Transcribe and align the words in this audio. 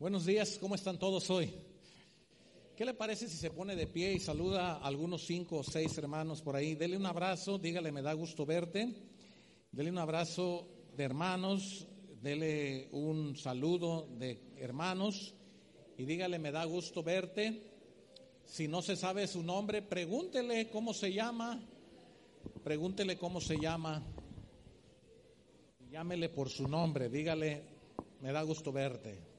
Buenos 0.00 0.24
días, 0.24 0.56
¿cómo 0.58 0.76
están 0.76 0.98
todos 0.98 1.28
hoy? 1.28 1.52
¿Qué 2.74 2.86
le 2.86 2.94
parece 2.94 3.28
si 3.28 3.36
se 3.36 3.50
pone 3.50 3.76
de 3.76 3.86
pie 3.86 4.14
y 4.14 4.18
saluda 4.18 4.76
a 4.76 4.86
algunos 4.86 5.26
cinco 5.26 5.58
o 5.58 5.62
seis 5.62 5.98
hermanos 5.98 6.40
por 6.40 6.56
ahí? 6.56 6.74
Dele 6.74 6.96
un 6.96 7.04
abrazo, 7.04 7.58
dígale, 7.58 7.92
me 7.92 8.00
da 8.00 8.14
gusto 8.14 8.46
verte. 8.46 8.94
Dele 9.70 9.90
un 9.90 9.98
abrazo 9.98 10.66
de 10.96 11.04
hermanos, 11.04 11.86
dele 12.22 12.88
un 12.92 13.36
saludo 13.36 14.08
de 14.18 14.40
hermanos 14.56 15.34
y 15.98 16.06
dígale, 16.06 16.38
me 16.38 16.50
da 16.50 16.64
gusto 16.64 17.02
verte. 17.02 17.60
Si 18.46 18.68
no 18.68 18.80
se 18.80 18.96
sabe 18.96 19.26
su 19.26 19.42
nombre, 19.42 19.82
pregúntele 19.82 20.70
cómo 20.70 20.94
se 20.94 21.12
llama, 21.12 21.60
pregúntele 22.64 23.18
cómo 23.18 23.38
se 23.38 23.58
llama, 23.58 24.02
llámele 25.90 26.30
por 26.30 26.48
su 26.48 26.66
nombre, 26.66 27.10
dígale, 27.10 27.64
me 28.22 28.32
da 28.32 28.40
gusto 28.40 28.72
verte. 28.72 29.29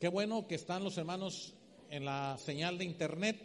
Qué 0.00 0.06
bueno 0.06 0.46
que 0.46 0.54
están 0.54 0.84
los 0.84 0.96
hermanos 0.96 1.54
en 1.90 2.04
la 2.04 2.38
señal 2.38 2.78
de 2.78 2.84
internet. 2.84 3.36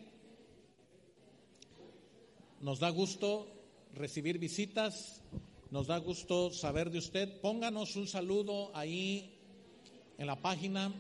Nos 2.62 2.80
da 2.80 2.92
gusto 2.92 3.48
recibir 3.96 4.38
visitas, 4.38 5.24
nos 5.72 5.88
da 5.88 5.98
gusto 5.98 6.52
saber 6.52 6.92
de 6.92 7.00
usted. 7.00 7.42
Pónganos 7.42 7.96
un 7.96 8.08
saludo 8.08 8.70
ahí 8.76 9.34
en 10.20 10.28
la 10.28 10.40
página. 10.44 10.94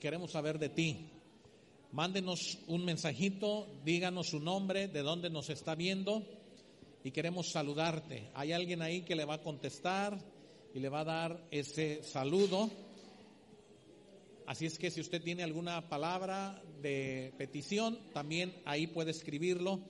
Queremos 0.00 0.30
saber 0.30 0.58
de 0.58 0.70
ti. 0.70 1.10
Mándenos 1.92 2.56
un 2.66 2.86
mensajito, 2.86 3.68
díganos 3.84 4.28
su 4.28 4.40
nombre, 4.40 4.88
de 4.88 5.02
dónde 5.02 5.28
nos 5.28 5.50
está 5.50 5.74
viendo 5.74 6.22
y 7.04 7.10
queremos 7.10 7.50
saludarte. 7.50 8.30
Hay 8.32 8.52
alguien 8.52 8.80
ahí 8.80 9.02
que 9.02 9.14
le 9.14 9.26
va 9.26 9.34
a 9.34 9.42
contestar 9.42 10.18
y 10.72 10.80
le 10.80 10.88
va 10.88 11.00
a 11.00 11.04
dar 11.04 11.48
ese 11.50 12.02
saludo. 12.02 12.70
Así 14.46 14.66
es 14.66 14.78
que 14.78 14.90
si 14.90 15.00
usted 15.00 15.22
tiene 15.22 15.42
alguna 15.42 15.88
palabra 15.88 16.62
de 16.82 17.32
petición, 17.38 17.98
también 18.12 18.54
ahí 18.66 18.86
puede 18.86 19.10
escribirlo. 19.10 19.80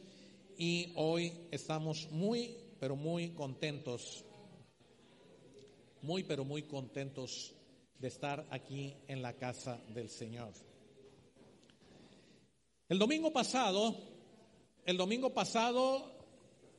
Y 0.56 0.92
hoy 0.94 1.32
estamos 1.50 2.08
muy, 2.12 2.56
pero 2.78 2.94
muy 2.94 3.30
contentos, 3.30 4.24
muy, 6.02 6.22
pero 6.22 6.44
muy 6.44 6.62
contentos 6.62 7.52
de 7.98 8.06
estar 8.06 8.46
aquí 8.50 8.94
en 9.08 9.22
la 9.22 9.32
casa 9.32 9.82
del 9.88 10.08
Señor. 10.08 10.52
El 12.88 13.00
domingo 13.00 13.32
pasado, 13.32 13.96
el 14.84 14.96
domingo 14.96 15.34
pasado 15.34 16.12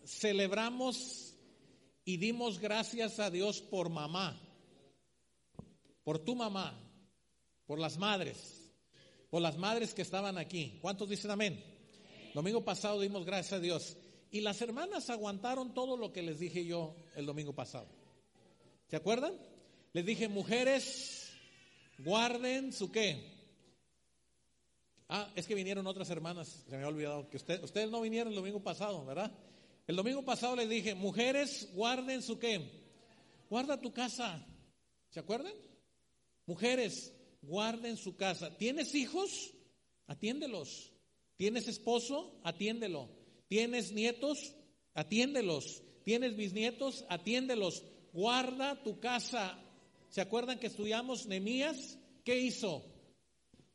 celebramos 0.05 1.35
y 2.05 2.15
dimos 2.15 2.59
gracias 2.59 3.19
a 3.19 3.29
Dios 3.29 3.59
por 3.59 3.89
mamá, 3.89 4.39
por 6.05 6.19
tu 6.19 6.35
mamá, 6.35 6.84
por 7.65 7.79
las 7.79 7.97
madres, 7.97 8.71
por 9.29 9.41
las 9.41 9.57
madres 9.57 9.93
que 9.93 10.01
estaban 10.01 10.37
aquí. 10.37 10.77
¿Cuántos 10.81 11.09
dicen 11.09 11.31
amén? 11.31 11.63
Domingo 12.33 12.63
pasado 12.63 12.99
dimos 12.99 13.25
gracias 13.25 13.53
a 13.53 13.59
Dios. 13.59 13.97
Y 14.31 14.41
las 14.41 14.61
hermanas 14.61 15.09
aguantaron 15.09 15.73
todo 15.73 15.95
lo 15.95 16.11
que 16.11 16.21
les 16.21 16.39
dije 16.39 16.65
yo 16.65 16.95
el 17.15 17.25
domingo 17.25 17.53
pasado. 17.53 17.87
¿Se 18.87 18.95
acuerdan? 18.95 19.33
Les 19.93 20.05
dije, 20.05 20.27
mujeres, 20.27 21.31
guarden 21.99 22.73
su 22.73 22.91
qué. 22.91 23.33
Ah, 25.07 25.31
es 25.35 25.47
que 25.47 25.55
vinieron 25.55 25.87
otras 25.87 26.09
hermanas, 26.09 26.65
se 26.67 26.75
me 26.77 26.83
ha 26.83 26.87
olvidado 26.87 27.29
que 27.29 27.37
ustedes 27.37 27.89
no 27.89 28.01
vinieron 28.01 28.33
el 28.33 28.35
domingo 28.35 28.61
pasado, 28.61 29.05
¿verdad? 29.05 29.31
El 29.87 29.95
domingo 29.95 30.25
pasado 30.25 30.55
les 30.55 30.67
dije, 30.67 30.95
mujeres, 30.95 31.69
guarden 31.73 32.21
su 32.21 32.39
qué. 32.39 32.83
Guarda 33.49 33.79
tu 33.79 33.93
casa. 33.93 34.43
¿Se 35.11 35.19
acuerdan? 35.19 35.53
Mujeres, 36.47 37.13
guarden 37.47 37.97
su 37.97 38.15
casa. 38.15 38.57
¿Tienes 38.57 38.95
hijos? 38.95 39.53
Atiéndelos. 40.07 40.91
¿Tienes 41.37 41.67
esposo? 41.67 42.39
Atiéndelo. 42.43 43.09
¿Tienes 43.47 43.91
nietos? 43.91 44.55
Atiéndelos. 44.93 45.83
¿Tienes 46.03 46.35
bisnietos? 46.35 47.05
Atiéndelos. 47.09 47.83
Guarda 48.13 48.81
tu 48.83 48.99
casa. 48.99 49.59
¿Se 50.09 50.21
acuerdan 50.21 50.59
que 50.59 50.67
estudiamos 50.67 51.25
Nemías? 51.25 51.97
¿Qué 52.23 52.39
hizo? 52.39 52.83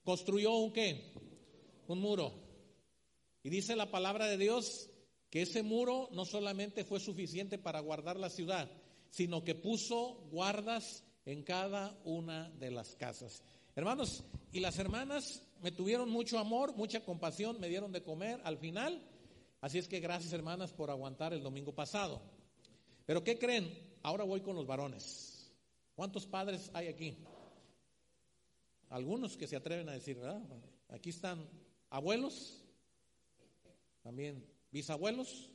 Construyó 0.02 0.54
un 0.56 0.72
qué? 0.72 1.12
Un 1.86 2.00
muro. 2.00 2.32
Y 3.42 3.50
dice 3.50 3.76
la 3.76 3.90
palabra 3.90 4.26
de 4.26 4.38
Dios 4.38 4.90
que 5.30 5.42
ese 5.42 5.62
muro 5.62 6.08
no 6.12 6.24
solamente 6.24 6.84
fue 6.84 7.00
suficiente 7.00 7.58
para 7.58 7.80
guardar 7.80 8.18
la 8.18 8.30
ciudad, 8.30 8.70
sino 9.10 9.44
que 9.44 9.54
puso 9.54 10.26
guardas 10.30 11.04
en 11.24 11.42
cada 11.42 11.98
una 12.04 12.50
de 12.58 12.70
las 12.70 12.96
casas. 12.96 13.42
Hermanos, 13.80 14.24
y 14.52 14.60
las 14.60 14.78
hermanas 14.78 15.40
me 15.62 15.72
tuvieron 15.72 16.10
mucho 16.10 16.38
amor, 16.38 16.76
mucha 16.76 17.02
compasión, 17.02 17.58
me 17.58 17.70
dieron 17.70 17.92
de 17.92 18.02
comer 18.02 18.38
al 18.44 18.58
final. 18.58 19.02
Así 19.62 19.78
es 19.78 19.88
que 19.88 20.00
gracias 20.00 20.34
hermanas 20.34 20.70
por 20.70 20.90
aguantar 20.90 21.32
el 21.32 21.42
domingo 21.42 21.74
pasado. 21.74 22.20
Pero 23.06 23.24
¿qué 23.24 23.38
creen? 23.38 23.96
Ahora 24.02 24.24
voy 24.24 24.42
con 24.42 24.54
los 24.54 24.66
varones. 24.66 25.50
¿Cuántos 25.94 26.26
padres 26.26 26.70
hay 26.74 26.88
aquí? 26.88 27.24
Algunos 28.90 29.38
que 29.38 29.46
se 29.46 29.56
atreven 29.56 29.88
a 29.88 29.92
decir, 29.92 30.18
¿verdad? 30.18 30.42
Aquí 30.90 31.08
están 31.08 31.48
abuelos, 31.88 32.62
también 34.02 34.46
bisabuelos. 34.70 35.48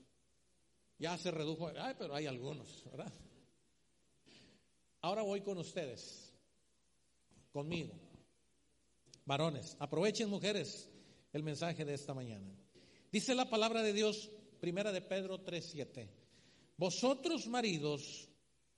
Ya 0.97 1.15
se 1.19 1.29
redujo, 1.29 1.69
ay, 1.79 1.93
pero 1.99 2.15
hay 2.15 2.25
algunos, 2.25 2.85
¿verdad? 2.85 3.13
Ahora 5.01 5.21
voy 5.21 5.41
con 5.41 5.59
ustedes, 5.59 6.33
conmigo. 7.51 8.04
Varones, 9.25 9.75
aprovechen 9.79 10.29
mujeres 10.29 10.89
el 11.33 11.41
mensaje 11.41 11.83
de 11.83 11.95
esta 11.95 12.13
mañana. 12.13 12.47
Dice 13.11 13.33
la 13.33 13.49
palabra 13.49 13.81
de 13.81 13.91
Dios, 13.91 14.31
primera 14.59 14.91
de 14.91 15.01
Pedro 15.01 15.43
3:7. 15.43 16.07
Vosotros 16.77 17.47
maridos 17.47 18.29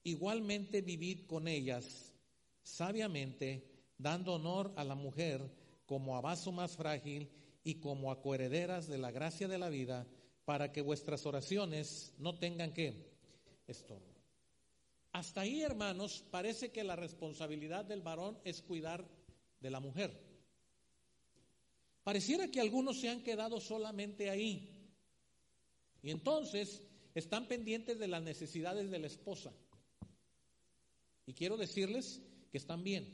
igualmente 0.03 0.81
vivid 0.81 1.25
con 1.27 1.47
ellas 1.47 2.13
sabiamente, 2.61 3.69
dando 3.97 4.35
honor 4.35 4.73
a 4.75 4.83
la 4.83 4.95
mujer 4.95 5.51
como 5.85 6.15
a 6.15 6.21
vaso 6.21 6.51
más 6.51 6.75
frágil 6.75 7.29
y 7.63 7.75
como 7.75 8.11
a 8.11 8.21
coherederas 8.21 8.87
de 8.87 8.97
la 8.97 9.11
gracia 9.11 9.47
de 9.47 9.57
la 9.57 9.69
vida, 9.69 10.07
para 10.45 10.71
que 10.71 10.81
vuestras 10.81 11.25
oraciones 11.25 12.13
no 12.19 12.37
tengan 12.39 12.73
que 12.73 13.11
estorbo. 13.67 14.15
Hasta 15.11 15.41
ahí, 15.41 15.61
hermanos, 15.61 16.23
parece 16.29 16.71
que 16.71 16.83
la 16.83 16.95
responsabilidad 16.95 17.83
del 17.83 18.01
varón 18.01 18.37
es 18.45 18.61
cuidar 18.61 19.05
de 19.59 19.69
la 19.69 19.79
mujer. 19.79 20.26
Pareciera 22.07 22.47
que 22.47 22.61
algunos 22.61 23.01
se 23.01 23.09
han 23.09 23.21
quedado 23.21 23.59
solamente 23.59 24.29
ahí. 24.29 24.65
Y 26.01 26.09
entonces 26.09 26.81
están 27.13 27.49
pendientes 27.49 27.99
de 27.99 28.07
las 28.07 28.23
necesidades 28.23 28.89
de 28.89 28.97
la 28.97 29.07
esposa. 29.07 29.51
Y 31.25 31.33
quiero 31.33 31.57
decirles 31.57 32.21
que 32.49 32.59
están 32.59 32.85
bien. 32.85 33.13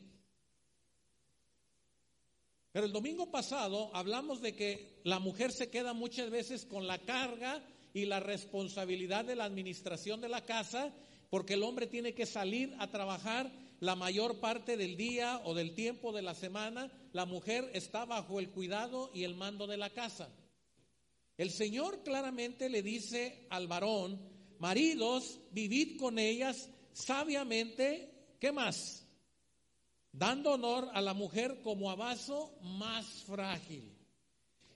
Pero 2.72 2.86
el 2.86 2.92
domingo 2.92 3.31
pasado 3.31 3.90
hablamos 3.96 4.42
de 4.44 4.56
que 4.56 5.02
la 5.06 5.18
mujer 5.18 5.52
se 5.52 5.72
queda 5.72 5.94
muchas 5.94 6.30
veces 6.30 6.64
con 6.64 6.86
la 6.86 7.00
carga 7.00 7.68
y 7.96 8.06
la 8.06 8.20
responsabilidad 8.20 9.25
de 9.25 9.36
la 9.36 9.46
administración 9.46 10.22
de 10.22 10.30
la 10.30 10.46
casa, 10.46 10.94
porque 11.31 11.56
el 11.56 11.64
hombre 11.64 11.88
tiene 11.88 12.14
que 12.14 12.28
salir 12.28 12.75
a 12.78 12.92
trabajar 12.92 13.52
la 13.80 13.96
mayor 13.96 14.40
parte 14.40 14.78
del 14.78 14.96
día 14.98 15.42
o 15.44 15.54
del 15.54 15.74
tiempo 15.74 16.12
de 16.12 16.22
la 16.22 16.36
semana, 16.36 16.92
la 17.12 17.26
mujer 17.26 17.70
está 17.74 18.06
bajo 18.06 18.40
el 18.40 18.50
cuidado 18.50 19.12
y 19.14 19.24
el 19.24 19.36
mando 19.36 19.68
de 19.68 19.78
la 19.78 19.90
casa. 19.90 20.30
El 21.38 21.50
Señor 21.52 22.04
claramente 22.04 22.70
le 22.70 22.84
dice 22.84 23.48
al 23.50 23.68
varón, 23.68 24.22
maridos, 24.60 25.40
vivid 25.52 26.00
con 26.00 26.20
ellas 26.20 26.70
sabiamente, 26.94 28.36
¿qué 28.40 28.52
más? 28.52 29.06
Dando 30.12 30.52
honor 30.52 30.90
a 30.94 31.02
la 31.02 31.14
mujer 31.14 31.62
como 31.64 31.90
a 31.90 31.96
vaso 31.96 32.56
más 32.62 33.06
frágil. 33.24 33.98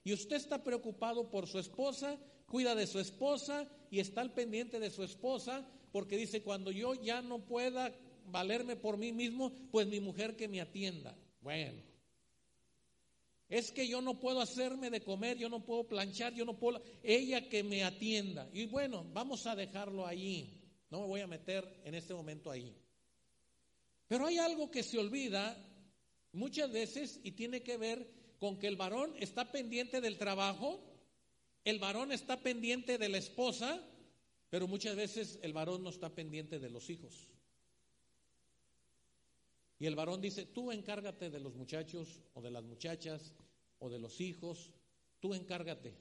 Y 0.04 0.14
usted 0.14 0.38
está 0.38 0.64
preocupado 0.64 1.30
por 1.30 1.48
su 1.48 1.60
esposa, 1.60 2.18
cuida 2.48 2.76
de 2.76 2.88
su 2.88 3.00
esposa 3.00 3.68
y 3.92 4.00
está 4.00 4.22
al 4.22 4.34
pendiente 4.34 4.80
de 4.80 4.90
su 4.90 5.04
esposa, 5.04 5.68
porque 5.92 6.18
dice, 6.18 6.42
cuando 6.42 6.72
yo 6.72 6.96
ya 6.96 7.22
no 7.22 7.40
pueda 7.40 7.94
valerme 8.28 8.76
por 8.76 8.98
mí 8.98 9.12
mismo, 9.12 9.52
pues 9.72 9.88
mi 9.88 10.00
mujer 10.00 10.36
que 10.36 10.48
me 10.48 10.62
atienda. 10.62 11.16
Bueno, 11.42 11.82
es 13.50 13.72
que 13.72 13.88
yo 13.88 14.02
no 14.02 14.20
puedo 14.20 14.42
hacerme 14.42 14.90
de 14.90 15.02
comer, 15.02 15.38
yo 15.38 15.50
no 15.50 15.64
puedo 15.64 15.86
planchar, 15.86 16.34
yo 16.34 16.44
no 16.44 16.58
puedo, 16.58 16.82
ella 17.02 17.48
que 17.48 17.64
me 17.64 17.84
atienda. 17.84 18.50
Y 18.52 18.66
bueno, 18.66 19.06
vamos 19.14 19.48
a 19.48 19.56
dejarlo 19.56 20.06
allí. 20.06 20.54
No 20.90 21.02
me 21.02 21.08
voy 21.08 21.22
a 21.22 21.28
meter 21.28 21.82
en 21.84 21.96
este 21.96 22.14
momento 22.14 22.52
ahí. 22.52 22.76
Pero 24.08 24.26
hay 24.26 24.38
algo 24.38 24.70
que 24.70 24.84
se 24.84 24.98
olvida 24.98 25.58
muchas 26.34 26.72
veces 26.72 27.20
y 27.24 27.32
tiene 27.32 27.62
que 27.64 27.78
ver 27.78 28.10
con 28.40 28.58
que 28.60 28.68
el 28.68 28.76
varón 28.76 29.14
está 29.20 29.52
pendiente 29.52 30.02
del 30.02 30.18
trabajo, 30.18 30.84
el 31.64 31.80
varón 31.80 32.12
está 32.12 32.42
pendiente 32.42 32.98
de 32.98 33.10
la 33.10 33.18
esposa, 33.18 33.82
pero 34.50 34.68
muchas 34.68 34.96
veces 34.96 35.40
el 35.42 35.54
varón 35.54 35.84
no 35.84 35.90
está 35.90 36.10
pendiente 36.14 36.60
de 36.60 36.70
los 36.70 36.90
hijos. 36.90 37.28
Y 39.80 39.86
el 39.86 39.96
varón 39.96 40.22
dice, 40.22 40.46
tú 40.46 40.72
encárgate 40.72 41.30
de 41.30 41.40
los 41.40 41.54
muchachos 41.54 42.22
o 42.34 42.42
de 42.42 42.50
las 42.50 42.64
muchachas 42.64 43.34
o 43.80 43.90
de 43.90 44.00
los 44.00 44.20
hijos, 44.22 44.72
tú 45.20 45.34
encárgate. 45.34 45.96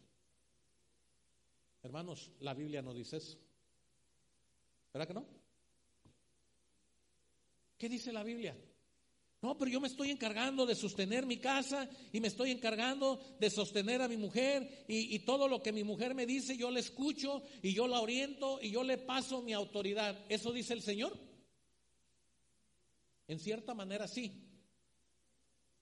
Hermanos, 1.83 2.33
la 2.41 2.55
Biblia 2.55 2.81
no 2.83 2.95
dice 2.95 3.19
eso. 3.19 3.39
¿Verdad 4.93 5.09
que 5.09 5.15
no? 5.15 5.27
¿Qué 7.77 7.89
dice 7.89 8.13
la 8.13 8.23
Biblia? 8.23 8.57
No, 9.43 9.59
pero 9.59 9.71
yo 9.71 9.81
me 9.81 9.89
estoy 9.89 10.11
encargando 10.11 10.65
de 10.65 10.75
sostener 10.75 11.27
mi 11.27 11.37
casa 11.37 11.89
y 12.11 12.21
me 12.21 12.29
estoy 12.29 12.51
encargando 12.51 13.21
de 13.39 13.51
sostener 13.51 14.01
a 14.01 14.09
mi 14.09 14.17
mujer 14.17 14.87
y, 14.89 15.15
y, 15.15 15.19
todo 15.21 15.47
lo 15.47 15.63
que 15.63 15.73
mi 15.73 15.85
mujer 15.85 16.15
me 16.15 16.25
dice 16.25 16.57
yo 16.57 16.71
le 16.71 16.81
escucho 16.81 17.43
y 17.63 17.75
yo 17.75 17.87
la 17.87 18.01
oriento 18.01 18.59
y 18.63 18.71
yo 18.71 18.83
le 18.83 18.97
paso 18.97 19.43
mi 19.43 19.53
autoridad. 19.53 20.25
¿Eso 20.31 20.53
dice 20.53 20.73
el 20.73 20.81
Señor? 20.81 21.17
En 23.29 23.39
cierta 23.39 23.75
manera 23.75 24.07
sí. 24.07 24.33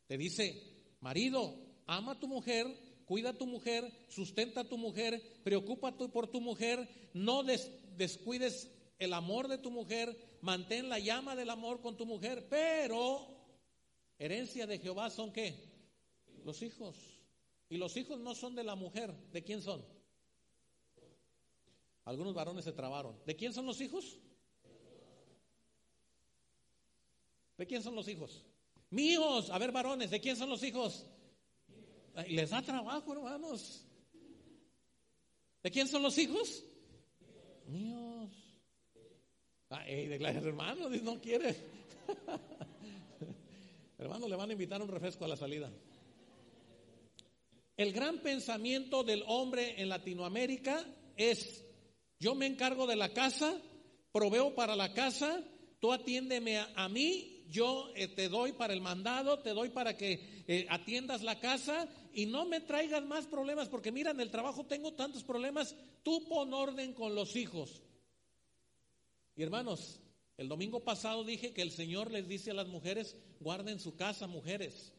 Te 0.06 0.18
dice, 0.18 0.96
marido, 1.00 1.54
ama 1.86 2.12
a 2.12 2.18
tu 2.18 2.28
mujer, 2.28 2.66
cuida 3.04 3.30
a 3.30 3.38
tu 3.38 3.46
mujer, 3.46 3.90
sustenta 4.08 4.62
a 4.62 4.68
tu 4.68 4.78
mujer, 4.78 5.20
preocúpate 5.42 6.08
por 6.08 6.28
tu 6.28 6.40
mujer, 6.40 6.88
no 7.12 7.42
descuides 7.42 8.70
el 8.98 9.12
amor 9.12 9.48
de 9.48 9.58
tu 9.58 9.70
mujer, 9.70 10.16
mantén 10.40 10.88
la 10.88 10.98
llama 10.98 11.36
del 11.36 11.50
amor 11.50 11.80
con 11.80 11.96
tu 11.96 12.06
mujer, 12.06 12.46
pero 12.48 13.26
herencia 14.18 14.66
de 14.66 14.78
Jehová 14.78 15.10
son 15.10 15.32
qué? 15.32 15.72
Los 16.44 16.62
hijos. 16.62 16.96
Y 17.68 17.76
los 17.76 17.96
hijos 17.96 18.20
no 18.20 18.34
son 18.34 18.54
de 18.54 18.64
la 18.64 18.74
mujer, 18.74 19.12
¿de 19.32 19.42
quién 19.42 19.62
son? 19.62 19.84
Algunos 22.04 22.34
varones 22.34 22.64
se 22.64 22.72
trabaron. 22.72 23.18
¿De 23.24 23.34
quién 23.34 23.52
son 23.52 23.64
los 23.64 23.80
hijos? 23.80 24.18
¿De 27.56 27.66
quién 27.66 27.82
son 27.82 27.94
los 27.94 28.08
hijos? 28.08 28.44
Míos. 28.90 29.50
A 29.50 29.58
ver, 29.58 29.72
varones, 29.72 30.10
¿de 30.10 30.20
quién 30.20 30.36
son 30.36 30.50
los 30.50 30.62
hijos? 30.62 31.06
Les 32.28 32.50
da 32.50 32.62
trabajo, 32.62 33.12
hermanos. 33.12 33.84
¿De 35.62 35.70
quién 35.70 35.88
son 35.88 36.02
los 36.02 36.16
hijos? 36.18 36.64
Míos. 37.66 38.30
Ay, 39.70 40.06
de 40.06 40.16
hermano, 40.16 40.88
no 40.88 41.20
quiere. 41.20 41.56
hermano, 43.98 44.28
le 44.28 44.36
van 44.36 44.50
a 44.50 44.52
invitar 44.52 44.80
un 44.82 44.88
refresco 44.88 45.24
a 45.24 45.28
la 45.28 45.36
salida. 45.36 45.72
El 47.76 47.92
gran 47.92 48.18
pensamiento 48.18 49.02
del 49.02 49.24
hombre 49.26 49.80
en 49.80 49.88
Latinoamérica 49.88 50.86
es, 51.16 51.64
yo 52.20 52.36
me 52.36 52.46
encargo 52.46 52.86
de 52.86 52.94
la 52.94 53.12
casa, 53.12 53.60
proveo 54.12 54.54
para 54.54 54.76
la 54.76 54.92
casa, 54.92 55.42
tú 55.80 55.92
atiéndeme 55.92 56.58
a 56.58 56.88
mí 56.88 57.33
yo 57.54 57.92
eh, 57.94 58.08
te 58.08 58.28
doy 58.28 58.52
para 58.52 58.74
el 58.74 58.80
mandado, 58.80 59.38
te 59.38 59.50
doy 59.50 59.70
para 59.70 59.96
que 59.96 60.44
eh, 60.48 60.66
atiendas 60.68 61.22
la 61.22 61.38
casa 61.38 61.88
y 62.12 62.26
no 62.26 62.44
me 62.46 62.60
traigas 62.60 63.04
más 63.04 63.26
problemas, 63.26 63.68
porque 63.68 63.92
mira, 63.92 64.10
en 64.10 64.20
el 64.20 64.32
trabajo 64.32 64.66
tengo 64.66 64.92
tantos 64.94 65.22
problemas, 65.22 65.76
tú 66.02 66.28
pon 66.28 66.52
orden 66.52 66.92
con 66.92 67.14
los 67.14 67.36
hijos. 67.36 67.80
Y 69.36 69.44
hermanos, 69.44 70.00
el 70.36 70.48
domingo 70.48 70.82
pasado 70.82 71.22
dije 71.22 71.52
que 71.52 71.62
el 71.62 71.70
Señor 71.70 72.10
les 72.10 72.26
dice 72.26 72.50
a 72.50 72.54
las 72.54 72.66
mujeres, 72.66 73.16
guarden 73.38 73.78
su 73.78 73.94
casa, 73.94 74.26
mujeres. 74.26 74.92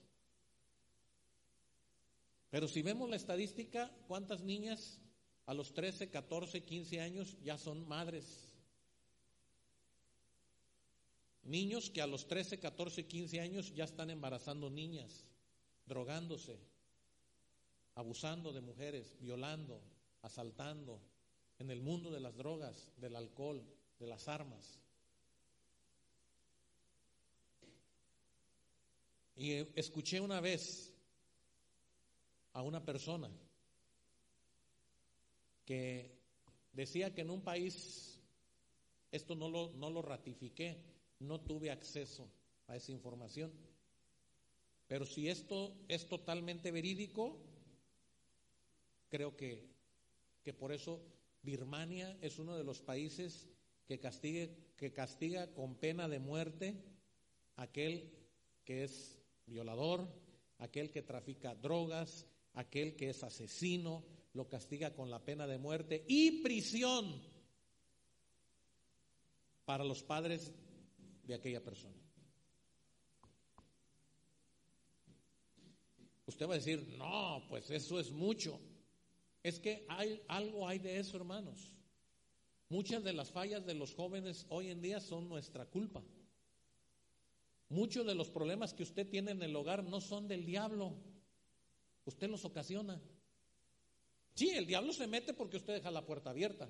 Pero 2.50 2.70
si 2.70 2.82
vemos 2.82 3.10
la 3.10 3.18
estadística, 3.18 3.92
¿cuántas 4.08 4.42
niñas 4.42 5.02
a 5.46 5.54
los 5.54 5.74
13, 5.74 6.10
14, 6.10 6.64
15 6.64 7.02
años 7.02 7.38
ya 7.44 7.58
son 7.58 7.86
madres? 7.86 8.45
Niños 11.46 11.92
que 11.92 12.02
a 12.02 12.08
los 12.08 12.28
13, 12.28 12.60
14, 12.60 13.06
15 13.06 13.40
años 13.40 13.74
ya 13.74 13.84
están 13.84 14.10
embarazando 14.10 14.70
niñas, 14.70 15.26
drogándose, 15.86 16.60
abusando 17.94 18.52
de 18.52 18.62
mujeres, 18.62 19.16
violando, 19.20 19.80
asaltando, 20.24 21.00
en 21.60 21.70
el 21.70 21.82
mundo 21.82 22.10
de 22.12 22.20
las 22.20 22.36
drogas, 22.36 22.92
del 22.98 23.16
alcohol, 23.16 23.64
de 24.00 24.08
las 24.08 24.28
armas. 24.28 24.80
Y 29.36 29.52
escuché 29.78 30.20
una 30.20 30.42
vez 30.42 30.94
a 32.54 32.64
una 32.64 32.84
persona 32.84 33.30
que 35.64 36.18
decía 36.74 37.14
que 37.14 37.22
en 37.22 37.30
un 37.30 37.42
país, 37.42 38.20
esto 39.12 39.36
no 39.36 39.48
lo, 39.48 39.72
no 39.74 39.90
lo 39.90 40.02
ratifiqué, 40.02 40.95
no 41.20 41.40
tuve 41.42 41.72
acceso 41.72 42.30
a 42.68 42.76
esa 42.76 42.92
información. 42.92 43.52
Pero 44.88 45.06
si 45.06 45.30
esto 45.30 45.76
es 45.88 46.08
totalmente 46.08 46.72
verídico, 46.72 47.40
creo 49.10 49.36
que, 49.36 49.68
que 50.44 50.54
por 50.54 50.72
eso 50.72 51.02
Birmania 51.42 52.18
es 52.22 52.40
uno 52.40 52.56
de 52.58 52.64
los 52.64 52.82
países 52.82 53.48
que, 53.88 54.00
castigue, 54.00 54.56
que 54.78 54.94
castiga 54.94 55.54
con 55.54 55.76
pena 55.76 56.08
de 56.08 56.20
muerte 56.20 56.76
aquel 57.56 58.12
que 58.64 58.84
es 58.84 59.20
violador, 59.46 60.08
aquel 60.58 60.92
que 60.92 61.02
trafica 61.02 61.56
drogas, 61.56 62.26
aquel 62.54 62.96
que 62.96 63.10
es 63.10 63.24
asesino, 63.24 64.04
lo 64.34 64.50
castiga 64.50 64.94
con 64.94 65.10
la 65.10 65.24
pena 65.24 65.48
de 65.48 65.58
muerte 65.58 66.04
y 66.08 66.44
prisión 66.44 67.22
para 69.66 69.84
los 69.84 70.04
padres 70.04 70.52
de 71.26 71.36
aquella 71.36 71.64
persona. 71.64 71.96
Usted 76.28 76.48
va 76.48 76.54
a 76.54 76.58
decir, 76.58 76.96
no, 76.98 77.44
pues 77.50 77.70
eso 77.70 78.00
es 78.00 78.12
mucho. 78.12 78.60
Es 79.44 79.60
que 79.60 79.86
hay, 79.90 80.24
algo 80.28 80.68
hay 80.68 80.80
de 80.80 80.98
eso, 80.98 81.18
hermanos. 81.18 81.74
Muchas 82.70 83.04
de 83.04 83.14
las 83.14 83.32
fallas 83.32 83.66
de 83.66 83.76
los 83.76 83.94
jóvenes 83.94 84.48
hoy 84.50 84.72
en 84.72 84.82
día 84.82 85.00
son 85.00 85.30
nuestra 85.30 85.66
culpa. 85.66 86.04
Muchos 87.70 88.06
de 88.06 88.16
los 88.16 88.30
problemas 88.30 88.74
que 88.74 88.84
usted 88.84 89.08
tiene 89.08 89.32
en 89.32 89.42
el 89.44 89.56
hogar 89.56 89.84
no 89.84 90.02
son 90.02 90.28
del 90.28 90.46
diablo. 90.46 90.96
Usted 92.06 92.28
los 92.30 92.44
ocasiona. 92.44 93.00
Sí, 94.34 94.50
el 94.50 94.66
diablo 94.66 94.94
se 94.94 95.08
mete 95.08 95.34
porque 95.34 95.58
usted 95.58 95.76
deja 95.76 95.92
la 95.92 96.06
puerta 96.06 96.32
abierta. 96.32 96.70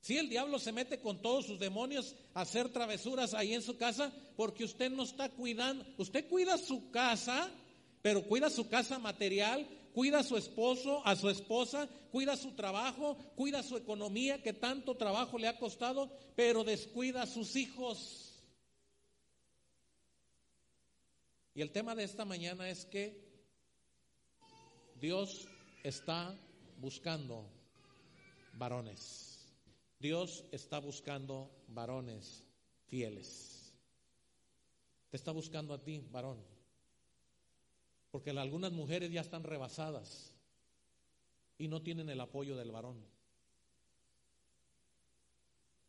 Si 0.00 0.16
el 0.16 0.28
diablo 0.28 0.58
se 0.58 0.72
mete 0.72 1.00
con 1.00 1.20
todos 1.20 1.46
sus 1.46 1.58
demonios 1.58 2.16
a 2.32 2.42
hacer 2.42 2.70
travesuras 2.70 3.34
ahí 3.34 3.52
en 3.52 3.62
su 3.62 3.76
casa 3.76 4.12
porque 4.36 4.64
usted 4.64 4.90
no 4.90 5.02
está 5.02 5.28
cuidando. 5.28 5.84
Usted 5.98 6.26
cuida 6.28 6.56
su 6.56 6.90
casa, 6.90 7.50
pero 8.00 8.22
cuida 8.22 8.48
su 8.48 8.68
casa 8.68 8.98
material, 8.98 9.68
cuida 9.92 10.20
a 10.20 10.24
su 10.24 10.38
esposo, 10.38 11.06
a 11.06 11.16
su 11.16 11.28
esposa, 11.28 11.86
cuida 12.10 12.36
su 12.36 12.52
trabajo, 12.52 13.18
cuida 13.36 13.62
su 13.62 13.76
economía 13.76 14.42
que 14.42 14.54
tanto 14.54 14.96
trabajo 14.96 15.38
le 15.38 15.48
ha 15.48 15.58
costado, 15.58 16.10
pero 16.34 16.64
descuida 16.64 17.22
a 17.22 17.26
sus 17.26 17.54
hijos. 17.56 18.26
Y 21.54 21.60
el 21.60 21.72
tema 21.72 21.94
de 21.94 22.04
esta 22.04 22.24
mañana 22.24 22.70
es 22.70 22.86
que 22.86 23.28
Dios 24.98 25.46
está 25.82 26.34
buscando 26.78 27.44
varones. 28.54 29.29
Dios 30.00 30.46
está 30.50 30.78
buscando 30.78 31.50
varones 31.68 32.42
fieles. 32.86 33.74
Te 35.10 35.16
está 35.18 35.30
buscando 35.30 35.74
a 35.74 35.82
ti, 35.82 36.02
varón. 36.10 36.42
Porque 38.10 38.30
algunas 38.30 38.72
mujeres 38.72 39.12
ya 39.12 39.20
están 39.20 39.44
rebasadas 39.44 40.32
y 41.58 41.68
no 41.68 41.82
tienen 41.82 42.08
el 42.08 42.20
apoyo 42.20 42.56
del 42.56 42.70
varón. 42.70 43.04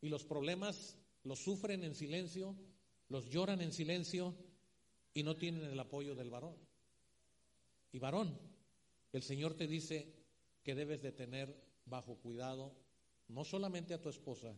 Y 0.02 0.10
los 0.10 0.24
problemas 0.24 0.98
los 1.24 1.38
sufren 1.38 1.82
en 1.82 1.94
silencio, 1.94 2.54
los 3.08 3.30
lloran 3.30 3.62
en 3.62 3.72
silencio 3.72 4.34
y 5.14 5.22
no 5.22 5.36
tienen 5.36 5.64
el 5.64 5.80
apoyo 5.80 6.14
del 6.14 6.28
varón. 6.28 6.56
Y 7.92 7.98
varón, 7.98 8.38
el 9.12 9.22
Señor 9.22 9.54
te 9.54 9.66
dice 9.66 10.12
que 10.62 10.74
debes 10.74 11.00
de 11.00 11.12
tener 11.12 11.56
bajo 11.86 12.16
cuidado 12.16 12.74
no 13.28 13.44
solamente 13.44 13.94
a 13.94 14.00
tu 14.00 14.08
esposa, 14.08 14.54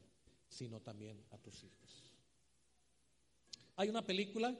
sino 0.49 0.81
también 0.81 1.23
a 1.31 1.39
tus 1.39 1.63
hijos. 1.65 2.13
Hay 3.77 3.89
una 3.89 4.03
película 4.03 4.57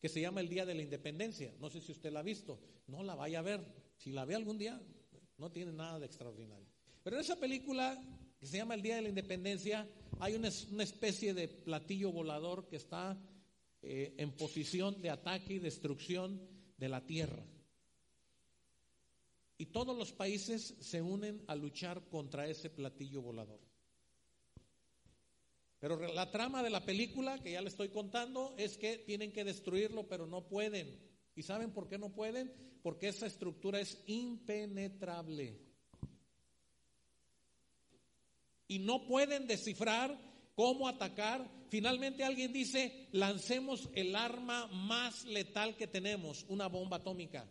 que 0.00 0.08
se 0.08 0.20
llama 0.20 0.40
El 0.40 0.48
Día 0.48 0.66
de 0.66 0.74
la 0.74 0.82
Independencia. 0.82 1.54
No 1.60 1.70
sé 1.70 1.80
si 1.80 1.92
usted 1.92 2.12
la 2.12 2.20
ha 2.20 2.22
visto. 2.22 2.58
No 2.86 3.02
la 3.02 3.14
vaya 3.14 3.38
a 3.38 3.42
ver. 3.42 3.64
Si 3.96 4.12
la 4.12 4.24
ve 4.24 4.34
algún 4.34 4.58
día, 4.58 4.80
no 5.38 5.50
tiene 5.50 5.72
nada 5.72 5.98
de 5.98 6.06
extraordinario. 6.06 6.66
Pero 7.02 7.16
en 7.16 7.22
esa 7.22 7.36
película 7.36 7.98
que 8.38 8.46
se 8.46 8.58
llama 8.58 8.74
El 8.74 8.82
Día 8.82 8.96
de 8.96 9.02
la 9.02 9.08
Independencia, 9.08 9.88
hay 10.20 10.34
una, 10.34 10.48
especie 10.48 11.34
de 11.34 11.48
platillo 11.48 12.12
volador 12.12 12.68
que 12.68 12.76
está 12.76 13.18
eh, 13.82 14.14
en 14.18 14.32
posición 14.32 15.00
de 15.00 15.10
ataque 15.10 15.54
y 15.54 15.58
destrucción 15.58 16.40
de 16.76 16.88
la 16.88 17.04
tierra. 17.04 17.44
Y 19.56 19.66
todos 19.66 19.96
los 19.96 20.12
países 20.12 20.74
se 20.80 21.00
unen 21.00 21.44
a 21.46 21.54
luchar 21.54 22.08
contra 22.08 22.48
ese 22.48 22.70
platillo 22.70 23.22
volador. 23.22 23.60
Pero 25.78 25.98
la 26.14 26.30
trama 26.30 26.62
de 26.62 26.70
la 26.70 26.84
película, 26.84 27.38
que 27.42 27.52
ya 27.52 27.60
le 27.60 27.68
estoy 27.68 27.90
contando, 27.90 28.54
es 28.56 28.78
que 28.78 28.98
tienen 28.98 29.32
que 29.32 29.44
destruirlo, 29.44 30.08
pero 30.08 30.26
no 30.26 30.48
pueden. 30.48 30.98
¿Y 31.36 31.42
saben 31.42 31.72
por 31.72 31.88
qué 31.88 31.98
no 31.98 32.10
pueden? 32.14 32.52
Porque 32.82 33.08
esa 33.08 33.26
estructura 33.26 33.80
es 33.80 34.02
impenetrable. 34.06 35.60
Y 38.66 38.78
no 38.78 39.06
pueden 39.06 39.46
descifrar 39.46 40.18
cómo 40.54 40.88
atacar. 40.88 41.48
Finalmente 41.68 42.24
alguien 42.24 42.52
dice, 42.52 43.08
lancemos 43.12 43.90
el 43.94 44.16
arma 44.16 44.66
más 44.68 45.24
letal 45.26 45.76
que 45.76 45.86
tenemos, 45.86 46.44
una 46.48 46.66
bomba 46.68 46.96
atómica. 46.96 47.46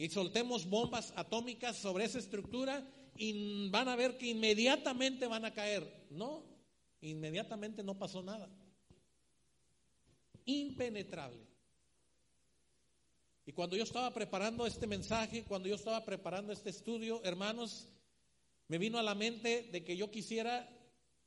Y 0.00 0.08
soltemos 0.08 0.64
bombas 0.64 1.12
atómicas 1.14 1.76
sobre 1.76 2.06
esa 2.06 2.18
estructura 2.18 2.90
y 3.18 3.68
van 3.68 3.86
a 3.86 3.96
ver 3.96 4.16
que 4.16 4.28
inmediatamente 4.28 5.26
van 5.26 5.44
a 5.44 5.52
caer. 5.52 6.06
No, 6.08 6.42
inmediatamente 7.02 7.82
no 7.82 7.98
pasó 7.98 8.22
nada. 8.22 8.48
Impenetrable. 10.46 11.46
Y 13.44 13.52
cuando 13.52 13.76
yo 13.76 13.82
estaba 13.82 14.10
preparando 14.14 14.66
este 14.66 14.86
mensaje, 14.86 15.44
cuando 15.44 15.68
yo 15.68 15.74
estaba 15.74 16.02
preparando 16.02 16.50
este 16.50 16.70
estudio, 16.70 17.20
hermanos, 17.22 17.86
me 18.68 18.78
vino 18.78 18.98
a 18.98 19.02
la 19.02 19.14
mente 19.14 19.68
de 19.70 19.84
que 19.84 19.98
yo 19.98 20.10
quisiera 20.10 20.66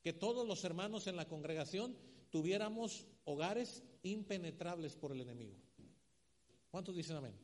que 0.01 0.13
todos 0.13 0.48
los 0.48 0.63
hermanos 0.63 1.06
en 1.06 1.15
la 1.15 1.27
congregación 1.27 1.96
tuviéramos 2.32 3.06
hogares 3.25 3.84
impenetrables 4.01 4.96
por 4.96 5.12
el 5.12 5.22
enemigo. 5.22 5.56
¿Cuántos 6.72 6.96
dicen 6.96 7.18
amén? 7.18 7.43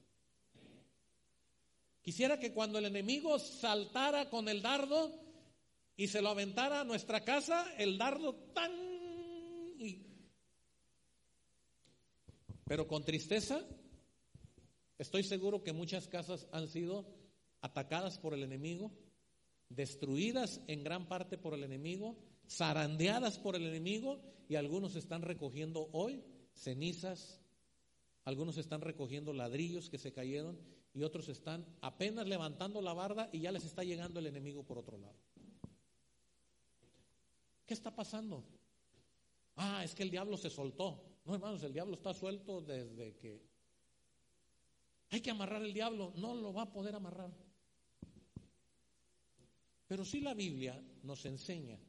Quisiera 2.02 2.40
que 2.40 2.54
cuando 2.54 2.80
el 2.80 2.86
enemigo 2.86 3.38
saltara 3.40 4.30
con 4.30 4.48
el 4.48 4.62
dardo 4.62 5.12
y 5.96 6.08
se 6.08 6.22
lo 6.22 6.30
aventara 6.30 6.82
a 6.82 6.86
nuestra 6.86 7.24
casa, 7.24 7.74
el 7.78 7.98
dardo 7.98 8.34
tan... 8.54 8.72
Pero 12.66 12.88
con 12.88 13.04
tristeza, 13.04 13.66
estoy 14.98 15.24
seguro 15.24 15.64
que 15.64 15.74
muchas 15.74 16.08
casas 16.08 16.48
han 16.52 16.68
sido 16.68 17.06
atacadas 17.62 18.18
por 18.20 18.34
el 18.34 18.44
enemigo, 18.44 18.92
destruidas 19.70 20.62
en 20.68 20.84
gran 20.84 21.08
parte 21.08 21.38
por 21.38 21.54
el 21.54 21.64
enemigo, 21.64 22.16
zarandeadas 22.48 23.40
por 23.40 23.56
el 23.56 23.66
enemigo 23.66 24.22
y 24.48 24.56
algunos 24.56 24.96
están 24.96 25.22
recogiendo 25.22 25.90
hoy 25.94 26.24
cenizas, 26.54 27.42
algunos 28.24 28.58
están 28.58 28.82
recogiendo 28.82 29.34
ladrillos 29.34 29.90
que 29.90 29.98
se 29.98 30.14
cayeron 30.14 30.60
y 30.94 31.04
otros 31.04 31.30
están 31.30 31.66
apenas 31.82 32.28
levantando 32.28 32.82
la 32.82 32.94
barda 32.94 33.30
y 33.32 33.40
ya 33.42 33.52
les 33.52 33.64
está 33.64 33.84
llegando 33.84 34.20
el 34.20 34.28
enemigo 34.28 34.64
por 34.64 34.78
otro 34.78 34.98
lado. 34.98 35.16
¿Qué 37.66 37.74
está 37.74 37.96
pasando? 37.96 38.44
Ah, 39.56 39.84
es 39.84 39.94
que 39.94 40.04
el 40.04 40.10
diablo 40.10 40.38
se 40.38 40.50
soltó. 40.50 41.04
No, 41.26 41.36
hermanos, 41.36 41.62
el 41.64 41.74
diablo 41.74 41.94
está 41.94 42.14
suelto 42.14 42.62
desde 42.62 43.16
que 43.18 43.44
hay 45.12 45.22
que 45.22 45.30
amarrar 45.30 45.62
el 45.62 45.74
diablo. 45.74 46.14
No 46.16 46.34
lo 46.34 46.54
va 46.54 46.64
a 46.64 46.72
poder 46.72 46.96
amarrar. 46.96 47.32
Pero 49.88 50.06
sí 50.06 50.22
la 50.22 50.34
Biblia 50.34 50.82
nos 51.04 51.26
enseña 51.26 51.80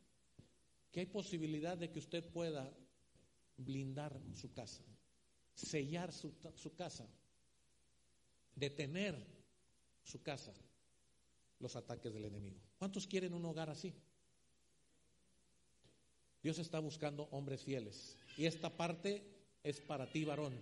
que 0.90 1.00
hay 1.00 1.06
posibilidad 1.06 1.76
de 1.76 1.90
que 1.90 1.98
usted 1.98 2.24
pueda 2.30 2.70
blindar 3.56 4.20
su 4.34 4.52
casa, 4.52 4.82
sellar 5.54 6.12
su, 6.12 6.34
su 6.56 6.74
casa 6.74 7.06
detener 8.60 9.16
su 10.04 10.22
casa 10.22 10.52
los 11.58 11.74
ataques 11.76 12.12
del 12.12 12.26
enemigo. 12.26 12.60
¿Cuántos 12.78 13.06
quieren 13.06 13.34
un 13.34 13.44
hogar 13.44 13.70
así? 13.70 13.92
Dios 16.42 16.58
está 16.58 16.78
buscando 16.78 17.24
hombres 17.32 17.62
fieles. 17.62 18.16
Y 18.36 18.46
esta 18.46 18.70
parte 18.70 19.22
es 19.62 19.80
para 19.80 20.10
ti, 20.10 20.24
varón. 20.24 20.54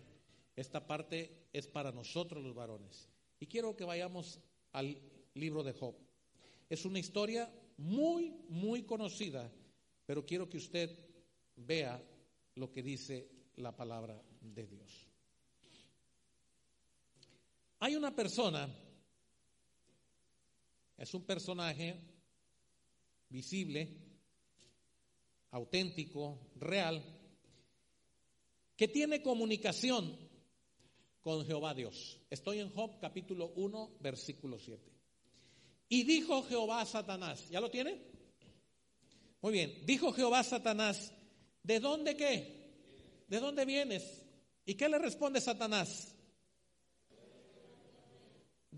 Esta 0.56 0.86
parte 0.86 1.48
es 1.52 1.68
para 1.68 1.92
nosotros 1.92 2.42
los 2.42 2.54
varones. 2.54 3.08
Y 3.38 3.46
quiero 3.46 3.76
que 3.76 3.84
vayamos 3.84 4.40
al 4.72 5.00
libro 5.34 5.62
de 5.62 5.72
Job. 5.72 5.94
Es 6.68 6.84
una 6.84 6.98
historia 6.98 7.52
muy, 7.76 8.34
muy 8.48 8.82
conocida, 8.82 9.52
pero 10.04 10.26
quiero 10.26 10.48
que 10.48 10.56
usted 10.56 10.98
vea 11.54 12.02
lo 12.56 12.72
que 12.72 12.82
dice 12.82 13.30
la 13.56 13.76
palabra 13.76 14.20
de 14.40 14.66
Dios. 14.66 15.07
Hay 17.80 17.94
una 17.94 18.14
persona, 18.14 18.68
es 20.96 21.14
un 21.14 21.24
personaje 21.24 21.96
visible, 23.28 23.96
auténtico, 25.52 26.50
real, 26.56 27.04
que 28.76 28.88
tiene 28.88 29.22
comunicación 29.22 30.16
con 31.20 31.46
Jehová 31.46 31.72
Dios. 31.74 32.20
Estoy 32.30 32.58
en 32.58 32.70
Job 32.70 32.98
capítulo 33.00 33.52
1, 33.54 33.98
versículo 34.00 34.58
7. 34.58 34.92
Y 35.90 36.02
dijo 36.02 36.42
Jehová 36.42 36.80
a 36.80 36.86
Satanás, 36.86 37.48
¿ya 37.48 37.60
lo 37.60 37.70
tiene? 37.70 38.02
Muy 39.40 39.52
bien, 39.52 39.86
dijo 39.86 40.12
Jehová 40.12 40.40
a 40.40 40.44
Satanás, 40.44 41.12
¿de 41.62 41.78
dónde 41.78 42.16
qué? 42.16 43.24
¿De 43.28 43.38
dónde 43.38 43.64
vienes? 43.64 44.24
¿Y 44.66 44.74
qué 44.74 44.88
le 44.88 44.98
responde 44.98 45.40
Satanás? 45.40 46.17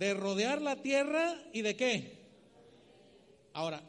De 0.00 0.14
rodear 0.14 0.62
la 0.62 0.76
tierra 0.76 1.36
y 1.52 1.60
de 1.60 1.76
qué. 1.76 2.18
Ahora, 3.52 3.82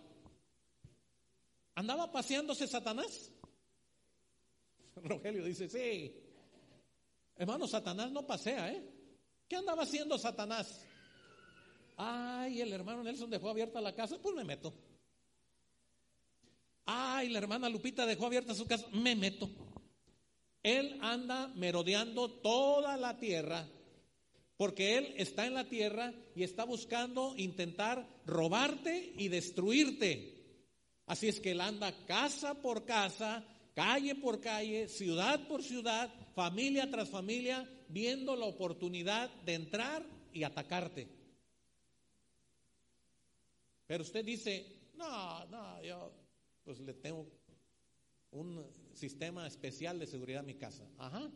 ¿andaba 1.73 2.11
paseándose 2.11 2.67
Satanás? 2.67 3.31
Rogelio 4.97 5.45
dice, 5.45 5.69
sí. 5.69 6.13
Hermano, 7.37 7.65
Satanás 7.65 8.11
no 8.11 8.27
pasea, 8.27 8.73
¿eh? 8.73 8.83
¿Qué 9.47 9.55
andaba 9.55 9.83
haciendo 9.83 10.17
Satanás? 10.17 10.85
Ay, 11.95 12.59
el 12.59 12.73
hermano 12.73 13.03
Nelson 13.03 13.29
dejó 13.29 13.49
abierta 13.49 13.79
la 13.79 13.95
casa, 13.95 14.17
pues 14.21 14.35
me 14.35 14.43
meto. 14.43 14.73
Ay, 16.87 17.29
la 17.29 17.37
hermana 17.37 17.69
Lupita 17.69 18.05
dejó 18.05 18.25
abierta 18.25 18.53
su 18.53 18.67
casa, 18.67 18.85
me 18.91 19.15
meto. 19.15 19.49
Él 20.61 20.99
anda 21.01 21.47
merodeando 21.55 22.29
toda 22.29 22.97
la 22.97 23.17
tierra 23.17 23.65
porque 24.61 24.95
Él 24.95 25.15
está 25.17 25.47
en 25.47 25.55
la 25.55 25.67
tierra 25.67 26.13
y 26.35 26.43
está 26.43 26.65
buscando 26.65 27.33
intentar 27.35 28.07
robarte 28.27 29.11
y 29.17 29.27
destruirte. 29.27 30.35
Así 31.07 31.27
es 31.27 31.39
que 31.39 31.53
Él 31.53 31.61
anda 31.61 32.05
casa 32.05 32.53
por 32.61 32.85
casa, 32.85 33.43
calle 33.73 34.13
por 34.13 34.39
calle, 34.39 34.87
ciudad 34.87 35.47
por 35.47 35.63
ciudad, 35.63 36.13
familia 36.35 36.87
tras 36.91 37.09
familia, 37.09 37.67
viendo 37.89 38.35
la 38.35 38.45
oportunidad 38.45 39.31
de 39.45 39.55
entrar 39.55 40.05
y 40.31 40.43
atacarte. 40.43 41.07
Pero 43.87 44.03
usted 44.03 44.23
dice, 44.23 44.91
no, 44.93 45.43
no, 45.47 45.81
yo 45.81 46.13
pues 46.63 46.79
le 46.81 46.93
tengo 46.93 47.25
un 48.29 48.63
sistema 48.93 49.47
especial 49.47 49.97
de 49.97 50.05
seguridad 50.05 50.41
a 50.41 50.45
mi 50.45 50.53
casa. 50.53 50.87
Ajá. 50.99 51.31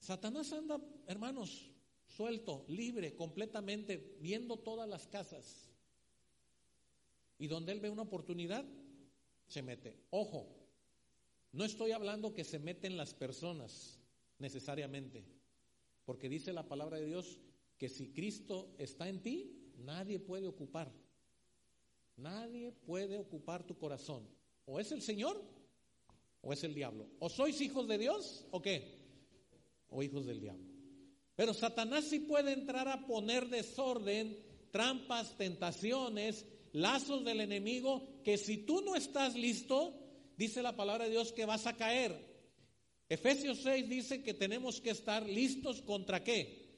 Satanás 0.00 0.50
anda, 0.52 0.80
hermanos, 1.06 1.70
suelto, 2.06 2.64
libre, 2.68 3.14
completamente, 3.14 4.16
viendo 4.20 4.58
todas 4.58 4.88
las 4.88 5.06
casas. 5.06 5.68
Y 7.38 7.46
donde 7.46 7.72
él 7.72 7.80
ve 7.80 7.90
una 7.90 8.02
oportunidad, 8.02 8.64
se 9.46 9.62
mete. 9.62 9.98
Ojo, 10.10 10.48
no 11.52 11.64
estoy 11.64 11.92
hablando 11.92 12.32
que 12.32 12.44
se 12.44 12.58
meten 12.58 12.96
las 12.96 13.14
personas 13.14 13.98
necesariamente, 14.38 15.24
porque 16.06 16.28
dice 16.28 16.52
la 16.52 16.66
palabra 16.66 16.98
de 16.98 17.06
Dios 17.06 17.38
que 17.76 17.88
si 17.88 18.10
Cristo 18.12 18.74
está 18.78 19.08
en 19.08 19.22
ti, 19.22 19.72
nadie 19.78 20.18
puede 20.18 20.46
ocupar. 20.48 20.90
Nadie 22.16 22.72
puede 22.72 23.18
ocupar 23.18 23.64
tu 23.64 23.76
corazón. 23.76 24.26
O 24.64 24.80
es 24.80 24.92
el 24.92 25.02
Señor 25.02 25.42
o 26.42 26.52
es 26.52 26.64
el 26.64 26.74
diablo. 26.74 27.08
O 27.18 27.28
sois 27.28 27.60
hijos 27.60 27.86
de 27.88 27.98
Dios 27.98 28.46
o 28.50 28.60
qué 28.60 28.99
o 29.90 30.02
hijos 30.02 30.26
del 30.26 30.40
diablo. 30.40 30.70
Pero 31.36 31.54
Satanás 31.54 32.04
sí 32.04 32.20
puede 32.20 32.52
entrar 32.52 32.88
a 32.88 33.06
poner 33.06 33.48
desorden, 33.48 34.36
trampas, 34.70 35.36
tentaciones, 35.36 36.46
lazos 36.72 37.24
del 37.24 37.40
enemigo, 37.40 38.20
que 38.24 38.38
si 38.38 38.58
tú 38.58 38.82
no 38.82 38.94
estás 38.96 39.34
listo, 39.34 39.94
dice 40.36 40.62
la 40.62 40.76
palabra 40.76 41.04
de 41.04 41.12
Dios 41.12 41.32
que 41.32 41.46
vas 41.46 41.66
a 41.66 41.76
caer. 41.76 42.28
Efesios 43.08 43.58
6 43.62 43.88
dice 43.88 44.22
que 44.22 44.34
tenemos 44.34 44.80
que 44.80 44.90
estar 44.90 45.26
listos 45.26 45.82
contra 45.82 46.22
qué? 46.22 46.68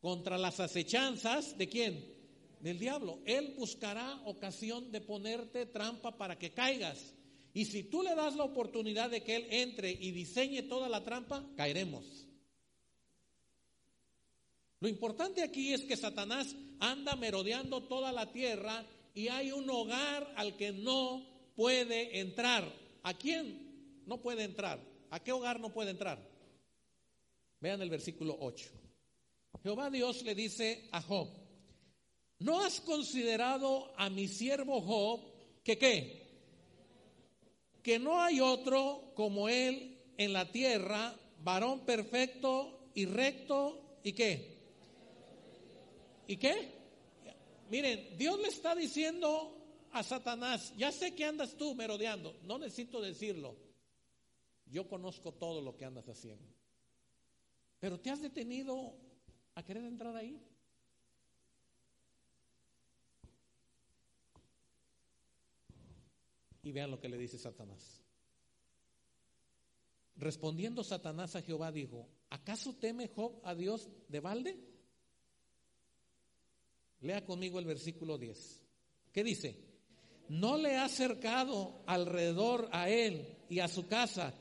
Contra 0.00 0.38
las 0.38 0.60
acechanzas 0.60 1.58
de 1.58 1.68
quién? 1.68 2.14
Del 2.60 2.78
diablo. 2.78 3.20
Él 3.26 3.54
buscará 3.58 4.22
ocasión 4.24 4.90
de 4.90 5.00
ponerte 5.00 5.66
trampa 5.66 6.16
para 6.16 6.38
que 6.38 6.52
caigas. 6.52 7.14
Y 7.52 7.64
si 7.64 7.82
tú 7.82 8.02
le 8.02 8.14
das 8.14 8.36
la 8.36 8.44
oportunidad 8.44 9.10
de 9.10 9.22
que 9.22 9.36
Él 9.36 9.46
entre 9.50 9.90
y 9.90 10.12
diseñe 10.12 10.62
toda 10.68 10.88
la 10.88 11.02
trampa, 11.04 11.44
caeremos. 11.56 12.27
Lo 14.80 14.88
importante 14.88 15.42
aquí 15.42 15.72
es 15.72 15.82
que 15.82 15.96
Satanás 15.96 16.54
anda 16.78 17.16
merodeando 17.16 17.82
toda 17.82 18.12
la 18.12 18.30
tierra 18.30 18.84
y 19.14 19.28
hay 19.28 19.50
un 19.50 19.68
hogar 19.68 20.32
al 20.36 20.56
que 20.56 20.72
no 20.72 21.26
puede 21.56 22.20
entrar. 22.20 22.72
¿A 23.02 23.14
quién 23.14 24.02
no 24.06 24.20
puede 24.20 24.44
entrar? 24.44 24.78
¿A 25.10 25.20
qué 25.20 25.32
hogar 25.32 25.58
no 25.58 25.72
puede 25.72 25.90
entrar? 25.90 26.18
Vean 27.60 27.82
el 27.82 27.90
versículo 27.90 28.36
8. 28.40 28.70
Jehová 29.64 29.90
Dios 29.90 30.22
le 30.22 30.36
dice 30.36 30.88
a 30.92 31.02
Job, 31.02 31.28
¿no 32.38 32.60
has 32.60 32.80
considerado 32.80 33.92
a 33.96 34.08
mi 34.08 34.28
siervo 34.28 34.80
Job 34.80 35.20
que 35.64 35.76
qué? 35.76 36.28
Que 37.82 37.98
no 37.98 38.22
hay 38.22 38.38
otro 38.38 39.12
como 39.16 39.48
él 39.48 39.98
en 40.16 40.32
la 40.32 40.52
tierra, 40.52 41.18
varón 41.42 41.80
perfecto 41.80 42.90
y 42.94 43.06
recto 43.06 43.98
y 44.04 44.12
qué? 44.12 44.57
¿Y 46.28 46.36
qué? 46.36 46.70
Miren, 47.70 48.16
Dios 48.18 48.38
le 48.38 48.48
está 48.48 48.74
diciendo 48.74 49.88
a 49.92 50.02
Satanás, 50.02 50.74
ya 50.76 50.92
sé 50.92 51.14
que 51.14 51.24
andas 51.24 51.56
tú 51.56 51.74
merodeando, 51.74 52.38
no 52.42 52.58
necesito 52.58 53.00
decirlo, 53.00 53.56
yo 54.66 54.86
conozco 54.86 55.32
todo 55.32 55.62
lo 55.62 55.74
que 55.74 55.86
andas 55.86 56.06
haciendo, 56.06 56.46
pero 57.80 57.98
te 57.98 58.10
has 58.10 58.20
detenido 58.20 58.94
a 59.54 59.62
querer 59.64 59.84
entrar 59.84 60.14
ahí. 60.14 60.38
Y 66.62 66.72
vean 66.72 66.90
lo 66.90 67.00
que 67.00 67.08
le 67.08 67.16
dice 67.16 67.38
Satanás. 67.38 68.02
Respondiendo 70.16 70.84
Satanás 70.84 71.36
a 71.36 71.42
Jehová 71.42 71.72
dijo, 71.72 72.06
¿acaso 72.28 72.74
teme 72.74 73.08
Job 73.08 73.40
a 73.44 73.54
Dios 73.54 73.88
de 74.08 74.20
balde? 74.20 74.77
Lea 77.00 77.24
conmigo 77.24 77.58
el 77.58 77.64
versículo 77.64 78.18
10. 78.18 78.62
¿Qué 79.12 79.22
dice? 79.22 79.68
No 80.28 80.58
le 80.58 80.76
ha 80.76 80.84
acercado 80.84 81.82
alrededor 81.86 82.68
a 82.72 82.90
él 82.90 83.36
y 83.48 83.60
a 83.60 83.68
su 83.68 83.86
casa. 83.86 84.34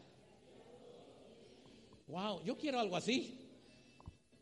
Wow, 2.07 2.43
yo 2.43 2.57
quiero 2.57 2.79
algo 2.79 2.95
así. 2.95 3.39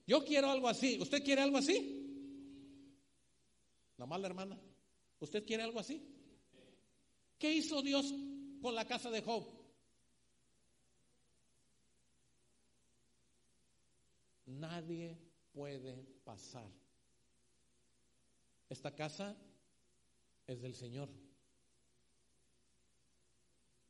Yo 0.08 0.24
quiero 0.24 0.50
algo 0.50 0.70
así. 0.70 1.00
¿Usted 1.02 1.24
quiere 1.24 1.42
algo 1.42 1.58
así? 1.58 2.02
La 3.98 4.06
mala 4.06 4.28
hermana. 4.28 4.60
¿Usted 5.20 5.46
quiere 5.46 5.64
algo 5.64 5.80
así? 5.80 6.02
¿Qué 7.38 7.54
hizo 7.54 7.82
Dios 7.82 8.14
con 8.62 8.76
la 8.76 8.86
casa 8.86 9.10
de 9.10 9.22
Job? 9.22 9.46
Nadie 14.46 15.18
puede 15.52 16.06
pasar 16.24 16.85
esta 18.70 18.96
casa 18.96 19.36
es 20.48 20.62
del 20.62 20.76
Señor. 20.76 21.10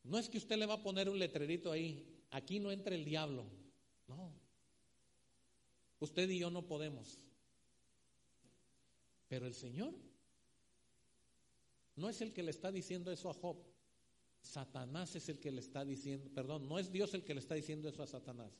No 0.04 0.18
es 0.18 0.30
que 0.30 0.38
usted 0.38 0.58
le 0.58 0.66
va 0.66 0.76
a 0.76 0.84
poner 0.84 1.10
un 1.10 1.18
letrerito 1.18 1.72
ahí, 1.72 2.06
aquí 2.32 2.60
no 2.60 2.72
entra 2.72 2.94
el 2.96 3.06
diablo. 3.06 3.46
No. 4.08 4.32
Usted 6.00 6.30
y 6.30 6.40
yo 6.40 6.50
no 6.52 6.62
podemos. 6.68 7.20
Pero 9.28 9.48
el 9.48 9.56
Señor 9.56 9.94
no 11.96 12.10
es 12.10 12.22
el 12.22 12.34
que 12.34 12.44
le 12.44 12.52
está 12.52 12.72
diciendo 12.72 13.12
eso 13.12 13.30
a 13.30 13.34
Job. 13.34 13.58
Satanás 14.42 15.16
es 15.16 15.28
el 15.30 15.40
que 15.40 15.52
le 15.52 15.62
está 15.62 15.84
diciendo, 15.84 16.30
perdón, 16.34 16.68
no 16.68 16.78
es 16.78 16.92
Dios 16.92 17.14
el 17.16 17.24
que 17.24 17.34
le 17.34 17.40
está 17.40 17.56
diciendo 17.56 17.90
eso 17.90 18.04
a 18.04 18.08
Satanás. 18.08 18.52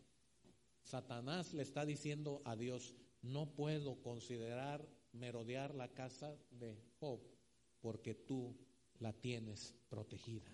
Satanás 0.84 1.54
le 1.54 1.62
está 1.62 1.86
diciendo 1.86 2.42
a 2.46 2.56
Dios, 2.56 2.96
no 3.22 3.52
puedo 3.52 4.02
considerar 4.02 4.88
merodear 5.16 5.74
la 5.74 5.88
casa 5.88 6.38
de 6.52 6.78
Job 7.00 7.20
porque 7.82 8.14
tú 8.14 8.56
la 9.00 9.14
tienes 9.14 9.76
protegida. 9.90 10.52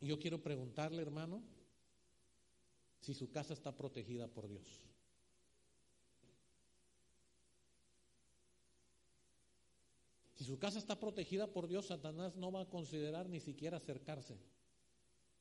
Y 0.00 0.06
yo 0.06 0.18
quiero 0.18 0.42
preguntarle, 0.42 1.02
hermano, 1.02 1.42
si 3.00 3.14
su 3.14 3.30
casa 3.30 3.52
está 3.52 3.76
protegida 3.76 4.28
por 4.28 4.48
Dios. 4.48 4.86
Si 10.36 10.44
su 10.44 10.58
casa 10.58 10.78
está 10.78 10.98
protegida 10.98 11.46
por 11.46 11.68
Dios, 11.68 11.88
Satanás 11.88 12.34
no 12.34 12.50
va 12.50 12.62
a 12.62 12.68
considerar 12.70 13.28
ni 13.28 13.40
siquiera 13.40 13.76
acercarse. 13.76 14.38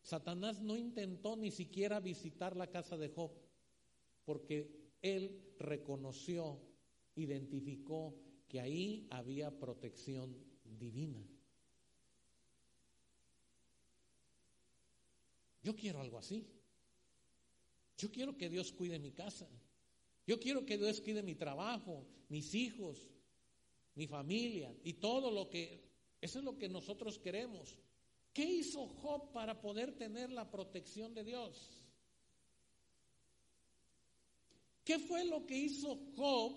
Satanás 0.02 0.60
no 0.60 0.76
intentó 0.76 1.38
ni 1.38 1.52
siquiera 1.52 2.02
visitar 2.02 2.58
la 2.58 2.68
casa 2.68 2.98
de 2.98 3.08
Job 3.08 3.32
porque 4.30 4.70
él 5.02 5.42
reconoció, 5.58 6.62
identificó 7.16 8.14
que 8.48 8.60
ahí 8.60 9.08
había 9.10 9.50
protección 9.50 10.38
divina. 10.64 11.28
Yo 15.64 15.76
quiero 15.76 16.02
algo 16.02 16.20
así. 16.20 16.46
Yo 17.98 18.12
quiero 18.12 18.38
que 18.38 18.52
Dios 18.52 18.72
cuide 18.72 19.00
mi 19.00 19.14
casa. 19.14 19.50
Yo 20.28 20.40
quiero 20.40 20.64
que 20.64 20.78
Dios 20.78 21.02
cuide 21.02 21.24
mi 21.24 21.34
trabajo, 21.34 22.06
mis 22.28 22.54
hijos, 22.54 23.10
mi 23.96 24.06
familia 24.06 24.72
y 24.84 24.94
todo 24.94 25.32
lo 25.32 25.50
que... 25.50 25.90
Eso 26.22 26.38
es 26.38 26.46
lo 26.46 26.56
que 26.56 26.70
nosotros 26.70 27.18
queremos. 27.18 27.80
¿Qué 28.32 28.44
hizo 28.44 28.86
Job 28.86 29.32
para 29.32 29.60
poder 29.60 29.98
tener 29.98 30.32
la 30.32 30.52
protección 30.52 31.16
de 31.16 31.24
Dios? 31.24 31.79
¿Qué 34.90 34.98
fue 34.98 35.24
lo 35.24 35.46
que 35.46 35.56
hizo 35.56 36.00
Job 36.16 36.52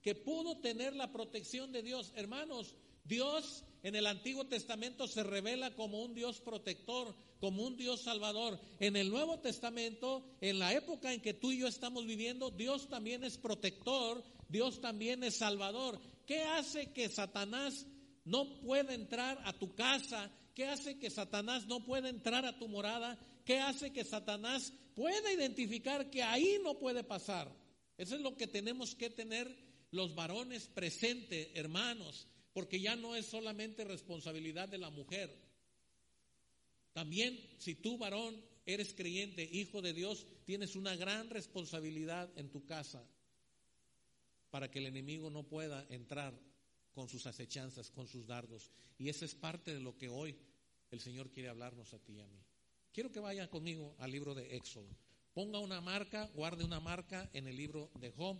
que 0.00 0.14
pudo 0.14 0.56
tener 0.56 0.96
la 0.96 1.12
protección 1.12 1.70
de 1.70 1.82
Dios? 1.82 2.14
Hermanos, 2.16 2.74
Dios 3.04 3.62
en 3.82 3.94
el 3.94 4.06
Antiguo 4.06 4.46
Testamento 4.46 5.06
se 5.06 5.22
revela 5.22 5.74
como 5.74 6.02
un 6.02 6.14
Dios 6.14 6.40
protector, 6.40 7.14
como 7.40 7.62
un 7.62 7.76
Dios 7.76 8.00
salvador. 8.00 8.58
En 8.80 8.96
el 8.96 9.10
Nuevo 9.10 9.38
Testamento, 9.40 10.24
en 10.40 10.60
la 10.60 10.72
época 10.72 11.12
en 11.12 11.20
que 11.20 11.34
tú 11.34 11.52
y 11.52 11.58
yo 11.58 11.66
estamos 11.66 12.06
viviendo, 12.06 12.50
Dios 12.50 12.88
también 12.88 13.22
es 13.22 13.36
protector, 13.36 14.24
Dios 14.48 14.80
también 14.80 15.22
es 15.22 15.36
salvador. 15.36 16.00
¿Qué 16.24 16.40
hace 16.40 16.90
que 16.90 17.10
Satanás 17.10 17.86
no 18.24 18.60
pueda 18.60 18.94
entrar 18.94 19.42
a 19.44 19.52
tu 19.52 19.74
casa? 19.74 20.30
¿Qué 20.54 20.64
hace 20.64 20.98
que 20.98 21.10
Satanás 21.10 21.66
no 21.66 21.84
pueda 21.84 22.08
entrar 22.08 22.46
a 22.46 22.58
tu 22.58 22.66
morada? 22.66 23.18
¿Qué 23.44 23.58
hace 23.58 23.92
que 23.92 24.04
Satanás 24.04 24.72
pueda 24.94 25.30
identificar 25.30 26.08
que 26.08 26.22
ahí 26.22 26.58
no 26.64 26.78
puede 26.78 27.04
pasar? 27.04 27.62
Eso 27.96 28.16
es 28.16 28.20
lo 28.20 28.36
que 28.36 28.46
tenemos 28.46 28.94
que 28.94 29.10
tener 29.10 29.54
los 29.90 30.14
varones 30.14 30.66
presentes, 30.66 31.48
hermanos, 31.54 32.26
porque 32.52 32.80
ya 32.80 32.96
no 32.96 33.14
es 33.14 33.26
solamente 33.26 33.84
responsabilidad 33.84 34.68
de 34.68 34.78
la 34.78 34.90
mujer. 34.90 35.34
También 36.92 37.38
si 37.58 37.74
tú 37.74 37.98
varón 37.98 38.40
eres 38.66 38.94
creyente, 38.94 39.42
hijo 39.44 39.82
de 39.82 39.92
Dios, 39.92 40.26
tienes 40.44 40.76
una 40.76 40.96
gran 40.96 41.30
responsabilidad 41.30 42.30
en 42.36 42.50
tu 42.50 42.64
casa 42.64 43.06
para 44.50 44.70
que 44.70 44.78
el 44.78 44.86
enemigo 44.86 45.30
no 45.30 45.42
pueda 45.42 45.84
entrar 45.90 46.32
con 46.92 47.08
sus 47.08 47.26
acechanzas, 47.26 47.90
con 47.90 48.06
sus 48.06 48.26
dardos. 48.26 48.70
Y 48.98 49.08
esa 49.08 49.24
es 49.24 49.34
parte 49.34 49.74
de 49.74 49.80
lo 49.80 49.98
que 49.98 50.08
hoy 50.08 50.36
el 50.90 51.00
Señor 51.00 51.30
quiere 51.30 51.48
hablarnos 51.48 51.92
a 51.92 51.98
ti 51.98 52.14
y 52.14 52.20
a 52.20 52.26
mí. 52.26 52.40
Quiero 52.92 53.10
que 53.10 53.18
vayan 53.18 53.48
conmigo 53.48 53.96
al 53.98 54.12
libro 54.12 54.34
de 54.34 54.56
Éxodo. 54.56 54.88
Ponga 55.34 55.58
una 55.58 55.80
marca, 55.80 56.30
guarde 56.34 56.64
una 56.64 56.80
marca 56.80 57.28
en 57.32 57.48
el 57.48 57.56
libro 57.56 57.90
de 58.00 58.12
Job. 58.12 58.36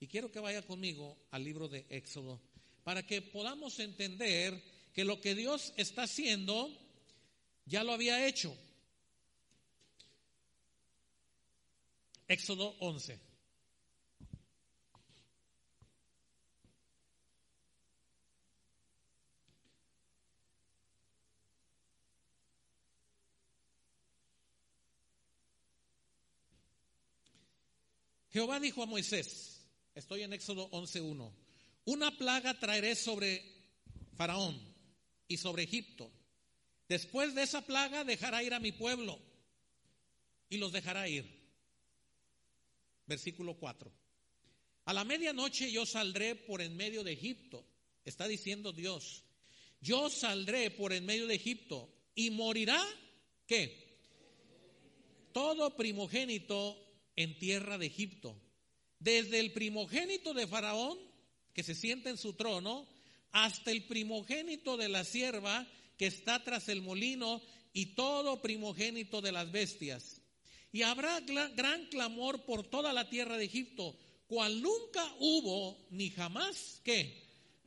Y 0.00 0.06
quiero 0.06 0.32
que 0.32 0.40
vaya 0.40 0.62
conmigo 0.62 1.16
al 1.30 1.44
libro 1.44 1.68
de 1.68 1.84
Éxodo, 1.90 2.40
para 2.84 3.06
que 3.06 3.20
podamos 3.20 3.78
entender 3.80 4.60
que 4.94 5.04
lo 5.04 5.20
que 5.20 5.34
Dios 5.34 5.74
está 5.76 6.04
haciendo 6.04 6.70
ya 7.66 7.84
lo 7.84 7.92
había 7.92 8.26
hecho. 8.26 8.56
Éxodo 12.26 12.74
11. 12.80 13.27
Jehová 28.38 28.60
dijo 28.60 28.84
a 28.84 28.86
Moisés, 28.86 29.66
estoy 29.96 30.22
en 30.22 30.32
Éxodo 30.32 30.70
11.1, 30.70 31.32
una 31.86 32.16
plaga 32.16 32.56
traeré 32.56 32.94
sobre 32.94 33.42
Faraón 34.14 34.56
y 35.26 35.38
sobre 35.38 35.64
Egipto. 35.64 36.08
Después 36.88 37.34
de 37.34 37.42
esa 37.42 37.66
plaga 37.66 38.04
dejará 38.04 38.44
ir 38.44 38.54
a 38.54 38.60
mi 38.60 38.70
pueblo 38.70 39.18
y 40.48 40.58
los 40.58 40.70
dejará 40.70 41.08
ir. 41.08 41.26
Versículo 43.06 43.58
4. 43.58 43.90
A 44.84 44.92
la 44.92 45.02
medianoche 45.02 45.72
yo 45.72 45.84
saldré 45.84 46.36
por 46.36 46.62
en 46.62 46.76
medio 46.76 47.02
de 47.02 47.14
Egipto, 47.14 47.66
está 48.04 48.28
diciendo 48.28 48.72
Dios. 48.72 49.24
Yo 49.80 50.08
saldré 50.10 50.70
por 50.70 50.92
en 50.92 51.04
medio 51.04 51.26
de 51.26 51.34
Egipto 51.34 51.92
y 52.14 52.30
morirá, 52.30 52.80
¿qué? 53.48 53.98
Todo 55.32 55.76
primogénito 55.76 56.87
en 57.18 57.36
tierra 57.36 57.78
de 57.78 57.86
Egipto, 57.86 58.40
desde 59.00 59.40
el 59.40 59.50
primogénito 59.52 60.34
de 60.34 60.46
Faraón, 60.46 60.96
que 61.52 61.64
se 61.64 61.74
sienta 61.74 62.10
en 62.10 62.16
su 62.16 62.34
trono, 62.34 62.86
hasta 63.32 63.72
el 63.72 63.86
primogénito 63.86 64.76
de 64.76 64.88
la 64.88 65.02
sierva 65.02 65.66
que 65.96 66.06
está 66.06 66.44
tras 66.44 66.68
el 66.68 66.80
molino 66.80 67.42
y 67.72 67.86
todo 67.96 68.40
primogénito 68.40 69.20
de 69.20 69.32
las 69.32 69.50
bestias. 69.50 70.20
Y 70.70 70.82
habrá 70.82 71.18
gran 71.18 71.86
clamor 71.86 72.44
por 72.44 72.62
toda 72.62 72.92
la 72.92 73.10
tierra 73.10 73.36
de 73.36 73.46
Egipto, 73.46 73.98
cual 74.28 74.62
nunca 74.62 75.04
hubo 75.18 75.88
ni 75.90 76.10
jamás 76.10 76.80
que 76.84 77.20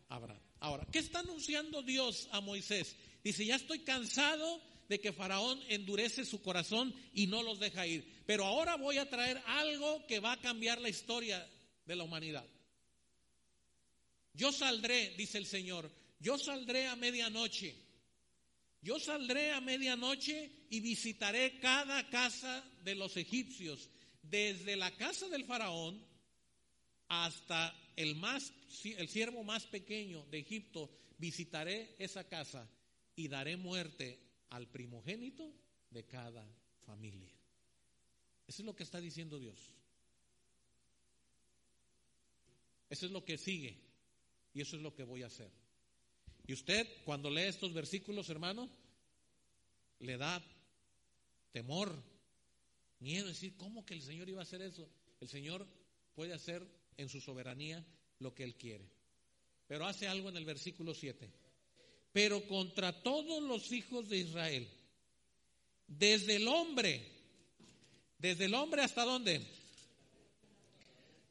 habrá. 0.07 0.41
Ahora, 0.61 0.87
¿qué 0.89 0.99
está 0.99 1.19
anunciando 1.19 1.83
Dios 1.83 2.29
a 2.31 2.39
Moisés? 2.39 2.95
Dice, 3.21 3.45
ya 3.45 3.57
estoy 3.57 3.79
cansado 3.79 4.61
de 4.91 4.99
que 4.99 5.13
Faraón 5.13 5.57
endurece 5.69 6.25
su 6.25 6.41
corazón 6.41 6.93
y 7.13 7.25
no 7.25 7.43
los 7.43 7.61
deja 7.61 7.87
ir. 7.87 8.05
Pero 8.25 8.43
ahora 8.43 8.75
voy 8.75 8.97
a 8.97 9.09
traer 9.09 9.41
algo 9.45 10.05
que 10.05 10.19
va 10.19 10.33
a 10.33 10.41
cambiar 10.41 10.81
la 10.81 10.89
historia 10.89 11.49
de 11.85 11.95
la 11.95 12.03
humanidad. 12.03 12.45
Yo 14.33 14.51
saldré, 14.51 15.15
dice 15.15 15.37
el 15.37 15.45
Señor, 15.45 15.89
yo 16.19 16.37
saldré 16.37 16.87
a 16.87 16.97
medianoche. 16.97 17.73
Yo 18.81 18.99
saldré 18.99 19.53
a 19.53 19.61
medianoche 19.61 20.51
y 20.69 20.81
visitaré 20.81 21.57
cada 21.61 22.09
casa 22.09 22.61
de 22.83 22.95
los 22.95 23.15
egipcios, 23.15 23.89
desde 24.21 24.75
la 24.75 24.91
casa 24.97 25.29
del 25.29 25.45
faraón 25.45 26.05
hasta 27.07 27.73
el 27.95 28.15
más 28.15 28.51
el 28.83 29.07
siervo 29.07 29.45
más 29.45 29.67
pequeño 29.67 30.25
de 30.25 30.39
Egipto, 30.39 30.89
visitaré 31.17 31.95
esa 31.97 32.27
casa 32.27 32.69
y 33.15 33.29
daré 33.29 33.55
muerte 33.55 34.30
al 34.51 34.67
primogénito 34.67 35.51
de 35.89 36.05
cada 36.05 36.45
familia. 36.85 37.31
Eso 38.47 38.61
es 38.61 38.65
lo 38.65 38.75
que 38.75 38.83
está 38.83 38.99
diciendo 39.01 39.39
Dios. 39.39 39.57
Eso 42.89 43.05
es 43.05 43.11
lo 43.11 43.23
que 43.23 43.37
sigue 43.37 43.77
y 44.53 44.61
eso 44.61 44.75
es 44.75 44.81
lo 44.81 44.93
que 44.93 45.03
voy 45.03 45.23
a 45.23 45.27
hacer. 45.27 45.49
Y 46.45 46.53
usted 46.53 46.85
cuando 47.05 47.29
lee 47.29 47.43
estos 47.43 47.73
versículos, 47.73 48.29
hermano, 48.29 48.69
le 49.99 50.17
da 50.17 50.43
temor, 51.53 52.03
miedo, 52.99 53.27
decir, 53.27 53.55
¿cómo 53.55 53.85
que 53.85 53.93
el 53.93 54.01
Señor 54.01 54.27
iba 54.27 54.39
a 54.39 54.43
hacer 54.43 54.61
eso? 54.61 54.89
El 55.21 55.29
Señor 55.29 55.65
puede 56.13 56.33
hacer 56.33 56.67
en 56.97 57.07
su 57.07 57.21
soberanía 57.21 57.85
lo 58.19 58.33
que 58.33 58.43
Él 58.43 58.55
quiere. 58.55 58.89
Pero 59.67 59.85
hace 59.85 60.09
algo 60.09 60.27
en 60.27 60.35
el 60.35 60.43
versículo 60.43 60.93
7. 60.93 61.31
Pero 62.13 62.45
contra 62.47 63.01
todos 63.03 63.41
los 63.41 63.71
hijos 63.71 64.09
de 64.09 64.17
Israel, 64.17 64.67
desde 65.87 66.35
el 66.35 66.47
hombre, 66.47 67.01
desde 68.17 68.45
el 68.45 68.53
hombre 68.53 68.81
hasta 68.81 69.03
dónde? 69.03 69.41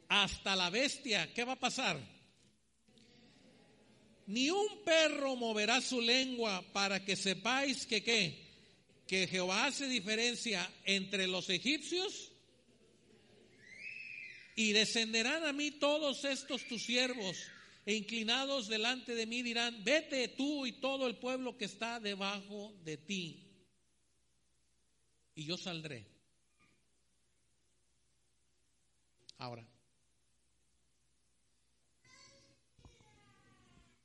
Hasta 0.08 0.56
la 0.56 0.70
bestia, 0.70 1.32
¿qué 1.34 1.44
va 1.44 1.52
a 1.52 1.60
pasar? 1.60 1.98
Ni 4.26 4.50
un 4.50 4.82
perro 4.84 5.36
moverá 5.36 5.80
su 5.80 6.00
lengua 6.00 6.64
para 6.72 7.04
que 7.04 7.16
sepáis 7.16 7.84
que 7.86 8.02
qué, 8.02 8.48
que 9.06 9.26
Jehová 9.26 9.66
hace 9.66 9.86
diferencia 9.86 10.70
entre 10.84 11.26
los 11.26 11.50
egipcios 11.50 12.30
y 14.54 14.72
descenderán 14.72 15.44
a 15.44 15.52
mí 15.52 15.70
todos 15.72 16.24
estos 16.24 16.64
tus 16.68 16.84
siervos 16.84 17.36
e 17.90 17.94
inclinados 17.96 18.68
delante 18.68 19.16
de 19.16 19.26
mí 19.26 19.42
dirán, 19.42 19.82
vete 19.82 20.28
tú 20.28 20.64
y 20.64 20.78
todo 20.78 21.08
el 21.08 21.16
pueblo 21.16 21.58
que 21.58 21.64
está 21.64 21.98
debajo 21.98 22.72
de 22.84 22.96
ti. 22.96 23.50
Y 25.34 25.44
yo 25.44 25.56
saldré. 25.56 26.06
Ahora, 29.38 29.66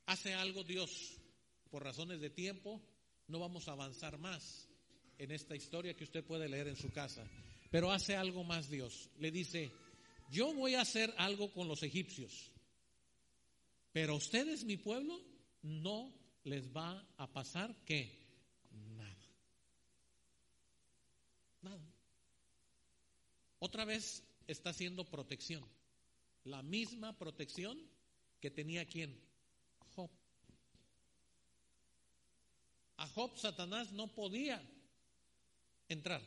hace 0.08 0.34
algo 0.34 0.64
Dios, 0.64 1.20
por 1.70 1.84
razones 1.84 2.20
de 2.20 2.32
tiempo, 2.32 2.82
no 3.28 3.38
vamos 3.38 3.68
a 3.68 3.74
avanzar 3.74 4.18
más 4.18 4.68
en 5.20 5.30
esta 5.30 5.56
historia 5.56 5.96
que 5.96 6.06
usted 6.06 6.24
puede 6.24 6.50
leer 6.50 6.70
en 6.70 6.76
su 6.76 6.92
casa, 6.92 7.24
pero 7.70 7.92
hace 7.92 8.16
algo 8.16 8.44
más 8.44 8.68
Dios. 8.68 9.12
Le 9.20 9.30
dice, 9.30 9.72
yo 10.32 10.56
voy 10.56 10.74
a 10.74 10.82
hacer 10.82 11.14
algo 11.20 11.54
con 11.54 11.68
los 11.68 11.84
egipcios, 11.84 12.52
pero 13.96 14.12
a 14.12 14.18
ustedes, 14.18 14.66
mi 14.66 14.76
pueblo, 14.76 15.18
no 15.62 16.14
les 16.44 16.68
va 16.68 17.02
a 17.16 17.32
pasar 17.32 17.74
que 17.86 18.28
nada. 18.98 19.30
Nada. 21.62 21.94
Otra 23.60 23.86
vez 23.86 24.22
está 24.48 24.72
haciendo 24.72 25.06
protección. 25.06 25.66
La 26.44 26.62
misma 26.62 27.18
protección 27.18 27.80
que 28.42 28.52
tenía 28.52 28.86
quien? 28.86 29.18
Job. 29.96 30.10
A 32.98 33.08
Job 33.08 33.38
Satanás 33.38 33.94
no 33.94 34.14
podía 34.14 34.62
entrar. 35.88 36.22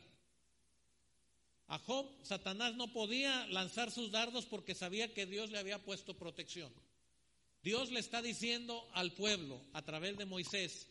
A 1.67 1.77
Job, 1.77 2.07
Satanás 2.23 2.73
no 2.73 2.91
podía 2.91 3.45
lanzar 3.49 3.91
sus 3.91 4.09
dardos 4.09 4.47
porque 4.47 4.73
sabía 4.73 5.13
que 5.13 5.27
Dios 5.27 5.51
le 5.51 5.59
había 5.59 5.77
puesto 5.77 6.17
protección. 6.17 6.73
Dios 7.61 7.91
le 7.91 7.99
está 7.99 8.21
diciendo 8.21 8.89
al 8.93 9.13
pueblo 9.13 9.61
a 9.73 9.83
través 9.83 10.17
de 10.17 10.25
Moisés, 10.25 10.87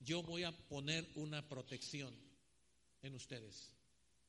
yo 0.00 0.22
voy 0.22 0.44
a 0.44 0.52
poner 0.68 1.08
una 1.14 1.46
protección 1.48 2.14
en 3.02 3.14
ustedes 3.14 3.72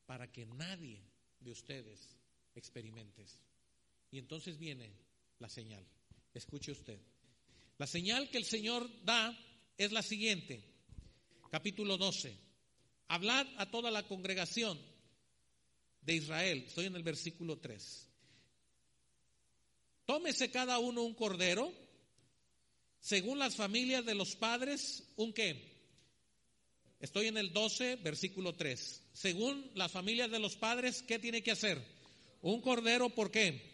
para 0.05 0.31
que 0.31 0.45
nadie 0.45 1.01
de 1.39 1.51
ustedes 1.51 2.17
experimente 2.55 3.25
Y 4.11 4.19
entonces 4.19 4.57
viene 4.57 4.91
la 5.39 5.49
señal. 5.49 5.85
Escuche 6.33 6.71
usted. 6.71 6.99
La 7.77 7.87
señal 7.87 8.29
que 8.29 8.37
el 8.37 8.45
Señor 8.45 8.87
da 9.03 9.37
es 9.77 9.91
la 9.91 10.03
siguiente. 10.03 10.63
Capítulo 11.49 11.97
12. 11.97 12.37
Hablad 13.07 13.47
a 13.57 13.69
toda 13.71 13.89
la 13.89 14.03
congregación 14.03 14.79
de 16.01 16.15
Israel. 16.15 16.65
Estoy 16.67 16.85
en 16.85 16.95
el 16.95 17.03
versículo 17.03 17.57
3. 17.57 18.09
Tómese 20.05 20.51
cada 20.51 20.79
uno 20.79 21.03
un 21.03 21.13
cordero, 21.13 21.71
según 22.99 23.39
las 23.39 23.55
familias 23.55 24.05
de 24.05 24.15
los 24.15 24.35
padres, 24.35 25.03
un 25.15 25.33
qué. 25.33 25.71
Estoy 26.99 27.27
en 27.27 27.37
el 27.37 27.51
12, 27.51 27.97
versículo 27.97 28.53
3. 28.53 29.01
Según 29.13 29.69
las 29.75 29.91
familias 29.91 30.31
de 30.31 30.39
los 30.39 30.55
padres, 30.55 31.03
¿qué 31.03 31.19
tiene 31.19 31.43
que 31.43 31.51
hacer? 31.51 31.83
Un 32.41 32.61
cordero, 32.61 33.09
¿por 33.09 33.29
qué? 33.31 33.73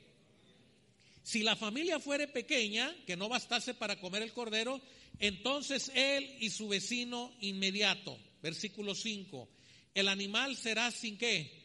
Si 1.24 1.44
la 1.44 1.56
familia 1.56 2.00
fuere 2.00 2.28
pequeña, 2.28 2.96
que 3.06 3.16
no 3.16 3.30
bastase 3.30 3.74
para 3.74 4.00
comer 4.00 4.24
el 4.24 4.34
cordero, 4.34 4.82
entonces 5.20 5.92
él 5.94 6.38
y 6.40 6.50
su 6.50 6.68
vecino 6.68 7.32
inmediato. 7.42 8.18
Versículo 8.42 8.96
5. 8.96 9.48
El 9.94 10.08
animal 10.08 10.56
será 10.56 10.90
sin 10.92 11.18
qué? 11.18 11.60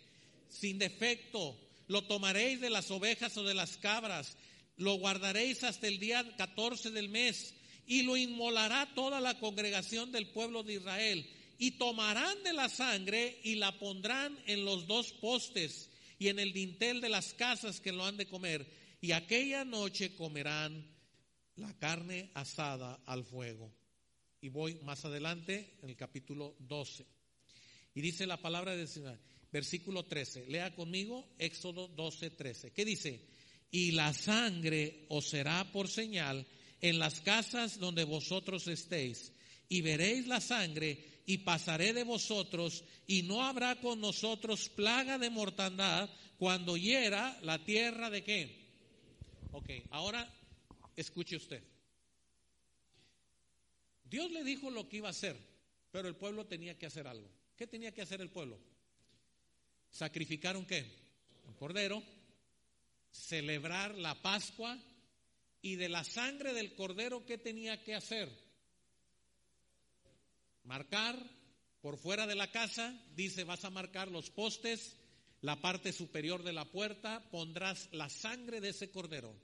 sin 0.54 0.78
defecto. 0.78 1.58
Lo 1.88 2.02
tomaréis 2.04 2.60
de 2.60 2.70
las 2.70 2.90
ovejas 2.90 3.36
o 3.36 3.44
de 3.44 3.54
las 3.54 3.76
cabras, 3.76 4.36
lo 4.76 4.94
guardaréis 4.94 5.62
hasta 5.64 5.86
el 5.86 5.98
día 5.98 6.24
14 6.36 6.90
del 6.90 7.08
mes 7.08 7.54
y 7.86 8.02
lo 8.02 8.16
inmolará 8.16 8.92
toda 8.94 9.20
la 9.20 9.38
congregación 9.38 10.10
del 10.10 10.28
pueblo 10.28 10.62
de 10.62 10.74
Israel. 10.74 11.30
Y 11.58 11.72
tomarán 11.72 12.42
de 12.42 12.52
la 12.52 12.68
sangre 12.68 13.40
y 13.44 13.54
la 13.56 13.78
pondrán 13.78 14.36
en 14.46 14.64
los 14.64 14.86
dos 14.86 15.12
postes 15.12 15.90
y 16.18 16.28
en 16.28 16.38
el 16.38 16.52
dintel 16.52 17.00
de 17.00 17.08
las 17.08 17.34
casas 17.34 17.80
que 17.80 17.92
lo 17.92 18.04
han 18.04 18.16
de 18.16 18.26
comer. 18.26 18.66
Y 19.00 19.12
aquella 19.12 19.64
noche 19.64 20.14
comerán 20.16 20.84
la 21.56 21.72
carne 21.78 22.30
asada 22.34 23.00
al 23.06 23.24
fuego. 23.24 23.72
Y 24.40 24.48
voy 24.48 24.74
más 24.82 25.04
adelante 25.04 25.78
en 25.82 25.90
el 25.90 25.96
capítulo 25.96 26.56
12. 26.58 27.06
Y 27.94 28.00
dice 28.00 28.26
la 28.26 28.40
palabra 28.40 28.74
del 28.74 28.88
Señor 28.88 29.18
versículo 29.54 30.04
13. 30.04 30.46
Lea 30.48 30.74
conmigo 30.74 31.24
Éxodo 31.38 31.86
12, 31.86 32.30
13. 32.30 32.72
¿Qué 32.72 32.84
dice? 32.84 33.20
Y 33.70 33.92
la 33.92 34.12
sangre 34.12 35.06
os 35.08 35.28
será 35.28 35.70
por 35.72 35.88
señal 35.88 36.46
en 36.80 36.98
las 36.98 37.20
casas 37.20 37.78
donde 37.78 38.04
vosotros 38.04 38.68
estéis. 38.68 39.32
Y 39.68 39.80
veréis 39.80 40.26
la 40.26 40.40
sangre 40.40 41.22
y 41.26 41.38
pasaré 41.38 41.92
de 41.92 42.04
vosotros 42.04 42.84
y 43.06 43.22
no 43.22 43.42
habrá 43.42 43.80
con 43.80 44.00
nosotros 44.00 44.68
plaga 44.68 45.18
de 45.18 45.30
mortandad 45.30 46.08
cuando 46.38 46.76
hiera 46.76 47.38
la 47.42 47.64
tierra 47.64 48.10
de 48.10 48.22
qué. 48.22 48.64
Ok, 49.52 49.70
ahora 49.90 50.28
escuche 50.96 51.36
usted. 51.36 51.62
Dios 54.04 54.30
le 54.30 54.44
dijo 54.44 54.70
lo 54.70 54.88
que 54.88 54.98
iba 54.98 55.08
a 55.08 55.12
hacer, 55.12 55.36
pero 55.90 56.08
el 56.08 56.14
pueblo 56.14 56.46
tenía 56.46 56.78
que 56.78 56.86
hacer 56.86 57.06
algo. 57.06 57.28
¿Qué 57.56 57.66
tenía 57.66 57.92
que 57.92 58.02
hacer 58.02 58.20
el 58.20 58.30
pueblo? 58.30 58.58
sacrificar 59.94 60.56
qué? 60.66 60.84
Un 61.46 61.54
cordero, 61.54 62.02
celebrar 63.14 63.96
la 63.96 64.20
Pascua 64.20 64.76
y 65.62 65.76
de 65.76 65.88
la 65.88 66.04
sangre 66.04 66.52
del 66.52 66.74
cordero, 66.74 67.24
¿qué 67.24 67.38
tenía 67.38 67.82
que 67.82 67.94
hacer? 67.94 68.28
Marcar 70.64 71.16
por 71.80 71.96
fuera 71.96 72.26
de 72.26 72.34
la 72.34 72.50
casa, 72.50 72.98
dice, 73.14 73.44
vas 73.44 73.64
a 73.64 73.70
marcar 73.70 74.10
los 74.10 74.30
postes, 74.30 74.96
la 75.42 75.60
parte 75.60 75.92
superior 75.92 76.42
de 76.42 76.52
la 76.52 76.64
puerta, 76.64 77.22
pondrás 77.30 77.88
la 77.92 78.08
sangre 78.08 78.60
de 78.60 78.70
ese 78.70 78.90
cordero. 78.90 79.34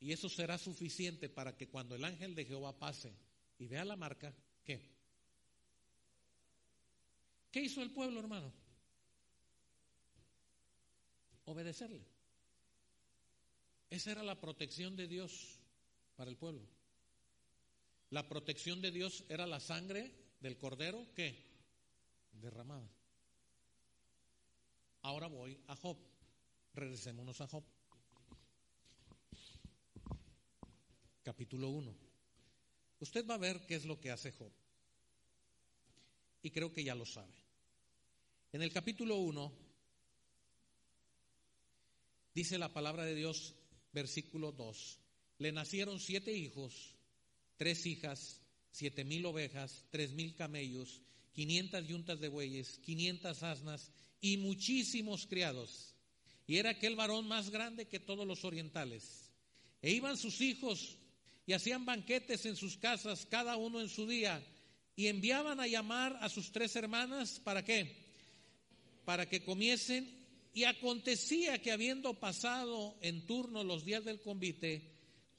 Y 0.00 0.12
eso 0.12 0.28
será 0.28 0.58
suficiente 0.58 1.28
para 1.28 1.56
que 1.56 1.68
cuando 1.68 1.94
el 1.94 2.04
ángel 2.04 2.34
de 2.34 2.44
Jehová 2.44 2.78
pase 2.78 3.14
y 3.58 3.68
vea 3.68 3.84
la 3.84 3.96
marca, 3.96 4.34
¿qué? 4.64 4.90
¿Qué 7.50 7.60
hizo 7.60 7.82
el 7.82 7.92
pueblo, 7.92 8.18
hermano? 8.20 8.52
Obedecerle. 11.44 12.06
Esa 13.90 14.12
era 14.12 14.22
la 14.22 14.40
protección 14.40 14.96
de 14.96 15.06
Dios 15.06 15.58
para 16.16 16.30
el 16.30 16.36
pueblo. 16.36 16.66
La 18.10 18.28
protección 18.28 18.80
de 18.80 18.90
Dios 18.90 19.24
era 19.28 19.46
la 19.46 19.60
sangre 19.60 20.12
del 20.40 20.56
cordero 20.56 21.06
que 21.14 21.52
derramada. 22.32 22.88
Ahora 25.02 25.26
voy 25.26 25.58
a 25.66 25.76
Job. 25.76 25.98
Regresémonos 26.74 27.40
a 27.40 27.48
Job. 27.48 27.64
Capítulo 31.22 31.68
1. 31.68 31.94
Usted 33.00 33.26
va 33.26 33.34
a 33.34 33.38
ver 33.38 33.66
qué 33.66 33.74
es 33.74 33.84
lo 33.84 34.00
que 34.00 34.10
hace 34.10 34.32
Job. 34.32 34.52
Y 36.42 36.50
creo 36.50 36.72
que 36.72 36.84
ya 36.84 36.94
lo 36.94 37.04
sabe. 37.04 37.34
En 38.52 38.62
el 38.62 38.72
capítulo 38.72 39.16
1 39.16 39.71
dice 42.34 42.58
la 42.58 42.72
palabra 42.72 43.04
de 43.04 43.14
Dios, 43.14 43.54
versículo 43.92 44.52
2. 44.52 44.98
Le 45.38 45.52
nacieron 45.52 46.00
siete 46.00 46.32
hijos, 46.32 46.94
tres 47.56 47.86
hijas, 47.86 48.40
siete 48.70 49.04
mil 49.04 49.26
ovejas, 49.26 49.84
tres 49.90 50.12
mil 50.12 50.34
camellos, 50.34 51.02
quinientas 51.32 51.86
yuntas 51.86 52.20
de 52.20 52.28
bueyes, 52.28 52.78
quinientas 52.78 53.42
asnas 53.42 53.90
y 54.20 54.36
muchísimos 54.36 55.26
criados. 55.26 55.94
Y 56.46 56.56
era 56.58 56.70
aquel 56.70 56.96
varón 56.96 57.26
más 57.28 57.50
grande 57.50 57.86
que 57.86 58.00
todos 58.00 58.26
los 58.26 58.44
orientales. 58.44 59.30
E 59.80 59.90
iban 59.90 60.16
sus 60.16 60.40
hijos 60.40 60.98
y 61.46 61.52
hacían 61.52 61.84
banquetes 61.84 62.46
en 62.46 62.56
sus 62.56 62.76
casas, 62.76 63.26
cada 63.26 63.56
uno 63.56 63.80
en 63.80 63.88
su 63.88 64.06
día, 64.06 64.44
y 64.94 65.08
enviaban 65.08 65.60
a 65.60 65.66
llamar 65.66 66.16
a 66.20 66.28
sus 66.28 66.52
tres 66.52 66.76
hermanas, 66.76 67.40
¿para 67.40 67.64
qué? 67.64 67.96
Para 69.04 69.28
que 69.28 69.44
comiesen. 69.44 70.21
Y 70.54 70.64
acontecía 70.64 71.60
que 71.60 71.72
habiendo 71.72 72.14
pasado 72.14 72.96
en 73.00 73.26
turno 73.26 73.64
los 73.64 73.84
días 73.84 74.04
del 74.04 74.20
convite, 74.20 74.90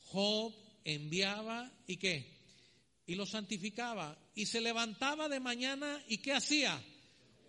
Job 0.06 0.54
enviaba 0.84 1.72
y 1.88 1.98
qué? 1.98 2.34
Y 3.06 3.16
lo 3.16 3.26
santificaba. 3.26 4.18
Y 4.36 4.48
se 4.48 4.62
levantaba 4.62 5.30
de 5.30 5.40
mañana 5.40 6.04
y 6.08 6.18
¿qué 6.18 6.34
hacía? 6.34 6.84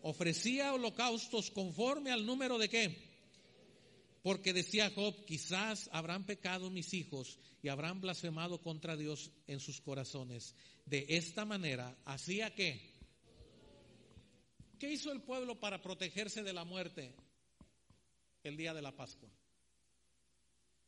ofrecía 0.07 0.75
holocaustos 0.75 1.51
conforme 1.51 2.11
al 2.13 2.27
número 2.27 2.59
de 2.59 2.69
qué. 2.69 3.15
Porque 4.23 4.53
decía 4.53 4.93
Job, 4.95 5.25
quizás 5.25 5.89
habrán 5.93 6.27
pecado 6.27 6.71
mis 6.71 6.93
hijos 6.93 7.39
y 7.63 7.69
habrán 7.69 8.03
blasfemado 8.03 8.61
contra 8.61 8.97
Dios 8.97 9.31
en 9.47 9.61
sus 9.61 9.81
corazones. 9.81 10.55
De 10.85 11.07
esta 11.09 11.47
manera, 11.47 11.97
hacía 12.05 12.55
que. 12.55 12.93
¿Qué 14.79 14.93
hizo 14.93 15.11
el 15.11 15.23
pueblo 15.23 15.59
para 15.59 15.81
protegerse 15.81 16.43
de 16.43 16.53
la 16.53 16.65
muerte 16.65 17.15
el 18.45 18.57
día 18.57 18.73
de 18.73 18.83
la 18.83 18.95
Pascua? 18.95 19.29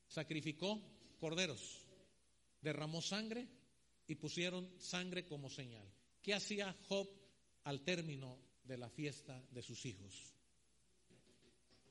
Sacrificó 0.06 0.80
corderos, 1.18 1.88
derramó 2.60 3.02
sangre 3.02 3.48
y 4.06 4.14
pusieron 4.14 4.70
sangre 4.78 5.26
como 5.26 5.50
señal. 5.50 5.92
¿Qué 6.22 6.34
hacía 6.34 6.72
Job 6.88 7.08
al 7.66 7.82
término 7.82 8.38
de 8.66 8.76
la 8.76 8.88
fiesta 8.88 9.42
de 9.50 9.62
sus 9.62 9.84
hijos. 9.86 10.34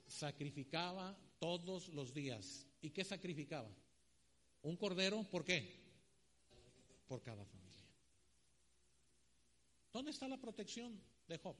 Sacrificaba 0.07 1.17
todos 1.39 1.89
los 1.89 2.13
días. 2.13 2.65
¿Y 2.81 2.91
qué 2.91 3.03
sacrificaba? 3.03 3.69
Un 4.61 4.77
cordero, 4.77 5.23
¿por 5.23 5.43
qué? 5.43 5.83
Por 7.07 7.21
cada 7.21 7.45
familia. 7.45 7.83
¿Dónde 9.91 10.11
está 10.11 10.27
la 10.27 10.39
protección 10.39 11.01
de 11.27 11.37
Job? 11.37 11.55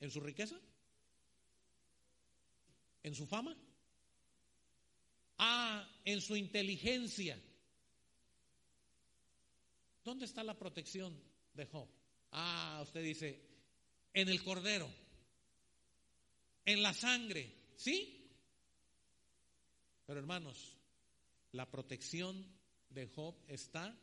¿En 0.00 0.10
su 0.10 0.20
riqueza? 0.20 0.58
¿En 3.04 3.14
su 3.14 3.26
fama? 3.26 3.56
Ah, 5.38 5.88
en 6.04 6.20
su 6.20 6.34
inteligencia. 6.34 7.40
¿Dónde 10.02 10.24
está 10.24 10.42
la 10.42 10.58
protección 10.58 11.16
de 11.52 11.66
Job? 11.66 11.88
Ah, 12.32 12.80
usted 12.82 13.02
dice, 13.02 13.40
en 14.12 14.28
el 14.28 14.42
cordero, 14.42 14.90
en 16.64 16.82
la 16.82 16.92
sangre, 16.92 17.54
¿sí? 17.76 18.26
Pero 20.06 20.18
hermanos, 20.18 20.76
la 21.52 21.70
protección 21.70 22.44
de 22.88 23.06
Job 23.06 23.36
está 23.46 23.96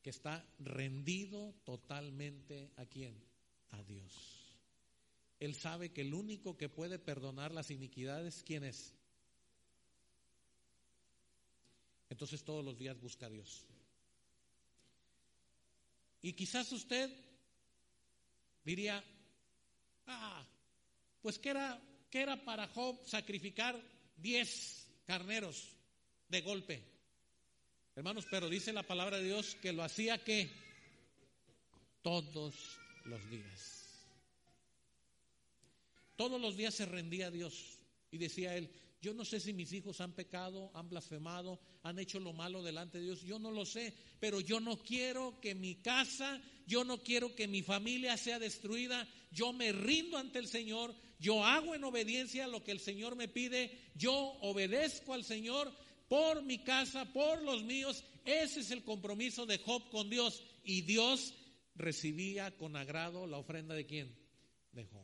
que 0.00 0.10
está 0.10 0.46
rendido 0.58 1.54
totalmente 1.64 2.70
a 2.76 2.84
quién? 2.84 3.20
A 3.70 3.82
Dios. 3.82 4.33
Él 5.40 5.54
sabe 5.54 5.92
que 5.92 6.02
el 6.02 6.14
único 6.14 6.56
que 6.56 6.68
puede 6.68 6.98
perdonar 6.98 7.52
las 7.52 7.70
iniquidades, 7.70 8.42
¿quién 8.44 8.64
es? 8.64 8.94
Entonces 12.08 12.44
todos 12.44 12.64
los 12.64 12.78
días 12.78 13.00
busca 13.00 13.26
a 13.26 13.30
Dios. 13.30 13.66
Y 16.22 16.32
quizás 16.32 16.70
usted 16.72 17.10
diría, 18.64 19.04
Ah, 20.06 20.44
pues 21.22 21.38
que 21.38 21.50
era, 21.50 21.80
que 22.10 22.20
era 22.20 22.44
para 22.44 22.68
Job 22.68 22.98
sacrificar 23.06 23.80
diez 24.16 24.86
carneros 25.06 25.74
de 26.28 26.40
golpe. 26.42 26.82
Hermanos, 27.96 28.26
pero 28.30 28.48
dice 28.48 28.72
la 28.72 28.82
palabra 28.82 29.18
de 29.18 29.24
Dios 29.24 29.54
que 29.56 29.72
lo 29.72 29.82
hacía 29.82 30.22
que 30.22 30.50
todos 32.02 32.78
los 33.04 33.30
días. 33.30 33.83
Todos 36.16 36.40
los 36.40 36.56
días 36.56 36.74
se 36.74 36.86
rendía 36.86 37.26
a 37.26 37.30
Dios 37.30 37.78
y 38.10 38.18
decía 38.18 38.56
él, 38.56 38.70
yo 39.04 39.12
no 39.12 39.26
sé 39.26 39.38
si 39.38 39.52
mis 39.52 39.70
hijos 39.74 40.00
han 40.00 40.12
pecado, 40.12 40.70
han 40.72 40.88
blasfemado, 40.88 41.60
han 41.82 41.98
hecho 41.98 42.18
lo 42.20 42.32
malo 42.32 42.62
delante 42.62 42.96
de 42.96 43.04
Dios. 43.04 43.20
Yo 43.20 43.38
no 43.38 43.50
lo 43.50 43.66
sé, 43.66 43.92
pero 44.18 44.40
yo 44.40 44.60
no 44.60 44.78
quiero 44.78 45.38
que 45.42 45.54
mi 45.54 45.74
casa, 45.74 46.40
yo 46.66 46.84
no 46.84 47.02
quiero 47.02 47.34
que 47.34 47.46
mi 47.46 47.62
familia 47.62 48.16
sea 48.16 48.38
destruida. 48.38 49.06
Yo 49.30 49.52
me 49.52 49.72
rindo 49.72 50.16
ante 50.16 50.38
el 50.38 50.48
Señor, 50.48 50.94
yo 51.18 51.44
hago 51.44 51.74
en 51.74 51.84
obediencia 51.84 52.46
lo 52.46 52.64
que 52.64 52.70
el 52.70 52.80
Señor 52.80 53.14
me 53.14 53.28
pide, 53.28 53.78
yo 53.94 54.14
obedezco 54.40 55.12
al 55.12 55.24
Señor 55.24 55.70
por 56.08 56.42
mi 56.42 56.64
casa, 56.64 57.12
por 57.12 57.42
los 57.42 57.62
míos. 57.62 58.04
Ese 58.24 58.60
es 58.60 58.70
el 58.70 58.84
compromiso 58.84 59.44
de 59.44 59.58
Job 59.58 59.90
con 59.90 60.08
Dios. 60.08 60.42
Y 60.64 60.80
Dios 60.80 61.34
recibía 61.74 62.56
con 62.56 62.74
agrado 62.74 63.26
la 63.26 63.36
ofrenda 63.36 63.74
de 63.74 63.84
quién? 63.84 64.16
De 64.72 64.86
Job. 64.86 65.03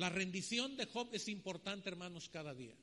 La 0.00 0.08
rendición 0.08 0.78
de 0.78 0.86
Job 0.86 1.10
es 1.12 1.28
importante, 1.28 1.90
hermanos, 1.90 2.30
cada 2.30 2.54
día. 2.54 2.74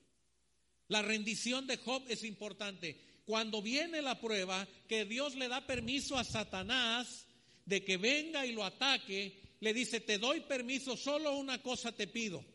La 0.87 1.01
rendición 1.01 1.65
de 1.65 1.77
Job 1.77 2.03
es 2.09 2.23
importante. 2.23 2.95
Cuando 3.25 3.59
viene 3.59 4.03
la 4.03 4.21
prueba, 4.21 4.67
que 4.87 5.03
Dios 5.03 5.33
le 5.33 5.47
da 5.47 5.65
permiso 5.65 6.15
a 6.15 6.23
Satanás 6.23 7.25
de 7.65 7.83
que 7.83 7.97
venga 7.97 8.45
y 8.45 8.51
lo 8.51 8.63
ataque, 8.63 9.57
le 9.61 9.73
dice, 9.73 9.99
te 9.99 10.19
doy 10.19 10.41
permiso, 10.41 10.95
solo 10.95 11.35
una 11.35 11.59
cosa 11.63 11.91
te 11.91 12.05
pido, 12.05 12.45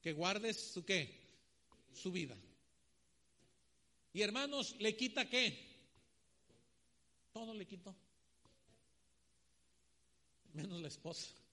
que 0.00 0.14
guardes 0.14 0.72
su 0.72 0.82
qué, 0.82 1.14
su 1.92 2.10
vida. 2.10 2.38
Y 4.14 4.22
hermanos, 4.22 4.74
¿le 4.78 4.96
quita 4.96 5.28
qué? 5.28 5.54
Todo 7.34 7.52
le 7.52 7.66
quitó. 7.66 7.94
Menos 10.54 10.80
la 10.80 10.88
esposa. 10.88 11.43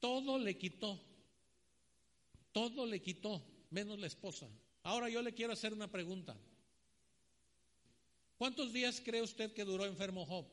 Todo 0.00 0.38
le 0.38 0.56
quitó. 0.56 0.98
Todo 2.52 2.86
le 2.86 3.00
quitó, 3.00 3.42
menos 3.70 3.98
la 3.98 4.06
esposa. 4.06 4.48
Ahora 4.82 5.08
yo 5.08 5.22
le 5.22 5.34
quiero 5.34 5.52
hacer 5.52 5.72
una 5.72 5.90
pregunta. 5.90 6.36
¿Cuántos 8.38 8.72
días 8.72 9.00
cree 9.04 9.22
usted 9.22 9.52
que 9.52 9.64
duró 9.64 9.84
enfermo 9.84 10.24
Job? 10.24 10.46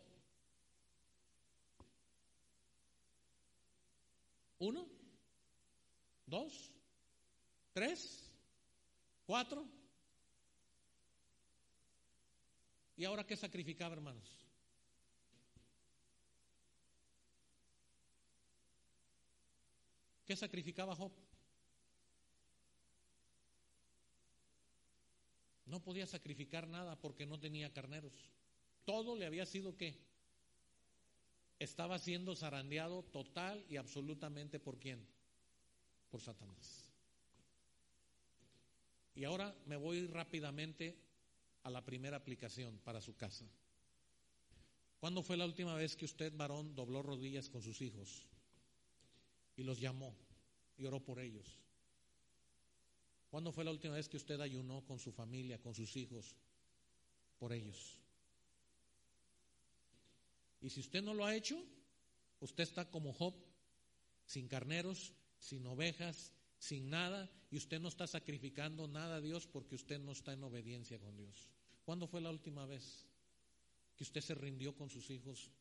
¿Uno? 4.60 4.88
¿Dos? 6.26 6.72
¿Tres? 7.74 8.30
¿Cuatro? 9.26 9.66
¿Y 12.98 13.06
ahora 13.06 13.26
qué 13.26 13.38
sacrificaba, 13.38 13.94
hermanos? 13.94 14.47
¿Qué 20.28 20.36
sacrificaba 20.36 20.96
Job? 20.96 21.12
No 25.66 25.82
podía 25.82 26.06
sacrificar 26.06 26.68
nada 26.68 27.00
porque 27.00 27.26
no 27.26 27.40
tenía 27.40 27.74
carneros. 27.74 28.13
Todo 28.86 29.16
le 29.16 29.26
había 29.26 29.46
sido 29.46 29.76
qué? 29.76 30.06
estaba 31.60 31.98
siendo 31.98 32.36
zarandeado 32.36 33.04
total 33.04 33.66
y 33.68 33.78
absolutamente 33.78 34.60
por 34.60 34.78
quién? 34.78 35.06
Por 36.10 36.22
Satanás. 36.22 36.92
Y 39.16 39.24
ahora 39.24 39.56
me 39.66 39.76
voy 39.76 40.06
rápidamente 40.06 40.96
a 41.63 41.72
la 41.72 41.84
primera 41.84 42.18
aplicación 42.18 42.78
para 42.84 43.02
su 43.02 43.16
casa. 43.16 43.46
¿Cuándo 45.00 45.24
fue 45.24 45.38
la 45.38 45.46
última 45.46 45.74
vez 45.76 45.96
que 45.96 46.06
usted, 46.06 46.32
varón, 46.36 46.76
dobló 46.76 47.02
rodillas 47.02 47.50
con 47.50 47.63
sus 47.63 47.82
hijos 47.82 48.28
y 49.58 49.63
los 49.63 49.80
llamó 49.80 50.15
y 50.78 50.86
oró 50.86 51.04
por 51.04 51.20
ellos? 51.20 51.60
¿Cuándo 53.30 53.52
fue 53.52 53.65
la 53.65 53.72
última 53.72 53.96
vez 53.96 54.08
que 54.08 54.17
usted 54.17 54.39
ayunó 54.39 54.86
con 54.86 55.00
su 55.00 55.12
familia, 55.12 55.60
con 55.60 55.76
sus 55.76 55.98
hijos, 55.98 56.36
por 57.38 57.52
ellos? 57.52 58.00
Y 60.62 60.70
si 60.70 60.80
usted 60.80 61.04
no 61.04 61.13
lo 61.13 61.26
ha 61.26 61.36
hecho, 61.36 61.62
usted 62.39 62.63
está 62.63 62.89
como 62.89 63.13
Job, 63.13 63.36
sin 64.26 64.48
carneros, 64.48 65.13
sin 65.39 65.65
ovejas, 65.67 66.34
sin 66.58 66.89
nada, 66.89 67.30
y 67.52 67.58
usted 67.58 67.80
no 67.80 67.88
está 67.88 68.08
sacrificando 68.08 68.88
nada 68.88 69.17
a 69.17 69.22
Dios 69.22 69.48
porque 69.48 69.76
usted 69.76 70.00
no 70.00 70.12
está 70.12 70.34
en 70.34 70.43
obediencia 70.43 71.00
con 71.00 71.15
Dios. 71.15 71.52
¿Cuándo 71.86 72.08
fue 72.08 72.22
la 72.22 72.32
última 72.32 72.65
vez 72.65 73.06
que 73.96 74.04
usted 74.04 74.22
se 74.22 74.36
rindió 74.36 74.76
con 74.76 74.89
sus 74.89 75.10
hijos 75.10 75.52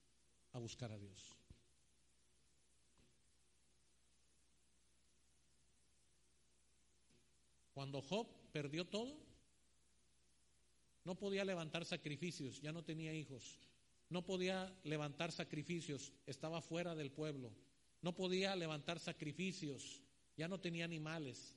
a 0.52 0.58
buscar 0.58 0.92
a 0.92 0.98
Dios? 0.98 1.36
Cuando 7.76 8.00
Job 8.00 8.26
perdió 8.52 8.86
todo, 8.86 9.14
no 11.04 11.14
podía 11.18 11.44
levantar 11.44 11.84
sacrificios, 11.84 12.62
ya 12.62 12.72
no 12.72 12.82
tenía 12.82 13.12
hijos, 13.12 13.58
no 14.08 14.24
podía 14.24 14.74
levantar 14.82 15.30
sacrificios, 15.30 16.10
estaba 16.24 16.62
fuera 16.62 16.94
del 16.94 17.10
pueblo, 17.10 17.52
no 18.00 18.14
podía 18.14 18.56
levantar 18.56 18.98
sacrificios, 18.98 20.00
ya 20.38 20.48
no 20.48 20.58
tenía 20.58 20.86
animales, 20.86 21.54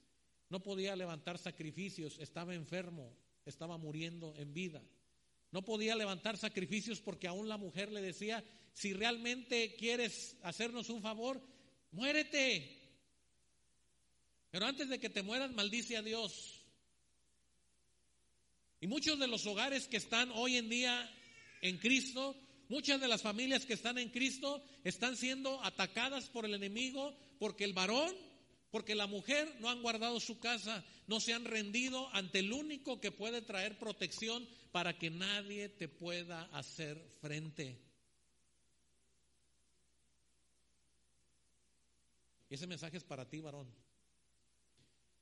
no 0.49 0.62
podía 0.62 0.93
levantar 0.97 1.38
sacrificios, 1.38 2.19
estaba 2.19 2.53
enfermo, 2.53 3.15
estaba 3.45 3.77
muriendo 3.77 4.36
en 4.36 4.53
vida. 4.53 4.84
No 5.51 5.63
podía 5.63 5.95
levantar 5.95 6.36
sacrificios 6.36 6.99
porque 6.99 7.29
aún 7.29 7.47
la 7.47 7.55
mujer 7.55 7.93
le 7.93 8.01
decía, 8.01 8.43
si 8.73 8.91
realmente 8.91 9.73
quieres 9.77 10.36
hacernos 10.43 10.89
un 10.89 11.01
favor, 11.01 11.41
muérete. 11.91 12.79
Pero 14.52 14.66
antes 14.66 14.90
de 14.90 15.00
que 15.00 15.10
te 15.10 15.24
mueras, 15.24 15.52
maldice 15.52 15.98
a 15.98 16.02
Dios. 16.02 16.64
Y 18.82 18.88
muchos 18.88 19.20
de 19.20 19.28
los 19.28 19.46
hogares 19.46 19.88
que 19.88 19.98
están 19.98 20.32
hoy 20.32 20.58
en 20.58 20.70
día 20.70 21.10
en 21.62 21.78
Cristo, 21.78 22.36
muchas 22.70 23.02
de 23.02 23.08
las 23.08 23.22
familias 23.22 23.66
que 23.66 23.74
están 23.74 23.98
en 23.98 24.10
Cristo 24.10 24.64
están 24.84 25.18
siendo 25.18 25.64
atacadas 25.64 26.30
por 26.30 26.46
el 26.46 26.54
enemigo 26.54 27.16
porque 27.40 27.66
el 27.66 27.74
varón, 27.74 28.14
porque 28.72 28.96
la 28.96 29.08
mujer 29.08 29.54
no 29.60 29.70
han 29.70 29.82
guardado 29.82 30.20
su 30.20 30.40
casa, 30.40 30.86
no 31.08 31.20
se 31.20 31.34
han 31.34 31.46
rendido 31.46 32.10
ante 32.14 32.40
el 32.40 32.54
único 32.54 33.02
que 33.02 33.12
puede 33.12 33.42
traer 33.42 33.78
protección 33.78 34.48
para 34.72 34.98
que 34.98 35.10
nadie 35.10 35.70
te 35.70 35.88
pueda 35.88 36.44
hacer 36.54 36.98
frente. 37.22 37.78
Y 42.50 42.56
ese 42.56 42.66
mensaje 42.66 42.98
es 42.98 43.04
para 43.04 43.30
ti, 43.30 43.42
varón. 43.42 43.88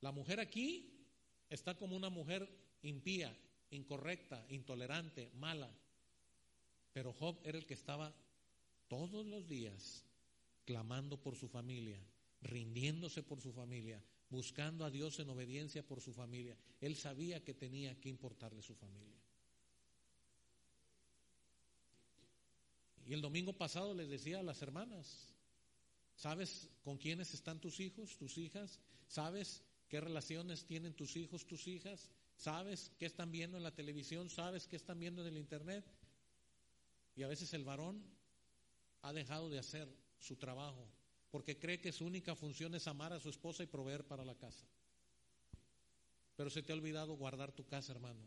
La 0.00 0.12
mujer 0.12 0.40
aquí 0.40 1.06
está 1.48 1.76
como 1.76 1.96
una 1.96 2.10
mujer 2.10 2.48
impía, 2.82 3.36
incorrecta, 3.70 4.44
intolerante, 4.48 5.30
mala. 5.34 5.70
Pero 6.92 7.12
Job 7.12 7.40
era 7.44 7.58
el 7.58 7.66
que 7.66 7.74
estaba 7.74 8.14
todos 8.88 9.26
los 9.26 9.48
días 9.48 10.04
clamando 10.64 11.20
por 11.20 11.36
su 11.36 11.48
familia, 11.48 12.00
rindiéndose 12.42 13.22
por 13.22 13.40
su 13.40 13.52
familia, 13.52 14.02
buscando 14.30 14.84
a 14.84 14.90
Dios 14.90 15.18
en 15.18 15.30
obediencia 15.30 15.86
por 15.86 16.00
su 16.00 16.12
familia. 16.12 16.56
Él 16.80 16.96
sabía 16.96 17.42
que 17.42 17.54
tenía 17.54 17.98
que 18.00 18.08
importarle 18.08 18.62
su 18.62 18.74
familia. 18.74 19.18
Y 23.06 23.14
el 23.14 23.22
domingo 23.22 23.54
pasado 23.54 23.94
les 23.94 24.10
decía 24.10 24.40
a 24.40 24.42
las 24.42 24.60
hermanas, 24.60 25.34
¿sabes 26.14 26.68
con 26.82 26.98
quiénes 26.98 27.32
están 27.32 27.58
tus 27.58 27.80
hijos, 27.80 28.18
tus 28.18 28.36
hijas? 28.36 28.80
¿Sabes 29.06 29.62
qué 29.88 30.00
relaciones 30.00 30.64
tienen 30.64 30.94
tus 30.94 31.16
hijos, 31.16 31.46
tus 31.46 31.66
hijas? 31.66 32.10
¿Sabes 32.36 32.92
qué 32.98 33.06
están 33.06 33.32
viendo 33.32 33.56
en 33.56 33.62
la 33.62 33.74
televisión? 33.74 34.30
¿Sabes 34.30 34.66
qué 34.68 34.76
están 34.76 34.98
viendo 35.00 35.22
en 35.22 35.28
el 35.28 35.38
internet? 35.38 35.84
Y 37.16 37.22
a 37.22 37.28
veces 37.28 37.52
el 37.54 37.64
varón 37.64 38.02
ha 39.02 39.12
dejado 39.12 39.48
de 39.48 39.58
hacer 39.58 39.88
su 40.18 40.36
trabajo 40.36 40.88
porque 41.30 41.58
cree 41.58 41.80
que 41.80 41.92
su 41.92 42.06
única 42.06 42.34
función 42.34 42.74
es 42.74 42.86
amar 42.86 43.12
a 43.12 43.20
su 43.20 43.28
esposa 43.28 43.62
y 43.62 43.66
proveer 43.66 44.06
para 44.06 44.24
la 44.24 44.34
casa. 44.34 44.66
Pero 46.36 46.50
se 46.50 46.62
te 46.62 46.72
ha 46.72 46.76
olvidado 46.76 47.14
guardar 47.14 47.52
tu 47.52 47.66
casa, 47.66 47.92
hermano. 47.92 48.24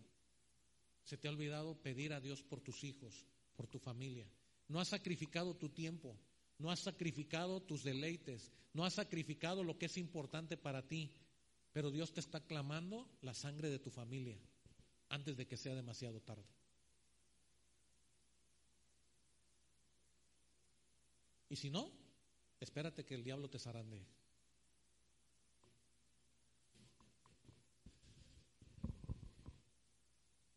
Se 1.04 1.17
te 1.17 1.28
ha 1.28 1.32
olvidado 1.32 1.82
pedir 1.82 2.13
a 2.13 2.19
Dios 2.19 2.43
por 2.43 2.62
tus 2.62 2.84
hijos, 2.84 3.26
por 3.56 3.67
tu 3.67 3.80
familia. 3.80 4.28
No 4.67 4.80
has 4.80 4.89
sacrificado 4.89 5.56
tu 5.56 5.69
tiempo, 5.69 6.15
no 6.60 6.69
has 6.69 6.82
sacrificado 6.82 7.62
tus 7.62 7.84
deleites, 7.84 8.52
no 8.74 8.86
has 8.86 8.93
sacrificado 8.93 9.63
lo 9.63 9.78
que 9.78 9.88
es 9.88 9.97
importante 9.97 10.58
para 10.58 10.88
ti. 10.88 11.12
Pero 11.73 11.91
Dios 11.91 12.13
te 12.13 12.19
está 12.19 12.41
clamando 12.41 13.07
la 13.21 13.34
sangre 13.34 13.69
de 13.69 13.79
tu 13.79 13.89
familia 13.89 14.38
antes 15.10 15.38
de 15.38 15.47
que 15.47 15.57
sea 15.57 15.75
demasiado 15.75 16.21
tarde. 16.21 16.45
Y 21.49 21.55
si 21.55 21.69
no, 21.69 21.91
espérate 22.60 23.05
que 23.05 23.15
el 23.15 23.23
diablo 23.23 23.49
te 23.49 23.60
zarandee. 23.60 24.05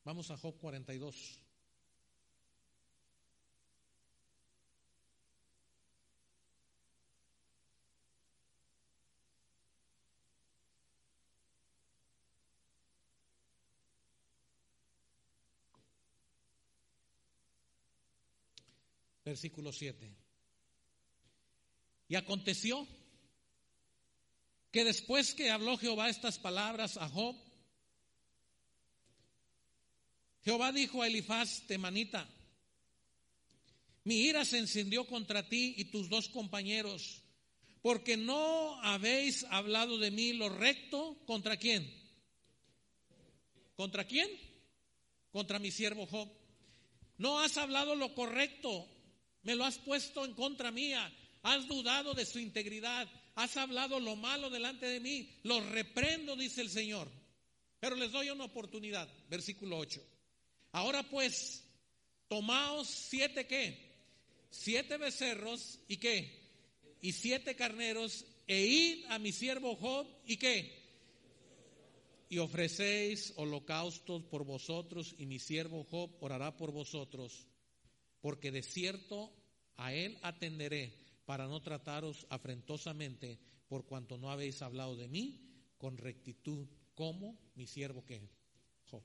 Vamos 0.05 0.31
a 0.31 0.37
Job 0.37 0.57
42. 0.59 1.44
Versículo 19.35 19.73
7. 19.73 20.15
Y 22.07 22.15
aconteció 22.15 22.87
que 24.71 24.85
después 24.85 25.35
que 25.35 25.51
habló 25.51 25.77
Jehová 25.77 26.09
estas 26.09 26.39
palabras 26.39 26.97
a 26.99 27.09
Job, 27.09 27.35
Jehová 30.45 30.71
dijo 30.71 31.03
a 31.03 31.09
Elifaz 31.09 31.67
temanita, 31.67 32.29
mi 34.05 34.19
ira 34.21 34.45
se 34.45 34.59
encendió 34.59 35.05
contra 35.09 35.49
ti 35.49 35.75
y 35.79 35.87
tus 35.87 36.09
dos 36.09 36.29
compañeros, 36.29 37.21
porque 37.83 38.17
no 38.17 38.81
habéis 38.83 39.43
hablado 39.51 39.99
de 39.99 40.13
mí 40.13 40.33
lo 40.35 40.49
recto 40.49 41.19
contra 41.27 41.57
quién. 41.57 41.93
¿Contra 43.75 44.05
quién? 44.05 44.31
Contra 45.33 45.59
mi 45.59 45.73
siervo 45.73 46.07
Job. 46.07 46.31
No 47.19 47.41
has 47.41 47.57
hablado 47.57 47.97
lo 47.97 48.15
correcto, 48.15 48.94
me 49.45 49.55
lo 49.55 49.65
has 49.65 49.79
puesto 49.79 50.25
en 50.25 50.35
contra 50.35 50.71
mía 50.71 51.13
has 51.45 51.69
dudado 51.69 52.15
de 52.15 52.25
su 52.25 52.39
integridad, 52.39 53.07
has 53.35 53.57
hablado 53.57 54.01
lo 54.01 54.17
malo 54.17 54.49
delante 54.49 54.87
de 54.87 54.99
mí, 54.99 55.29
los 55.43 55.65
reprendo, 55.71 56.37
dice 56.37 56.63
el 56.63 56.71
Señor. 56.71 57.09
Pero 57.79 57.97
les 57.97 58.11
doy 58.13 58.31
una 58.31 58.45
oportunidad, 58.45 59.09
versículo 59.29 59.79
8. 59.79 60.03
Ahora 60.73 61.03
pues, 61.03 61.63
tomaos 62.29 62.89
siete 62.89 63.47
qué? 63.47 63.93
Siete 64.49 64.97
becerros 64.97 65.79
y 65.87 65.99
qué? 65.99 66.43
Y 67.03 67.13
siete 67.13 67.55
carneros 67.55 68.25
e 68.47 68.65
id 68.65 69.05
a 69.11 69.19
mi 69.19 69.31
siervo 69.31 69.77
Job 69.77 70.07
y 70.27 70.39
qué? 70.39 70.83
Y 72.31 72.39
ofrecéis 72.39 73.35
holocaustos 73.37 74.23
por 74.25 74.45
vosotros 74.45 75.15
y 75.19 75.27
mi 75.27 75.39
siervo 75.39 75.85
Job 75.85 76.11
orará 76.21 76.57
por 76.57 76.73
vosotros, 76.73 77.47
porque 78.25 78.51
de 78.51 78.63
cierto 78.63 79.31
a 79.77 79.93
él 79.93 80.17
atenderé 80.23 80.99
para 81.27 81.47
no 81.47 81.61
trataros 81.61 82.27
afrentosamente 82.31 83.39
por 83.69 83.85
cuanto 83.85 84.17
no 84.17 84.31
habéis 84.31 84.63
hablado 84.63 84.97
de 84.97 85.09
mí 85.09 85.43
con 85.77 85.99
rectitud 85.99 86.67
como 86.95 87.39
mi 87.55 87.67
siervo 87.67 88.03
que 88.07 88.27
Job. 88.91 89.03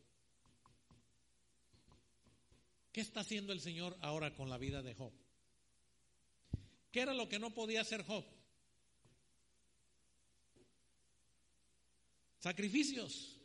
¿Qué 2.94 3.02
está 3.02 3.20
haciendo 3.20 3.52
el 3.52 3.60
Señor 3.60 3.98
ahora 4.00 4.34
con 4.34 4.50
la 4.50 4.58
vida 4.58 4.82
de 4.82 4.96
Job? 4.96 5.12
¿Qué 6.90 7.02
era 7.02 7.14
lo 7.14 7.28
que 7.28 7.40
no 7.40 7.54
podía 7.54 7.82
hacer 7.82 8.06
Job? 8.06 8.24
Sacrificios. 12.38 13.39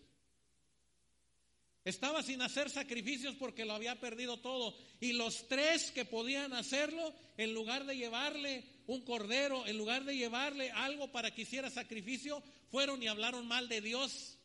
Estaba 1.84 2.22
sin 2.22 2.40
hacer 2.40 2.70
sacrificios 2.70 3.34
porque 3.36 3.66
lo 3.66 3.74
había 3.74 4.00
perdido 4.00 4.38
todo. 4.38 4.74
Y 5.00 5.12
los 5.12 5.48
tres 5.48 5.90
que 5.90 6.06
podían 6.06 6.54
hacerlo, 6.54 7.14
en 7.36 7.52
lugar 7.52 7.84
de 7.84 7.96
llevarle 7.96 8.64
un 8.86 9.02
cordero, 9.02 9.66
en 9.66 9.76
lugar 9.76 10.04
de 10.04 10.16
llevarle 10.16 10.70
algo 10.70 11.12
para 11.12 11.34
que 11.34 11.42
hiciera 11.42 11.68
sacrificio, 11.68 12.42
fueron 12.70 13.02
y 13.02 13.06
hablaron 13.06 13.46
mal 13.46 13.68
de 13.68 13.82
Dios. 13.82 14.38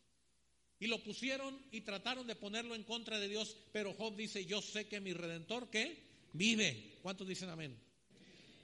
Y 0.82 0.88
lo 0.88 1.02
pusieron 1.02 1.58
y 1.72 1.82
trataron 1.82 2.28
de 2.28 2.36
ponerlo 2.36 2.76
en 2.76 2.84
contra 2.84 3.20
de 3.20 3.30
Dios. 3.30 3.56
Pero 3.72 3.94
Job 3.94 4.18
dice, 4.18 4.46
yo 4.46 4.62
sé 4.62 4.88
que 4.88 5.00
mi 5.00 5.14
redentor, 5.14 5.70
¿qué? 5.70 6.04
Vive. 6.34 6.98
¿Cuántos 7.02 7.28
dicen 7.28 7.50
amén? 7.50 7.78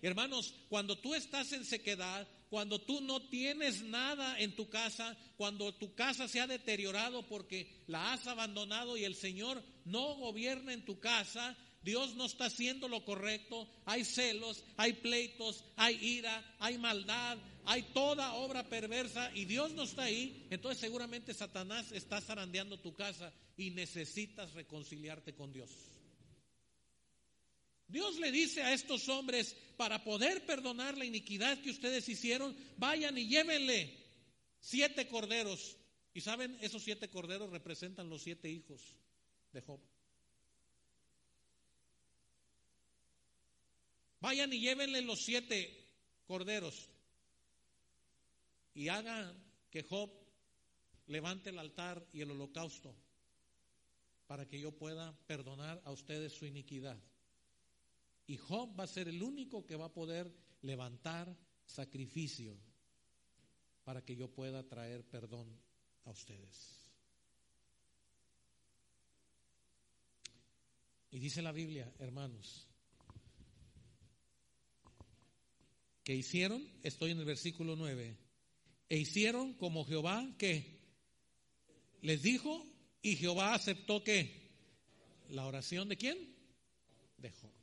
Hermanos, 0.02 0.54
cuando 0.70 0.98
tú 0.98 1.16
estás 1.16 1.52
en 1.54 1.64
sequedad, 1.64 2.28
cuando 2.56 2.80
tú 2.80 3.02
no 3.02 3.22
tienes 3.22 3.82
nada 3.82 4.40
en 4.40 4.56
tu 4.56 4.70
casa, 4.70 5.18
cuando 5.36 5.74
tu 5.74 5.94
casa 5.94 6.30
se 6.30 6.40
ha 6.40 6.48
deteriorado 6.48 7.28
porque 7.28 7.84
la 7.88 8.14
has 8.14 8.28
abandonado 8.28 8.96
y 8.96 9.04
el 9.04 9.16
Señor 9.16 9.62
no 9.84 10.16
gobierna 10.16 10.72
en 10.72 10.86
tu 10.86 10.98
casa, 11.02 11.58
Dios 11.84 12.16
no 12.16 12.24
está 12.24 12.46
haciendo 12.46 12.88
lo 12.88 13.04
correcto, 13.04 13.68
hay 13.84 14.06
celos, 14.06 14.64
hay 14.78 14.94
pleitos, 14.94 15.66
hay 15.76 15.96
ira, 16.02 16.56
hay 16.60 16.78
maldad, 16.78 17.38
hay 17.66 17.84
toda 17.94 18.36
obra 18.36 18.64
perversa 18.70 19.30
y 19.36 19.44
Dios 19.44 19.74
no 19.74 19.84
está 19.84 20.04
ahí, 20.04 20.48
entonces 20.50 20.80
seguramente 20.80 21.34
Satanás 21.34 21.92
está 21.92 22.22
zarandeando 22.22 22.80
tu 22.80 22.94
casa 22.94 23.34
y 23.58 23.72
necesitas 23.72 24.54
reconciliarte 24.54 25.36
con 25.36 25.52
Dios. 25.52 25.95
Dios 27.88 28.18
le 28.20 28.32
dice 28.32 28.64
a 28.64 28.74
estos 28.74 29.08
hombres, 29.10 29.56
para 29.78 30.04
poder 30.04 30.46
perdonar 30.46 30.98
la 30.98 31.06
iniquidad 31.06 31.62
que 31.62 31.70
ustedes 31.70 32.08
hicieron, 32.10 32.56
vayan 32.78 33.18
y 33.18 33.28
llévenle 33.28 33.96
siete 34.60 35.08
corderos. 35.08 35.78
Y 36.14 36.22
saben, 36.22 36.58
esos 36.62 36.84
siete 36.84 37.10
corderos 37.10 37.52
representan 37.52 38.10
los 38.10 38.24
siete 38.24 38.50
hijos 38.50 38.82
de 39.52 39.62
Job. 39.62 39.80
Vayan 44.22 44.52
y 44.54 44.60
llévenle 44.60 45.02
los 45.02 45.24
siete 45.24 45.86
corderos 46.26 46.90
y 48.74 48.90
hagan 48.90 49.34
que 49.70 49.84
Job 49.84 50.12
levante 51.08 51.50
el 51.50 51.60
altar 51.60 52.06
y 52.12 52.22
el 52.22 52.32
holocausto 52.32 52.96
para 54.26 54.48
que 54.48 54.60
yo 54.60 54.72
pueda 54.72 55.16
perdonar 55.28 55.82
a 55.86 55.92
ustedes 55.92 56.34
su 56.34 56.46
iniquidad. 56.46 56.98
Y 58.28 58.38
Job 58.38 58.78
va 58.80 58.86
a 58.86 58.88
ser 58.88 59.08
el 59.08 59.22
único 59.22 59.66
que 59.66 59.76
va 59.76 59.86
a 59.86 59.94
poder 59.94 60.34
levantar 60.62 61.36
sacrificio 61.66 62.58
para 63.84 64.04
que 64.04 64.16
yo 64.16 64.28
pueda 64.30 64.64
traer 64.64 65.04
perdón 65.06 65.48
a 66.06 66.12
ustedes. 66.12 66.82
Y 71.12 71.20
dice 71.20 71.42
la 71.42 71.52
Biblia, 71.52 71.92
hermanos, 72.00 72.68
que 76.04 76.14
hicieron, 76.14 76.68
estoy 76.84 77.12
en 77.12 77.20
el 77.20 77.26
versículo 77.26 77.76
9, 77.76 78.18
e 78.90 78.98
hicieron 78.98 79.54
como 79.54 79.86
Jehová 79.86 80.36
que 80.38 80.80
les 82.02 82.22
dijo 82.22 82.64
y 83.02 83.16
Jehová 83.16 83.54
aceptó 83.54 84.04
que 84.04 84.52
la 85.30 85.46
oración 85.46 85.90
de 85.90 85.98
quién? 85.98 86.36
De 87.18 87.32
Job. 87.32 87.55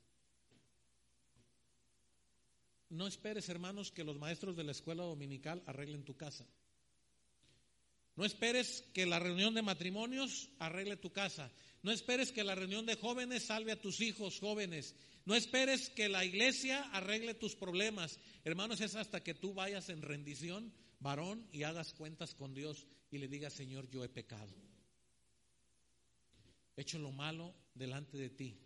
No 2.93 3.07
esperes, 3.07 3.49
hermanos, 3.49 3.91
que 3.91 4.05
los 4.05 4.19
maestros 4.19 4.55
de 4.55 4.65
la 4.65 4.73
escuela 4.73 5.05
dominical 5.05 5.63
arreglen 5.65 6.05
tu 6.05 6.15
casa. 6.15 6.47
No 8.17 8.27
esperes 8.27 8.85
que 8.93 9.07
la 9.07 9.19
reunión 9.19 9.55
de 9.55 9.63
matrimonios 9.63 10.51
arregle 10.59 10.99
tu 10.99 11.11
casa. 11.11 11.51
No 11.83 11.91
esperes 11.91 12.33
que 12.33 12.45
la 12.45 12.55
reunión 12.55 12.85
de 12.85 12.97
jóvenes 12.97 13.45
salve 13.45 13.73
a 13.73 13.81
tus 13.81 14.03
hijos 14.03 14.39
jóvenes. 14.39 14.95
No 15.25 15.35
esperes 15.35 15.89
que 15.89 16.11
la 16.11 16.23
iglesia 16.23 16.83
arregle 16.93 17.33
tus 17.33 17.57
problemas. 17.57 18.21
Hermanos, 18.45 18.83
es 18.83 18.95
hasta 18.95 19.23
que 19.23 19.33
tú 19.33 19.55
vayas 19.55 19.89
en 19.89 20.03
rendición, 20.03 20.71
varón, 21.01 21.49
y 21.51 21.63
hagas 21.63 21.95
cuentas 21.95 22.35
con 22.35 22.53
Dios 22.53 22.87
y 23.11 23.17
le 23.17 23.27
digas, 23.27 23.55
Señor, 23.55 23.89
yo 23.89 24.05
he 24.05 24.11
pecado. 24.11 24.55
He 26.77 26.83
hecho 26.83 26.99
lo 26.99 27.11
malo 27.11 27.55
delante 27.73 28.19
de 28.19 28.29
ti. 28.29 28.61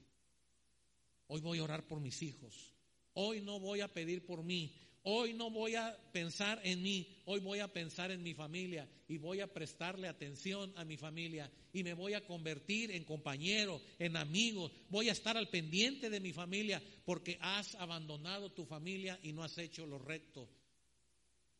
Hoy 1.28 1.40
voy 1.40 1.60
a 1.60 1.64
orar 1.64 1.86
por 1.86 2.00
mis 2.00 2.22
hijos. 2.22 2.75
Hoy 3.18 3.40
no 3.40 3.58
voy 3.58 3.80
a 3.80 3.88
pedir 3.88 4.26
por 4.26 4.42
mí. 4.42 4.74
Hoy 5.08 5.32
no 5.32 5.50
voy 5.50 5.74
a 5.76 5.96
pensar 6.12 6.60
en 6.64 6.82
mí, 6.82 7.06
hoy 7.26 7.38
voy 7.38 7.60
a 7.60 7.72
pensar 7.72 8.10
en 8.10 8.24
mi 8.24 8.34
familia 8.34 8.88
y 9.06 9.18
voy 9.18 9.38
a 9.38 9.46
prestarle 9.46 10.08
atención 10.08 10.72
a 10.74 10.84
mi 10.84 10.96
familia 10.96 11.48
y 11.72 11.84
me 11.84 11.94
voy 11.94 12.14
a 12.14 12.26
convertir 12.26 12.90
en 12.90 13.04
compañero, 13.04 13.80
en 14.00 14.16
amigo, 14.16 14.68
voy 14.88 15.08
a 15.08 15.12
estar 15.12 15.36
al 15.36 15.48
pendiente 15.48 16.10
de 16.10 16.18
mi 16.18 16.32
familia 16.32 16.82
porque 17.04 17.38
has 17.40 17.76
abandonado 17.76 18.50
tu 18.50 18.66
familia 18.66 19.16
y 19.22 19.32
no 19.32 19.44
has 19.44 19.56
hecho 19.58 19.86
lo 19.86 20.00
recto 20.00 20.50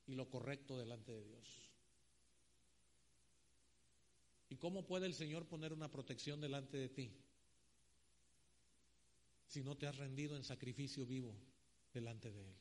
y 0.09 0.17
lo 0.17 0.29
correcto 0.29 0.77
delante 0.77 1.13
de 1.13 1.25
Dios. 1.25 1.47
¿Y 4.49 4.57
cómo 4.57 4.85
puede 4.89 5.07
el 5.07 5.15
Señor 5.15 5.47
poner 5.47 5.73
una 5.73 5.89
protección 5.89 6.41
delante 6.41 6.79
de 6.79 6.89
ti? 6.89 7.13
Si 9.57 9.63
no 9.63 9.75
te 9.75 9.87
has 9.87 9.97
rendido 9.97 10.37
en 10.37 10.45
sacrificio 10.45 11.07
vivo 11.07 11.35
delante 11.95 12.31
de 12.31 12.43
Él. 12.43 12.55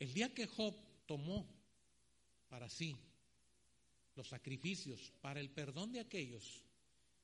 El 0.00 0.12
día 0.12 0.34
que 0.34 0.48
Job 0.48 0.74
tomó 1.06 1.48
para 2.48 2.68
sí 2.68 2.96
los 4.16 4.26
sacrificios 4.26 5.12
para 5.20 5.38
el 5.38 5.50
perdón 5.50 5.92
de 5.92 6.00
aquellos, 6.00 6.64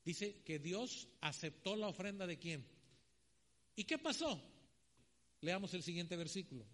dice 0.05 0.41
que 0.45 0.57
Dios 0.57 1.09
aceptó 1.19 1.75
la 1.75 1.89
ofrenda 1.89 2.25
de 2.25 2.39
quién. 2.39 2.65
¿Y 3.75 3.83
qué 3.83 3.97
pasó? 3.97 4.41
Leamos 5.41 5.73
el 5.73 5.83
siguiente 5.83 6.15
versículo. 6.15 6.65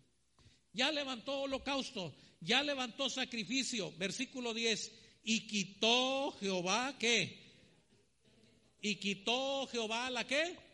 Ya 0.71 0.91
levantó 0.91 1.41
holocausto, 1.41 2.13
ya 2.41 2.61
levantó 2.61 3.09
sacrificio, 3.09 3.91
versículo 3.97 4.53
10, 4.53 4.91
y 5.23 5.47
quitó 5.47 6.31
Jehová 6.33 6.95
qué? 6.99 7.39
Y 8.81 8.97
quitó 8.97 9.65
Jehová 9.65 10.07
la 10.11 10.27
qué? 10.27 10.69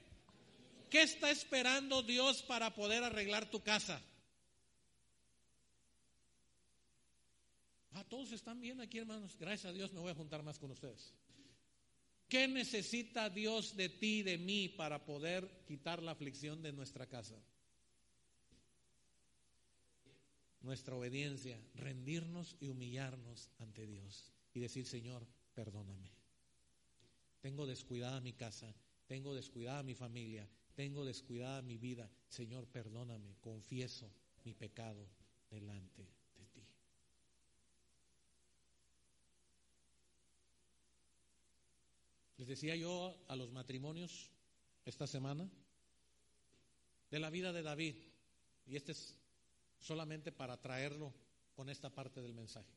¿Qué 0.90 1.04
está 1.04 1.32
esperando 1.32 2.02
Dios 2.02 2.42
para 2.44 2.74
poder 2.74 3.04
arreglar 3.04 3.50
tu 3.50 3.62
casa? 3.62 4.02
Ah, 7.92 8.06
todos 8.08 8.32
están 8.32 8.62
bien 8.62 8.80
aquí, 8.80 9.00
hermanos. 9.00 9.36
Gracias 9.40 9.66
a 9.66 9.74
Dios 9.74 9.92
me 9.92 10.00
voy 10.00 10.12
a 10.12 10.16
juntar 10.16 10.44
más 10.44 10.60
con 10.60 10.72
ustedes. 10.72 11.14
¿Qué 12.30 12.48
necesita 12.48 13.30
Dios 13.30 13.76
de 13.76 13.90
ti 13.90 14.20
y 14.20 14.24
de 14.24 14.38
mí 14.38 14.70
para 14.70 15.06
poder 15.06 15.64
quitar 15.66 16.04
la 16.04 16.12
aflicción 16.12 16.62
de 16.62 16.74
nuestra 16.74 17.08
casa? 17.08 17.42
Nuestra 20.62 20.96
obediencia, 20.96 21.60
rendirnos 21.76 22.58
y 22.60 22.68
humillarnos 22.68 23.50
ante 23.60 23.88
Dios 23.88 24.32
y 24.54 24.60
decir, 24.60 24.86
Señor, 24.86 25.26
perdóname. 25.54 26.12
Tengo 27.42 27.66
descuidada 27.66 28.20
mi 28.20 28.34
casa, 28.34 28.76
tengo 29.08 29.34
descuidada 29.34 29.84
mi 29.84 29.96
familia, 29.96 30.50
tengo 30.78 31.04
descuidada 31.04 31.64
mi 31.64 31.80
vida. 31.80 32.08
Señor, 32.30 32.68
perdóname, 32.68 33.36
confieso 33.42 34.12
mi 34.44 34.54
pecado 34.54 35.10
delante 35.50 36.04
de 36.36 36.46
ti. 36.54 36.64
Les 42.38 42.48
decía 42.48 42.76
yo 42.76 43.18
a 43.28 43.36
los 43.36 43.52
matrimonios 43.52 44.30
esta 44.86 45.08
semana 45.08 45.50
de 47.10 47.20
la 47.20 47.32
vida 47.32 47.52
de 47.52 47.64
David, 47.64 47.96
y 48.68 48.76
este 48.76 48.92
es 48.92 49.18
solamente 49.80 50.32
para 50.32 50.62
traerlo 50.62 51.12
con 51.56 51.70
esta 51.70 51.90
parte 51.90 52.22
del 52.22 52.36
mensaje. 52.36 52.72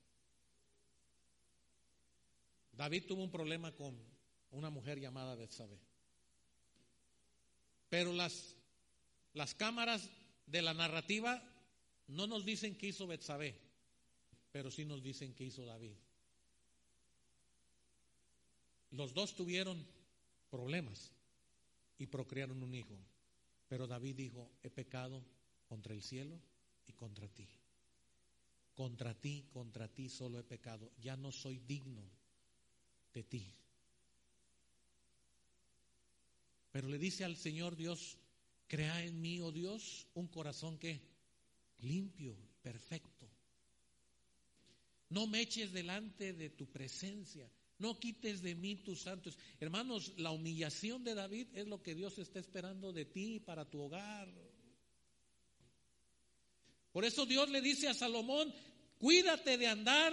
David 2.72 3.04
tuvo 3.06 3.22
un 3.22 3.30
problema 3.30 3.72
con 3.74 3.94
una 4.52 4.70
mujer 4.70 4.98
llamada 4.98 5.34
Betsabé. 5.34 5.89
Pero 7.90 8.14
las, 8.14 8.56
las 9.34 9.54
cámaras 9.54 10.08
de 10.46 10.62
la 10.62 10.72
narrativa 10.72 11.42
no 12.06 12.26
nos 12.26 12.44
dicen 12.44 12.76
qué 12.76 12.86
hizo 12.88 13.06
Betsabé, 13.06 13.54
pero 14.52 14.70
sí 14.70 14.84
nos 14.84 15.02
dicen 15.02 15.34
qué 15.34 15.44
hizo 15.44 15.64
David. 15.66 15.92
Los 18.92 19.12
dos 19.12 19.34
tuvieron 19.34 19.86
problemas 20.50 21.12
y 21.98 22.06
procrearon 22.06 22.62
un 22.62 22.74
hijo, 22.74 22.96
pero 23.68 23.86
David 23.86 24.16
dijo, 24.16 24.50
he 24.62 24.70
pecado 24.70 25.22
contra 25.68 25.92
el 25.92 26.02
cielo 26.02 26.40
y 26.86 26.92
contra 26.92 27.28
ti. 27.28 27.48
Contra 28.74 29.14
ti, 29.14 29.46
contra 29.52 29.88
ti 29.88 30.08
solo 30.08 30.38
he 30.38 30.42
pecado. 30.42 30.90
Ya 31.00 31.16
no 31.16 31.30
soy 31.30 31.58
digno 31.58 32.02
de 33.12 33.22
ti. 33.22 33.54
Pero 36.72 36.88
le 36.88 36.98
dice 36.98 37.24
al 37.24 37.36
Señor 37.36 37.76
Dios, 37.76 38.18
crea 38.66 39.04
en 39.04 39.20
mí, 39.20 39.40
oh 39.40 39.52
Dios, 39.52 40.06
un 40.14 40.28
corazón 40.28 40.78
que 40.78 41.00
limpio, 41.78 42.36
perfecto. 42.62 43.28
No 45.08 45.26
me 45.26 45.40
eches 45.40 45.72
delante 45.72 46.32
de 46.32 46.50
tu 46.50 46.66
presencia 46.66 47.50
No 47.80 47.98
quites 47.98 48.42
de 48.42 48.54
mí 48.54 48.76
tus 48.76 49.00
santos. 49.00 49.38
Hermanos, 49.58 50.12
la 50.18 50.30
humillación 50.30 51.02
de 51.02 51.14
David 51.14 51.48
es 51.54 51.66
lo 51.66 51.82
que 51.82 51.94
Dios 51.94 52.18
está 52.18 52.38
esperando 52.38 52.92
de 52.92 53.06
ti 53.06 53.40
para 53.40 53.64
tu 53.64 53.80
hogar. 53.80 54.28
Por 56.92 57.06
eso 57.06 57.24
Dios 57.24 57.48
le 57.48 57.62
dice 57.62 57.88
a 57.88 57.94
Salomón, 57.94 58.52
cuídate 58.98 59.56
de 59.56 59.66
andar 59.66 60.12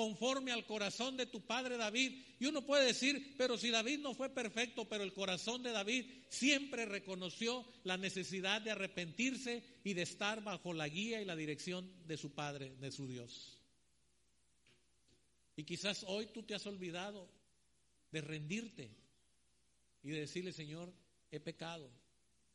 conforme 0.00 0.50
al 0.50 0.64
corazón 0.64 1.18
de 1.18 1.26
tu 1.26 1.42
padre 1.42 1.76
David. 1.76 2.24
Y 2.38 2.46
uno 2.46 2.64
puede 2.64 2.86
decir, 2.86 3.34
pero 3.36 3.58
si 3.58 3.68
David 3.68 3.98
no 3.98 4.14
fue 4.14 4.30
perfecto, 4.30 4.88
pero 4.88 5.04
el 5.04 5.12
corazón 5.12 5.62
de 5.62 5.72
David 5.72 6.06
siempre 6.30 6.86
reconoció 6.86 7.66
la 7.84 7.98
necesidad 7.98 8.62
de 8.62 8.70
arrepentirse 8.70 9.62
y 9.84 9.92
de 9.92 10.00
estar 10.00 10.42
bajo 10.42 10.72
la 10.72 10.88
guía 10.88 11.20
y 11.20 11.26
la 11.26 11.36
dirección 11.36 11.92
de 12.06 12.16
su 12.16 12.32
padre, 12.32 12.74
de 12.80 12.90
su 12.90 13.06
Dios. 13.06 13.60
Y 15.54 15.64
quizás 15.64 16.02
hoy 16.08 16.28
tú 16.32 16.44
te 16.44 16.54
has 16.54 16.66
olvidado 16.66 17.28
de 18.10 18.22
rendirte 18.22 18.96
y 20.02 20.12
de 20.12 20.20
decirle, 20.20 20.54
Señor, 20.54 20.90
he 21.30 21.40
pecado 21.40 21.90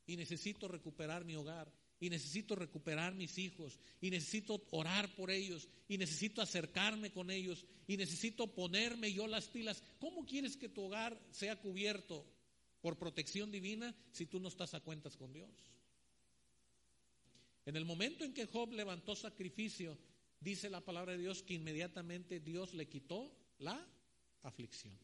y 0.08 0.18
necesito 0.18 0.68
recuperar 0.68 1.26
mi 1.26 1.36
hogar 1.36 1.72
y 2.00 2.10
necesito 2.10 2.56
recuperar 2.56 3.16
mis 3.16 3.38
hijos 3.38 3.80
y 4.02 4.10
necesito 4.10 4.66
orar 4.72 5.14
por 5.16 5.32
ellos 5.32 5.68
y 5.88 5.98
necesito 5.98 6.42
acercarme 6.42 7.12
con 7.12 7.32
ellos 7.32 7.66
y 7.88 7.98
necesito 7.98 8.54
ponerme 8.54 9.14
yo 9.14 9.28
las 9.28 9.48
pilas. 9.48 9.84
¿Cómo 10.00 10.26
quieres 10.26 10.58
que 10.58 10.70
tu 10.70 10.84
hogar 10.84 11.20
sea 11.32 11.56
cubierto 11.56 12.26
por 12.82 12.98
protección 12.98 13.52
divina 13.52 13.96
si 14.12 14.26
tú 14.26 14.40
no 14.40 14.50
estás 14.50 14.74
a 14.74 14.82
cuentas 14.82 15.16
con 15.16 15.32
Dios? 15.34 15.50
En 17.66 17.76
el 17.76 17.86
momento 17.86 18.24
en 18.24 18.34
que 18.34 18.46
Job 18.46 18.72
levantó 18.74 19.16
sacrificio, 19.16 19.98
dice 20.40 20.70
la 20.70 20.82
palabra 20.82 21.14
de 21.14 21.20
Dios 21.20 21.42
que 21.42 21.56
inmediatamente 21.56 22.40
Dios 22.40 22.74
le 22.74 22.88
quitó 22.88 23.32
la 23.58 23.84
aflicción. 24.44 24.96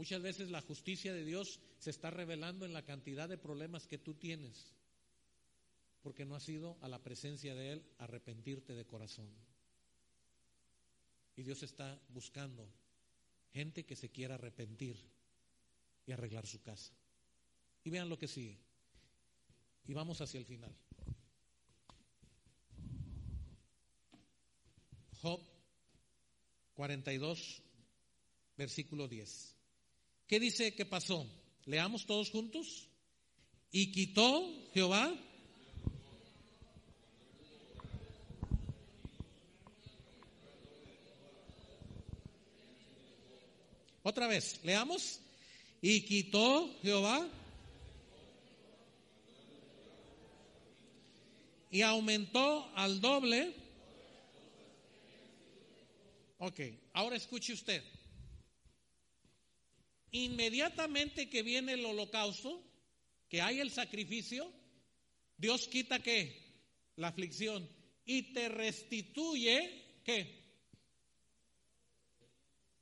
Muchas 0.00 0.22
veces 0.22 0.50
la 0.50 0.62
justicia 0.62 1.12
de 1.12 1.26
Dios 1.26 1.60
se 1.78 1.90
está 1.90 2.08
revelando 2.08 2.64
en 2.64 2.72
la 2.72 2.86
cantidad 2.86 3.28
de 3.28 3.36
problemas 3.36 3.86
que 3.86 3.98
tú 3.98 4.14
tienes, 4.14 4.74
porque 6.00 6.24
no 6.24 6.34
has 6.34 6.48
ido 6.48 6.78
a 6.80 6.88
la 6.88 7.02
presencia 7.02 7.54
de 7.54 7.72
Él 7.72 7.84
arrepentirte 7.98 8.74
de 8.74 8.86
corazón. 8.86 9.28
Y 11.36 11.42
Dios 11.42 11.62
está 11.62 12.00
buscando 12.08 12.66
gente 13.52 13.84
que 13.84 13.94
se 13.94 14.08
quiera 14.08 14.36
arrepentir 14.36 14.96
y 16.06 16.12
arreglar 16.12 16.46
su 16.46 16.62
casa. 16.62 16.94
Y 17.84 17.90
vean 17.90 18.08
lo 18.08 18.18
que 18.18 18.26
sigue. 18.26 18.58
Y 19.86 19.92
vamos 19.92 20.18
hacia 20.22 20.38
el 20.38 20.46
final. 20.46 20.74
Job 25.20 25.42
42, 26.72 27.62
versículo 28.56 29.06
10. 29.06 29.59
¿Qué 30.30 30.38
dice 30.38 30.76
que 30.76 30.86
pasó? 30.86 31.26
Leamos 31.66 32.06
todos 32.06 32.30
juntos. 32.30 32.86
Y 33.72 33.90
quitó 33.90 34.48
Jehová. 34.72 35.12
Otra 44.04 44.28
vez, 44.28 44.60
leamos. 44.62 45.18
Y 45.82 46.02
quitó 46.02 46.78
Jehová. 46.80 47.28
Y 51.72 51.82
aumentó 51.82 52.70
al 52.76 53.00
doble. 53.00 53.52
Ok, 56.38 56.60
ahora 56.92 57.16
escuche 57.16 57.52
usted. 57.52 57.82
Inmediatamente 60.12 61.28
que 61.28 61.42
viene 61.42 61.72
el 61.72 61.84
holocausto, 61.84 62.62
que 63.28 63.40
hay 63.40 63.60
el 63.60 63.70
sacrificio, 63.70 64.52
Dios 65.36 65.68
quita 65.68 66.00
qué? 66.00 66.36
La 66.96 67.08
aflicción 67.08 67.68
y 68.04 68.32
te 68.32 68.48
restituye 68.48 70.00
qué? 70.04 70.40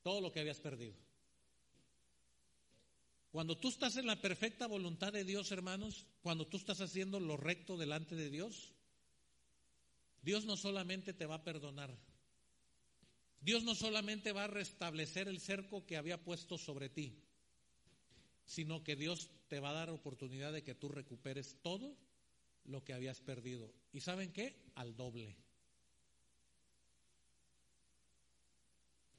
Todo 0.02 0.20
lo 0.20 0.32
que 0.32 0.40
habías 0.40 0.58
perdido. 0.58 0.94
Cuando 3.30 3.58
tú 3.58 3.68
estás 3.68 3.96
en 3.96 4.06
la 4.06 4.20
perfecta 4.20 4.66
voluntad 4.66 5.12
de 5.12 5.24
Dios, 5.24 5.52
hermanos, 5.52 6.06
cuando 6.22 6.46
tú 6.46 6.56
estás 6.56 6.80
haciendo 6.80 7.20
lo 7.20 7.36
recto 7.36 7.76
delante 7.76 8.16
de 8.16 8.30
Dios, 8.30 8.72
Dios 10.22 10.46
no 10.46 10.56
solamente 10.56 11.12
te 11.12 11.26
va 11.26 11.36
a 11.36 11.44
perdonar, 11.44 11.94
Dios 13.41 13.62
no 13.62 13.74
solamente 13.74 14.32
va 14.32 14.45
a 14.45 14.49
restablecer 14.49 15.28
el 15.28 15.41
cerco 15.41 15.86
que 15.86 15.97
había 15.97 16.22
puesto 16.22 16.59
sobre 16.59 16.89
ti, 16.89 17.14
sino 18.45 18.82
que 18.82 18.97
Dios 18.97 19.30
te 19.49 19.61
va 19.61 19.70
a 19.70 19.74
dar 19.74 19.91
oportunidad 19.91 20.53
de 20.53 20.62
que 20.62 20.74
tú 20.74 20.89
recuperes 20.89 21.57
todo 21.62 21.97
lo 22.64 22.84
que 22.84 22.93
habías 22.93 23.20
perdido. 23.20 23.72
¿Y 23.93 24.01
saben 24.01 24.32
qué? 24.32 24.57
Al 24.74 24.97
doble. 24.97 25.36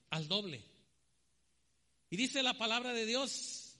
Al 0.09 0.27
doble. 0.27 0.63
Y 2.09 2.17
dice 2.17 2.43
la 2.43 2.57
palabra 2.57 2.93
de 2.93 3.05
Dios, 3.05 3.77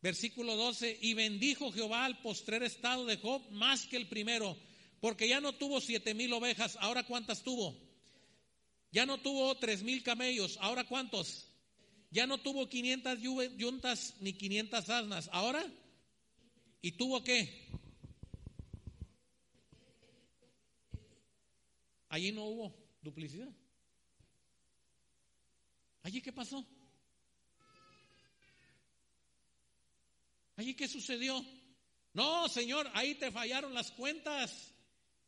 versículo 0.00 0.56
12, 0.56 0.98
y 1.02 1.14
bendijo 1.14 1.72
Jehová 1.72 2.04
al 2.04 2.20
postrer 2.22 2.62
estado 2.62 3.04
de 3.06 3.16
Job 3.16 3.42
más 3.50 3.86
que 3.86 3.96
el 3.96 4.08
primero, 4.08 4.56
porque 5.00 5.28
ya 5.28 5.40
no 5.40 5.52
tuvo 5.54 5.80
siete 5.80 6.14
mil 6.14 6.32
ovejas, 6.32 6.78
ahora 6.80 7.04
cuántas 7.04 7.42
tuvo? 7.42 7.85
Ya 8.92 9.04
no 9.06 9.18
tuvo 9.18 9.56
tres 9.58 9.82
mil 9.82 10.02
camellos, 10.02 10.58
¿ahora 10.60 10.84
cuántos? 10.84 11.52
Ya 12.10 12.26
no 12.26 12.38
tuvo 12.38 12.68
500 12.68 13.18
yuntas 13.56 14.14
ni 14.20 14.32
500 14.32 14.88
asnas, 14.88 15.28
¿ahora? 15.32 15.64
¿Y 16.80 16.92
tuvo 16.92 17.22
qué? 17.22 17.68
Allí 22.08 22.32
no 22.32 22.44
hubo 22.44 22.74
duplicidad. 23.02 23.48
¿Allí 26.02 26.22
qué 26.22 26.32
pasó? 26.32 26.64
¿Allí 30.56 30.74
qué 30.74 30.88
sucedió? 30.88 31.44
No, 32.14 32.48
Señor, 32.48 32.88
ahí 32.94 33.16
te 33.16 33.30
fallaron 33.30 33.74
las 33.74 33.90
cuentas. 33.90 34.72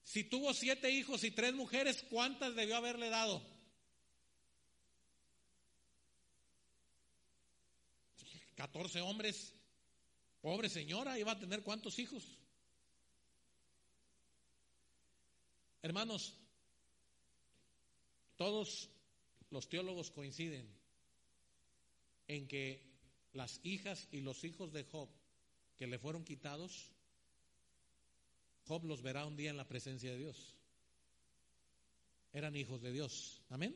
Si 0.08 0.24
tuvo 0.24 0.54
siete 0.54 0.90
hijos 0.90 1.22
y 1.22 1.30
tres 1.30 1.52
mujeres, 1.52 2.02
¿cuántas 2.08 2.54
debió 2.54 2.76
haberle 2.76 3.10
dado? 3.10 3.42
14 8.54 9.02
hombres. 9.02 9.52
Pobre 10.40 10.70
señora, 10.70 11.18
iba 11.18 11.32
a 11.32 11.38
tener 11.38 11.62
cuántos 11.62 11.98
hijos. 11.98 12.24
Hermanos, 15.82 16.34
todos 18.36 18.88
los 19.50 19.68
teólogos 19.68 20.10
coinciden 20.10 20.74
en 22.28 22.48
que 22.48 22.82
las 23.34 23.60
hijas 23.62 24.08
y 24.10 24.22
los 24.22 24.42
hijos 24.44 24.72
de 24.72 24.84
Job 24.84 25.10
que 25.76 25.86
le 25.86 25.98
fueron 25.98 26.24
quitados, 26.24 26.92
Job 28.68 28.84
los 28.84 29.00
verá 29.00 29.24
un 29.24 29.34
día 29.34 29.48
en 29.48 29.56
la 29.56 29.66
presencia 29.66 30.10
de 30.12 30.18
Dios. 30.18 30.54
Eran 32.34 32.54
hijos 32.54 32.82
de 32.82 32.92
Dios. 32.92 33.40
Amén. 33.48 33.74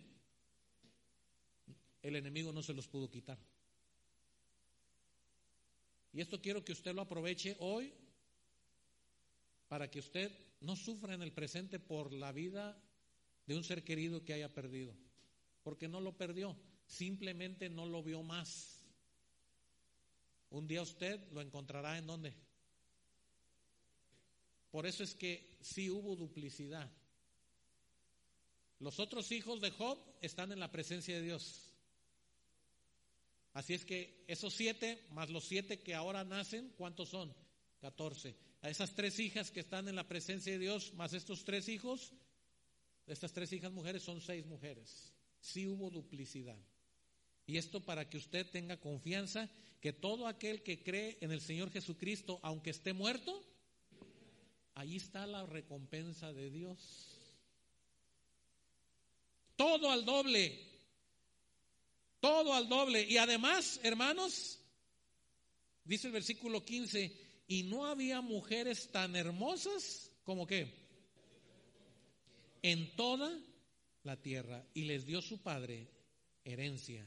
El 2.03 2.15
enemigo 2.17 2.53
no 2.53 2.63
se 2.63 2.75
los 2.75 2.87
pudo 2.89 3.09
quitar. 3.11 3.39
Y 6.13 6.21
esto 6.21 6.43
quiero 6.43 6.63
que 6.63 6.73
usted 6.73 6.95
lo 6.95 7.01
aproveche 7.01 7.57
hoy 7.61 7.95
para 9.69 9.91
que 9.91 10.01
usted 10.01 10.31
no 10.61 10.77
sufra 10.77 11.15
en 11.15 11.23
el 11.23 11.33
presente 11.33 11.79
por 11.79 12.13
la 12.13 12.31
vida 12.31 12.79
de 13.47 13.57
un 13.57 13.65
ser 13.65 13.85
querido 13.85 14.23
que 14.23 14.35
haya 14.35 14.53
perdido. 14.53 14.95
Porque 15.63 15.89
no 15.89 16.03
lo 16.03 16.19
perdió, 16.19 16.55
simplemente 16.85 17.71
no 17.71 17.87
lo 17.87 18.03
vio 18.03 18.23
más. 18.23 18.79
Un 20.51 20.67
día 20.67 20.83
usted 20.83 21.19
lo 21.33 21.41
encontrará 21.41 21.97
en 21.97 22.07
donde. 22.07 22.35
Por 24.73 24.87
eso 24.87 25.05
es 25.05 25.15
que 25.15 25.59
sí 25.61 25.91
hubo 25.91 26.17
duplicidad. 26.17 26.91
Los 28.81 28.99
otros 28.99 29.31
hijos 29.31 29.61
de 29.61 29.71
Job 29.71 29.99
están 30.23 30.51
en 30.51 30.59
la 30.59 30.73
presencia 30.73 31.15
de 31.15 31.23
Dios. 31.23 31.71
Así 33.53 33.75
es 33.75 33.85
que 33.85 34.25
esos 34.27 34.55
siete, 34.55 35.07
más 35.11 35.29
los 35.29 35.45
siete 35.45 35.81
que 35.81 35.95
ahora 35.95 36.25
nacen, 36.25 36.73
¿cuántos 36.79 37.11
son? 37.11 37.33
Catorce. 37.81 38.35
A 38.63 38.71
esas 38.71 38.95
tres 38.95 39.19
hijas 39.21 39.51
que 39.51 39.61
están 39.61 39.89
en 39.89 39.95
la 39.95 40.09
presencia 40.09 40.55
de 40.55 40.59
Dios, 40.59 40.95
más 40.95 41.13
estos 41.13 41.45
tres 41.45 41.69
hijos, 41.69 42.15
estas 43.07 43.33
tres 43.35 43.53
hijas 43.53 43.73
mujeres 43.73 44.03
son 44.03 44.23
seis 44.23 44.47
mujeres. 44.47 45.13
Sí 45.39 45.67
hubo 45.67 45.91
duplicidad. 45.91 46.59
Y 47.47 47.59
esto 47.59 47.85
para 47.85 48.09
que 48.09 48.17
usted 48.17 48.49
tenga 48.51 48.81
confianza 48.81 49.51
que 49.83 49.93
todo 49.93 50.27
aquel 50.27 50.63
que 50.63 50.83
cree 50.83 51.19
en 51.21 51.31
el 51.31 51.43
Señor 51.43 51.71
Jesucristo, 51.71 52.41
aunque 52.43 52.71
esté 52.71 52.95
muerto, 52.95 53.45
ahí 54.75 54.97
está 54.97 55.27
la 55.27 55.47
recompensa 55.47 56.33
de 56.33 56.51
Dios. 56.51 57.19
Todo 59.57 59.91
al 59.91 60.05
doble 60.05 60.73
Todo 62.23 62.55
al 62.55 62.69
doble. 62.69 63.03
Y 63.03 63.17
además, 63.17 63.81
hermanos, 63.83 64.61
dice 65.85 66.07
el 66.07 66.13
versículo 66.13 66.65
15, 66.65 67.45
y 67.49 67.65
no 67.65 67.85
había 67.85 68.21
mujeres 68.21 68.93
tan 68.93 69.17
hermosas 69.17 70.09
como 70.23 70.47
que 70.47 70.73
en 72.63 72.95
toda 72.95 73.37
la 74.05 74.23
tierra. 74.23 74.65
Y 74.73 74.85
les 74.85 75.05
dio 75.05 75.21
su 75.21 75.43
padre 75.43 75.89
herencia 76.45 77.05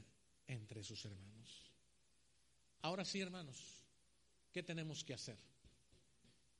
entre 0.47 0.83
sus 0.83 1.05
hermanos. 1.05 1.63
Ahora 2.81 3.05
sí, 3.05 3.21
hermanos, 3.21 3.57
¿qué 4.51 4.63
tenemos 4.63 5.05
que 5.05 5.13
hacer? 5.13 5.37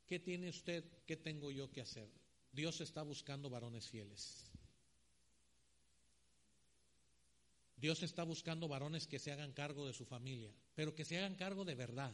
¿Qué 0.07 0.19
tiene 0.19 0.49
usted? 0.49 0.83
¿Qué 1.05 1.17
tengo 1.17 1.51
yo 1.51 1.71
que 1.71 1.81
hacer? 1.81 2.09
Dios 2.51 2.79
está 2.81 3.01
buscando 3.01 3.49
varones 3.49 3.87
fieles. 3.87 4.45
Dios 7.75 8.01
está 8.03 8.23
buscando 8.23 8.67
varones 8.67 9.07
que 9.07 9.19
se 9.19 9.31
hagan 9.31 9.51
cargo 9.51 9.85
de 9.85 9.93
su 9.93 10.05
familia, 10.05 10.51
pero 10.73 10.95
que 10.95 11.05
se 11.05 11.17
hagan 11.17 11.35
cargo 11.35 11.65
de 11.65 11.75
verdad. 11.75 12.13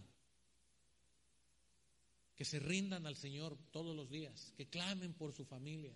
Que 2.36 2.46
se 2.46 2.60
rindan 2.60 3.06
al 3.06 3.16
Señor 3.16 3.58
todos 3.72 3.96
los 3.96 4.10
días, 4.10 4.54
que 4.58 4.68
clamen 4.68 5.14
por 5.14 5.34
su 5.34 5.46
familia, 5.46 5.94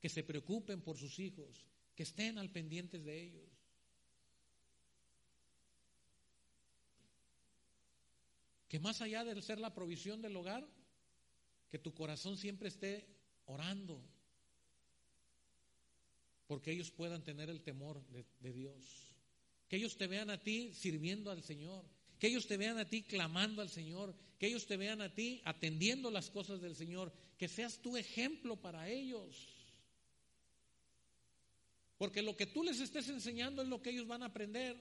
que 0.00 0.08
se 0.08 0.22
preocupen 0.22 0.80
por 0.82 0.96
sus 0.96 1.18
hijos, 1.18 1.66
que 1.96 2.04
estén 2.04 2.38
al 2.38 2.50
pendientes 2.50 3.04
de 3.04 3.20
ellos. 3.20 3.50
Que 8.68 8.78
más 8.78 9.00
allá 9.00 9.24
de 9.24 9.42
ser 9.42 9.58
la 9.58 9.74
provisión 9.74 10.22
del 10.22 10.36
hogar, 10.36 10.68
que 11.70 11.78
tu 11.78 11.94
corazón 11.94 12.36
siempre 12.36 12.68
esté 12.68 13.06
orando, 13.46 14.02
porque 16.46 16.72
ellos 16.72 16.90
puedan 16.90 17.22
tener 17.22 17.50
el 17.50 17.62
temor 17.62 18.02
de, 18.08 18.52
Dios. 18.52 19.12
Que 19.68 19.76
ellos 19.76 19.96
te 19.96 20.06
vean 20.06 20.30
a 20.30 20.42
ti 20.42 20.72
sirviendo 20.72 21.30
al 21.30 21.42
Señor. 21.42 21.84
Que 22.18 22.28
ellos 22.28 22.46
te 22.46 22.56
vean 22.56 22.78
a 22.78 22.88
ti 22.88 23.02
clamando 23.02 23.60
al 23.60 23.68
Señor. 23.68 24.14
Que 24.38 24.46
ellos 24.46 24.66
te 24.66 24.78
vean 24.78 25.02
a 25.02 25.14
ti 25.14 25.42
atendiendo 25.44 26.10
las 26.10 26.30
cosas 26.30 26.62
del 26.62 26.74
Señor. 26.74 27.12
Que 27.36 27.48
seas 27.48 27.82
tu 27.82 27.98
ejemplo 27.98 28.56
para 28.56 28.88
ellos. 28.88 29.46
Porque 31.98 32.22
lo 32.22 32.34
que 32.34 32.46
tú 32.46 32.62
les 32.64 32.80
estés 32.80 33.10
enseñando 33.10 33.60
es 33.60 33.68
lo 33.68 33.82
que 33.82 33.90
ellos 33.90 34.06
van 34.06 34.22
a 34.22 34.26
aprender. 34.26 34.74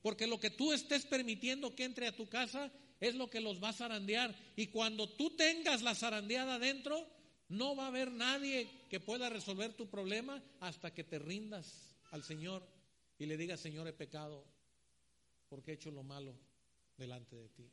Porque 0.00 0.28
lo 0.28 0.38
que 0.38 0.50
tú 0.50 0.72
estés 0.72 1.06
permitiendo 1.06 1.74
que 1.74 1.82
entre 1.82 2.06
a 2.06 2.14
tu 2.14 2.28
casa 2.28 2.72
es 3.00 3.14
lo 3.14 3.28
que 3.28 3.40
los 3.40 3.62
va 3.62 3.70
a 3.70 3.72
zarandear. 3.72 4.34
Y 4.56 4.68
cuando 4.68 5.08
tú 5.08 5.36
tengas 5.36 5.82
la 5.82 5.94
zarandeada 5.94 6.54
adentro, 6.54 7.06
no 7.48 7.76
va 7.76 7.84
a 7.84 7.88
haber 7.88 8.10
nadie 8.10 8.68
que 8.88 9.00
pueda 9.00 9.28
resolver 9.28 9.74
tu 9.74 9.88
problema 9.88 10.42
hasta 10.60 10.92
que 10.92 11.04
te 11.04 11.18
rindas 11.18 11.96
al 12.10 12.22
Señor 12.22 12.66
y 13.18 13.26
le 13.26 13.36
diga, 13.36 13.56
Señor, 13.56 13.86
he 13.88 13.92
pecado 13.92 14.44
porque 15.48 15.72
he 15.72 15.74
hecho 15.74 15.90
lo 15.90 16.02
malo 16.02 16.36
delante 16.96 17.36
de 17.36 17.48
ti. 17.50 17.70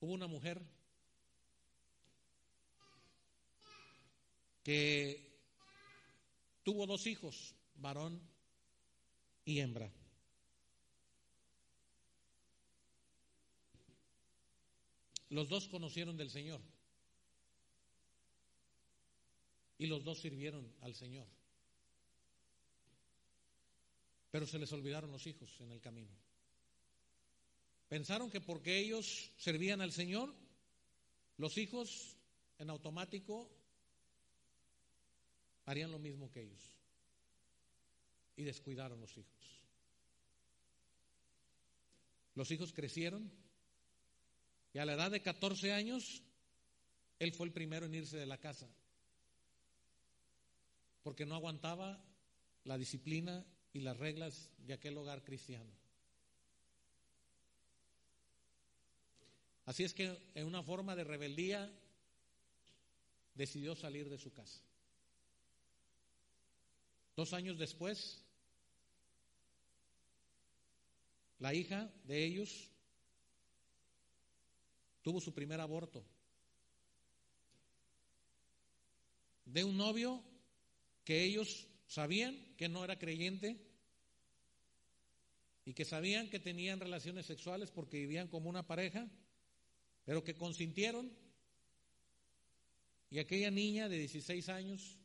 Hubo 0.00 0.12
una 0.12 0.26
mujer 0.26 0.60
que 4.64 5.40
tuvo 6.64 6.86
dos 6.86 7.06
hijos, 7.06 7.54
varón 7.76 8.31
y 9.44 9.60
hembra. 9.60 9.90
Los 15.30 15.48
dos 15.48 15.68
conocieron 15.68 16.16
del 16.16 16.30
Señor. 16.30 16.60
Y 19.78 19.86
los 19.86 20.04
dos 20.04 20.20
sirvieron 20.20 20.70
al 20.82 20.94
Señor. 20.94 21.26
Pero 24.30 24.46
se 24.46 24.58
les 24.58 24.72
olvidaron 24.72 25.10
los 25.10 25.26
hijos 25.26 25.50
en 25.60 25.72
el 25.72 25.80
camino. 25.80 26.10
Pensaron 27.88 28.30
que 28.30 28.40
porque 28.40 28.78
ellos 28.78 29.30
servían 29.36 29.80
al 29.80 29.92
Señor, 29.92 30.34
los 31.36 31.58
hijos 31.58 32.16
en 32.58 32.70
automático 32.70 33.50
harían 35.66 35.90
lo 35.90 35.98
mismo 35.98 36.30
que 36.30 36.42
ellos. 36.42 36.81
Y 38.36 38.44
descuidaron 38.44 39.00
los 39.00 39.16
hijos. 39.16 39.62
Los 42.34 42.50
hijos 42.50 42.72
crecieron 42.72 43.30
y 44.72 44.78
a 44.78 44.86
la 44.86 44.94
edad 44.94 45.10
de 45.10 45.20
14 45.20 45.72
años, 45.72 46.22
él 47.18 47.32
fue 47.34 47.46
el 47.46 47.52
primero 47.52 47.84
en 47.84 47.94
irse 47.94 48.16
de 48.16 48.26
la 48.26 48.38
casa 48.38 48.68
porque 51.02 51.26
no 51.26 51.34
aguantaba 51.34 52.02
la 52.64 52.78
disciplina 52.78 53.44
y 53.72 53.80
las 53.80 53.96
reglas 53.96 54.50
de 54.58 54.74
aquel 54.74 54.96
hogar 54.96 55.24
cristiano. 55.24 55.70
Así 59.64 59.84
es 59.84 59.94
que 59.94 60.18
en 60.34 60.46
una 60.46 60.62
forma 60.62 60.96
de 60.96 61.04
rebeldía 61.04 61.70
decidió 63.34 63.74
salir 63.74 64.08
de 64.08 64.18
su 64.18 64.32
casa. 64.32 64.60
Dos 67.14 67.32
años 67.34 67.58
después, 67.58 68.24
la 71.38 71.52
hija 71.52 71.92
de 72.04 72.24
ellos 72.24 72.70
tuvo 75.02 75.20
su 75.20 75.34
primer 75.34 75.60
aborto. 75.60 76.02
De 79.44 79.62
un 79.64 79.76
novio 79.76 80.22
que 81.04 81.24
ellos 81.24 81.66
sabían 81.86 82.54
que 82.56 82.68
no 82.68 82.84
era 82.84 82.98
creyente 82.98 83.60
y 85.66 85.74
que 85.74 85.84
sabían 85.84 86.30
que 86.30 86.40
tenían 86.40 86.80
relaciones 86.80 87.26
sexuales 87.26 87.70
porque 87.70 87.98
vivían 87.98 88.28
como 88.28 88.48
una 88.48 88.66
pareja, 88.66 89.06
pero 90.06 90.24
que 90.24 90.34
consintieron. 90.34 91.12
Y 93.10 93.18
aquella 93.18 93.50
niña 93.50 93.90
de 93.90 93.98
16 93.98 94.48
años 94.48 95.01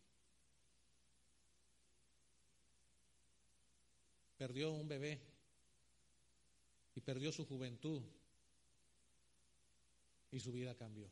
perdió 4.38 4.72
un 4.72 4.88
bebé 4.88 5.20
y 6.96 7.02
perdió 7.02 7.32
su 7.32 7.46
juventud 7.46 8.02
y 10.32 10.40
su 10.40 10.52
vida 10.52 10.76
cambió. 10.76 11.10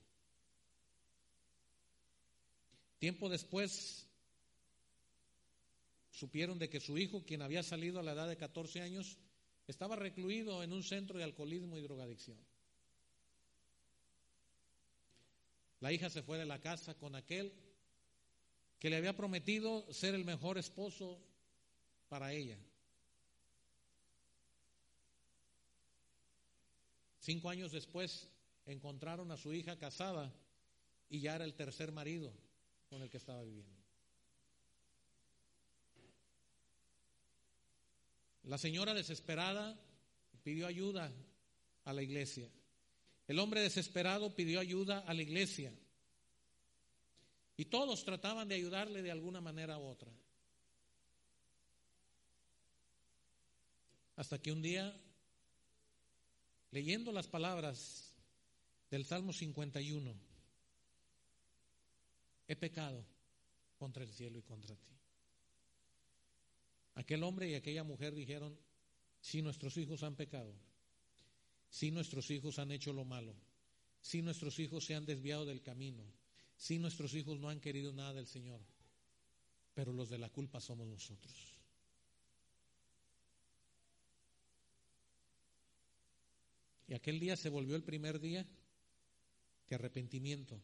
Tiempo 3.00 3.30
después 3.30 4.08
supieron 6.12 6.58
de 6.58 6.70
que 6.70 6.80
su 6.80 6.98
hijo, 6.98 7.24
quien 7.26 7.42
había 7.42 7.62
salido 7.62 8.00
a 8.00 8.04
la 8.04 8.14
edad 8.14 8.28
de 8.28 8.38
14 8.38 8.82
años, 8.82 9.18
estaba 9.68 9.96
recluido 9.96 10.64
en 10.64 10.72
un 10.72 10.84
centro 10.84 11.18
de 11.18 11.24
alcoholismo 11.24 11.78
y 11.78 11.82
drogadicción. 11.82 12.38
La 15.82 15.92
hija 15.92 16.10
se 16.10 16.24
fue 16.24 16.38
de 16.38 16.46
la 16.46 16.62
casa 16.62 16.96
con 16.96 17.16
aquel 17.16 17.54
que 18.80 18.90
le 18.90 18.98
había 18.98 19.16
prometido 19.16 19.92
ser 19.92 20.16
el 20.16 20.26
mejor 20.26 20.58
esposo 20.58 21.20
para 22.08 22.32
ella. 22.34 22.58
Cinco 27.26 27.50
años 27.50 27.72
después 27.72 28.30
encontraron 28.68 29.32
a 29.32 29.38
su 29.38 29.52
hija 29.52 29.80
casada 29.80 30.32
y 31.10 31.22
ya 31.22 31.34
era 31.34 31.44
el 31.44 31.56
tercer 31.56 31.92
marido 31.92 32.32
con 32.88 33.02
el 33.02 33.10
que 33.10 33.18
estaba 33.18 33.42
viviendo. 33.42 33.82
La 38.44 38.60
señora 38.60 38.94
desesperada 38.94 39.76
pidió 40.44 40.68
ayuda 40.68 41.12
a 41.86 41.94
la 41.94 42.04
iglesia. 42.04 42.48
El 43.28 43.40
hombre 43.40 43.62
desesperado 43.62 44.36
pidió 44.36 44.60
ayuda 44.60 45.00
a 45.00 45.16
la 45.16 45.24
iglesia. 45.24 45.74
Y 47.58 47.66
todos 47.66 48.06
trataban 48.06 48.48
de 48.48 48.54
ayudarle 48.54 49.02
de 49.02 49.10
alguna 49.10 49.42
manera 49.42 49.80
u 49.80 49.88
otra. 49.88 50.12
Hasta 54.16 54.40
que 54.40 54.52
un 54.52 54.62
día, 54.62 54.96
leyendo 56.72 57.12
las 57.12 57.28
palabras 57.28 58.14
del 58.90 59.06
Salmo 59.06 59.34
51, 59.34 60.16
he 62.48 62.56
pecado 62.56 63.04
contra 63.78 64.04
el 64.04 64.12
cielo 64.12 64.38
y 64.38 64.44
contra 64.44 64.76
ti. 64.76 64.92
Aquel 66.96 67.24
hombre 67.24 67.50
y 67.50 67.56
aquella 67.56 67.84
mujer 67.84 68.16
dijeron, 68.16 68.58
si 69.20 69.42
nuestros 69.42 69.76
hijos 69.78 70.04
han 70.04 70.16
pecado, 70.16 70.54
si 71.70 71.92
nuestros 71.92 72.30
hijos 72.32 72.60
han 72.60 72.72
hecho 72.72 72.94
lo 72.94 73.04
malo, 73.04 73.36
si 74.02 74.22
nuestros 74.22 74.60
hijos 74.60 74.86
se 74.86 74.96
han 74.96 75.06
desviado 75.06 75.46
del 75.46 75.62
camino, 75.62 76.04
si 76.56 76.80
nuestros 76.80 77.14
hijos 77.16 77.40
no 77.40 77.50
han 77.50 77.60
querido 77.60 77.92
nada 77.92 78.14
del 78.14 78.28
Señor, 78.28 78.62
pero 79.74 79.92
los 79.92 80.10
de 80.10 80.20
la 80.20 80.30
culpa 80.30 80.62
somos 80.62 80.88
nosotros. 80.88 81.55
Y 86.88 86.94
aquel 86.94 87.20
día 87.20 87.36
se 87.36 87.50
volvió 87.50 87.76
el 87.76 87.84
primer 87.84 88.20
día 88.20 88.46
de 89.68 89.76
arrepentimiento, 89.76 90.62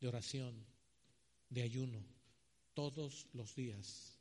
de 0.00 0.08
oración, 0.08 0.64
de 1.50 1.62
ayuno 1.62 2.04
todos 2.74 3.26
los 3.32 3.54
días 3.54 4.20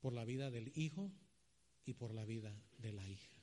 por 0.00 0.12
la 0.12 0.24
vida 0.24 0.50
del 0.50 0.72
hijo 0.76 1.10
y 1.86 1.94
por 1.94 2.14
la 2.14 2.24
vida 2.24 2.54
de 2.78 2.92
la 2.92 3.08
hija. 3.08 3.34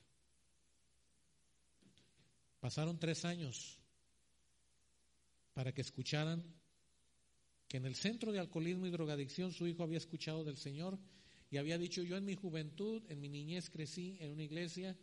Pasaron 2.60 2.98
tres 2.98 3.24
años 3.24 3.78
para 5.52 5.72
que 5.72 5.80
escucharan 5.80 6.42
que 7.68 7.78
en 7.78 7.86
el 7.86 7.96
centro 7.96 8.32
de 8.32 8.38
alcoholismo 8.38 8.86
y 8.86 8.90
drogadicción 8.90 9.52
su 9.52 9.66
hijo 9.66 9.82
había 9.82 9.98
escuchado 9.98 10.44
del 10.44 10.56
Señor 10.56 10.98
y 11.50 11.56
había 11.56 11.76
dicho, 11.76 12.02
yo 12.02 12.16
en 12.16 12.24
mi 12.24 12.34
juventud, 12.34 13.02
en 13.08 13.20
mi 13.20 13.28
niñez 13.28 13.68
crecí 13.68 14.16
en 14.20 14.30
una 14.30 14.44
iglesia 14.44 14.96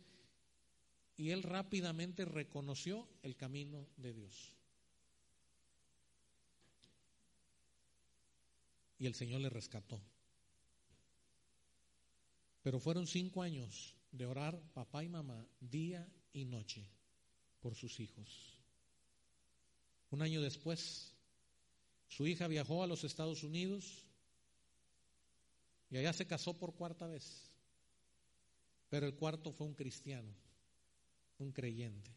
y 1.20 1.32
él 1.32 1.42
rápidamente 1.42 2.24
reconoció 2.24 3.06
el 3.22 3.36
camino 3.36 3.86
de 3.98 4.14
Dios. 4.14 4.54
Y 8.98 9.04
el 9.04 9.14
Señor 9.14 9.42
le 9.42 9.50
rescató. 9.50 10.00
Pero 12.62 12.80
fueron 12.80 13.06
cinco 13.06 13.42
años 13.42 13.94
de 14.12 14.24
orar 14.24 14.58
papá 14.72 15.04
y 15.04 15.10
mamá 15.10 15.46
día 15.60 16.08
y 16.32 16.46
noche 16.46 16.88
por 17.60 17.74
sus 17.74 18.00
hijos. 18.00 18.56
Un 20.10 20.22
año 20.22 20.40
después, 20.40 21.12
su 22.08 22.26
hija 22.26 22.48
viajó 22.48 22.82
a 22.82 22.86
los 22.86 23.04
Estados 23.04 23.42
Unidos 23.42 24.06
y 25.90 25.98
allá 25.98 26.14
se 26.14 26.26
casó 26.26 26.56
por 26.56 26.74
cuarta 26.74 27.06
vez. 27.06 27.52
Pero 28.88 29.06
el 29.06 29.16
cuarto 29.16 29.52
fue 29.52 29.66
un 29.66 29.74
cristiano 29.74 30.34
un 31.40 31.52
creyente, 31.52 32.10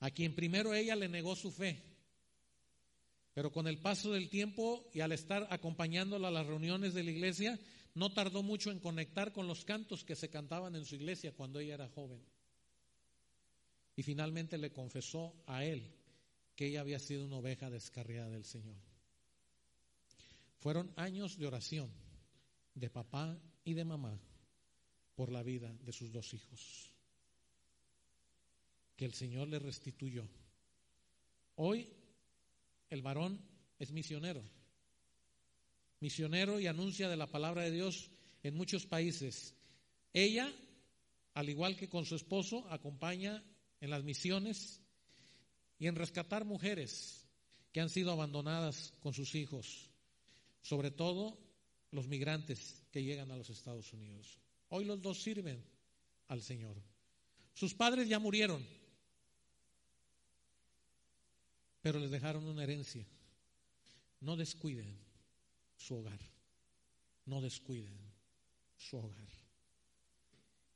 a 0.00 0.10
quien 0.10 0.34
primero 0.34 0.74
ella 0.74 0.94
le 0.94 1.08
negó 1.08 1.34
su 1.34 1.50
fe, 1.50 1.82
pero 3.34 3.52
con 3.52 3.66
el 3.66 3.78
paso 3.78 4.12
del 4.12 4.28
tiempo 4.28 4.88
y 4.92 5.00
al 5.00 5.12
estar 5.12 5.46
acompañándola 5.50 6.28
a 6.28 6.32
las 6.32 6.46
reuniones 6.46 6.94
de 6.94 7.04
la 7.04 7.10
iglesia, 7.10 7.58
no 7.94 8.12
tardó 8.12 8.42
mucho 8.42 8.70
en 8.70 8.80
conectar 8.80 9.32
con 9.32 9.46
los 9.46 9.64
cantos 9.64 10.04
que 10.04 10.16
se 10.16 10.30
cantaban 10.30 10.74
en 10.76 10.84
su 10.84 10.96
iglesia 10.96 11.32
cuando 11.32 11.58
ella 11.60 11.74
era 11.74 11.88
joven. 11.88 12.20
Y 13.96 14.02
finalmente 14.02 14.58
le 14.58 14.72
confesó 14.72 15.34
a 15.46 15.64
él 15.64 15.92
que 16.54 16.66
ella 16.66 16.80
había 16.80 16.98
sido 16.98 17.24
una 17.24 17.36
oveja 17.36 17.70
descarriada 17.70 18.30
del 18.30 18.44
Señor. 18.44 18.76
Fueron 20.58 20.92
años 20.96 21.38
de 21.38 21.46
oración 21.46 21.90
de 22.74 22.90
papá 22.90 23.36
y 23.64 23.74
de 23.74 23.84
mamá 23.84 24.20
por 25.14 25.30
la 25.30 25.42
vida 25.42 25.72
de 25.84 25.92
sus 25.92 26.12
dos 26.12 26.34
hijos 26.34 26.97
que 28.98 29.04
el 29.04 29.14
Señor 29.14 29.46
le 29.46 29.60
restituyó. 29.60 30.28
Hoy 31.54 31.88
el 32.90 33.00
varón 33.00 33.40
es 33.78 33.92
misionero, 33.92 34.42
misionero 36.00 36.58
y 36.58 36.66
anuncia 36.66 37.08
de 37.08 37.16
la 37.16 37.28
palabra 37.28 37.62
de 37.62 37.70
Dios 37.70 38.10
en 38.42 38.56
muchos 38.56 38.86
países. 38.86 39.54
Ella, 40.12 40.52
al 41.34 41.48
igual 41.48 41.76
que 41.76 41.88
con 41.88 42.06
su 42.06 42.16
esposo, 42.16 42.68
acompaña 42.70 43.44
en 43.80 43.90
las 43.90 44.02
misiones 44.02 44.80
y 45.78 45.86
en 45.86 45.94
rescatar 45.94 46.44
mujeres 46.44 47.24
que 47.72 47.80
han 47.80 47.90
sido 47.90 48.10
abandonadas 48.10 48.94
con 48.98 49.14
sus 49.14 49.36
hijos, 49.36 49.90
sobre 50.60 50.90
todo 50.90 51.38
los 51.92 52.08
migrantes 52.08 52.82
que 52.90 53.04
llegan 53.04 53.30
a 53.30 53.36
los 53.36 53.48
Estados 53.48 53.92
Unidos. 53.92 54.40
Hoy 54.70 54.84
los 54.86 55.00
dos 55.00 55.22
sirven 55.22 55.64
al 56.26 56.42
Señor. 56.42 56.82
Sus 57.54 57.74
padres 57.74 58.08
ya 58.08 58.18
murieron, 58.18 58.66
pero 61.80 61.98
les 61.98 62.10
dejaron 62.10 62.46
una 62.46 62.62
herencia. 62.62 63.06
No 64.20 64.36
descuiden 64.36 64.98
su 65.76 65.96
hogar. 65.96 66.20
No 67.24 67.40
descuiden 67.40 67.98
su 68.76 68.96
hogar. 68.96 69.28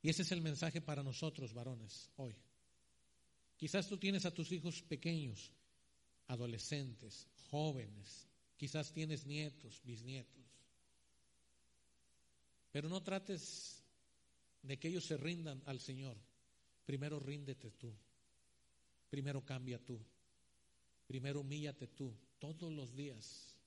Y 0.01 0.09
ese 0.09 0.21
es 0.21 0.31
el 0.31 0.41
mensaje 0.41 0.81
para 0.81 1.03
nosotros, 1.03 1.53
varones, 1.53 2.09
hoy. 2.17 2.35
Quizás 3.55 3.87
tú 3.87 3.97
tienes 3.97 4.25
a 4.25 4.33
tus 4.33 4.51
hijos 4.51 4.81
pequeños, 4.81 5.53
adolescentes, 6.27 7.27
jóvenes, 7.49 8.27
quizás 8.57 8.91
tienes 8.91 9.25
nietos, 9.25 9.81
bisnietos. 9.83 10.43
Pero 12.71 12.89
no 12.89 13.01
trates 13.01 13.83
de 14.63 14.77
que 14.77 14.89
ellos 14.89 15.05
se 15.05 15.15
rindan 15.15 15.61
al 15.65 15.79
Señor. 15.79 16.17
Primero 16.85 17.19
ríndete 17.19 17.71
tú. 17.71 17.93
Primero 19.09 19.45
cambia 19.45 19.79
tú. 19.79 19.99
Primero 21.07 21.41
humíllate 21.41 21.87
tú 21.87 22.15
todos 22.39 22.71
los 22.71 22.95
días. 22.95 23.57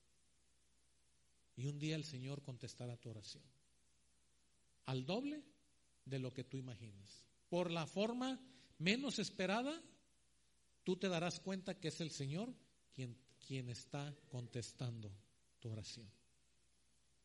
Y 1.55 1.65
un 1.65 1.79
día 1.79 1.95
el 1.95 2.03
Señor 2.03 2.43
contestará 2.43 2.97
tu 2.97 3.09
oración. 3.09 3.43
Al 4.85 5.05
doble 5.05 5.43
de 6.05 6.19
lo 6.19 6.33
que 6.33 6.43
tú 6.43 6.57
imaginas. 6.57 7.25
Por 7.49 7.71
la 7.71 7.85
forma 7.87 8.39
menos 8.77 9.19
esperada, 9.19 9.81
tú 10.83 10.97
te 10.97 11.09
darás 11.09 11.39
cuenta 11.39 11.79
que 11.79 11.89
es 11.89 11.99
el 12.01 12.11
Señor 12.11 12.53
quien, 12.93 13.17
quien 13.45 13.69
está 13.69 14.15
contestando 14.29 15.11
tu 15.59 15.69
oración. 15.69 16.09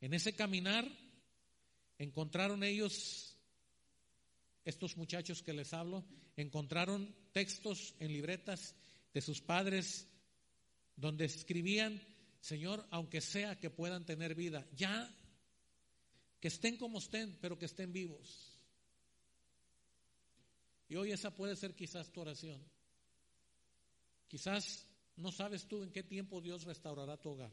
En 0.01 0.15
ese 0.15 0.35
caminar 0.35 0.91
encontraron 1.99 2.65
ellos, 2.65 3.37
estos 4.65 4.97
muchachos 4.97 5.43
que 5.43 5.53
les 5.53 5.73
hablo, 5.73 6.05
encontraron 6.37 7.15
textos 7.33 7.95
en 8.01 8.13
libretas 8.13 8.75
de 9.13 9.21
sus 9.21 9.41
padres, 9.41 10.09
donde 10.97 11.25
escribían, 11.25 12.01
Señor, 12.41 12.87
aunque 12.91 13.21
sea 13.21 13.59
que 13.59 13.71
puedan 13.71 14.05
tener 14.05 14.35
vida, 14.35 14.67
ya 14.75 15.15
que 16.41 16.49
estén 16.49 16.77
como 16.77 16.99
estén, 16.99 17.39
pero 17.41 17.59
que 17.59 17.67
estén 17.67 17.93
vivos. 17.93 18.59
Y 20.89 20.97
hoy 20.97 21.13
esa 21.13 21.35
puede 21.35 21.57
ser 21.57 21.75
quizás 21.75 22.11
tu 22.11 22.21
oración. 22.21 22.63
Quizás 24.29 24.87
no 25.17 25.31
sabes 25.31 25.67
tú 25.69 25.83
en 25.83 25.93
qué 25.93 26.03
tiempo 26.03 26.41
Dios 26.41 26.65
restaurará 26.65 27.17
tu 27.17 27.31
hogar, 27.31 27.53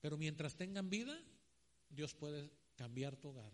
pero 0.00 0.16
mientras 0.16 0.56
tengan 0.56 0.88
vida, 0.88 1.20
Dios 1.90 2.14
puede 2.14 2.50
cambiar 2.76 3.16
tu 3.16 3.28
hogar 3.28 3.52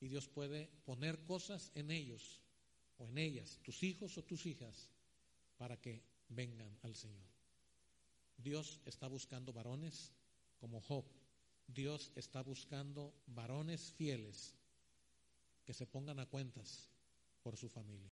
y 0.00 0.08
Dios 0.08 0.28
puede 0.28 0.68
poner 0.84 1.24
cosas 1.24 1.70
en 1.74 1.90
ellos 1.90 2.40
o 2.98 3.08
en 3.08 3.18
ellas, 3.18 3.60
tus 3.62 3.82
hijos 3.82 4.16
o 4.18 4.24
tus 4.24 4.46
hijas, 4.46 4.90
para 5.56 5.80
que 5.80 6.02
vengan 6.28 6.78
al 6.82 6.94
Señor. 6.94 7.26
Dios 8.36 8.80
está 8.84 9.08
buscando 9.08 9.52
varones 9.52 10.12
como 10.58 10.80
Job. 10.80 11.04
Dios 11.66 12.12
está 12.14 12.42
buscando 12.42 13.12
varones 13.26 13.92
fieles 13.92 14.56
que 15.64 15.74
se 15.74 15.86
pongan 15.86 16.18
a 16.20 16.26
cuentas 16.26 16.88
por 17.42 17.56
su 17.56 17.68
familia. 17.68 18.06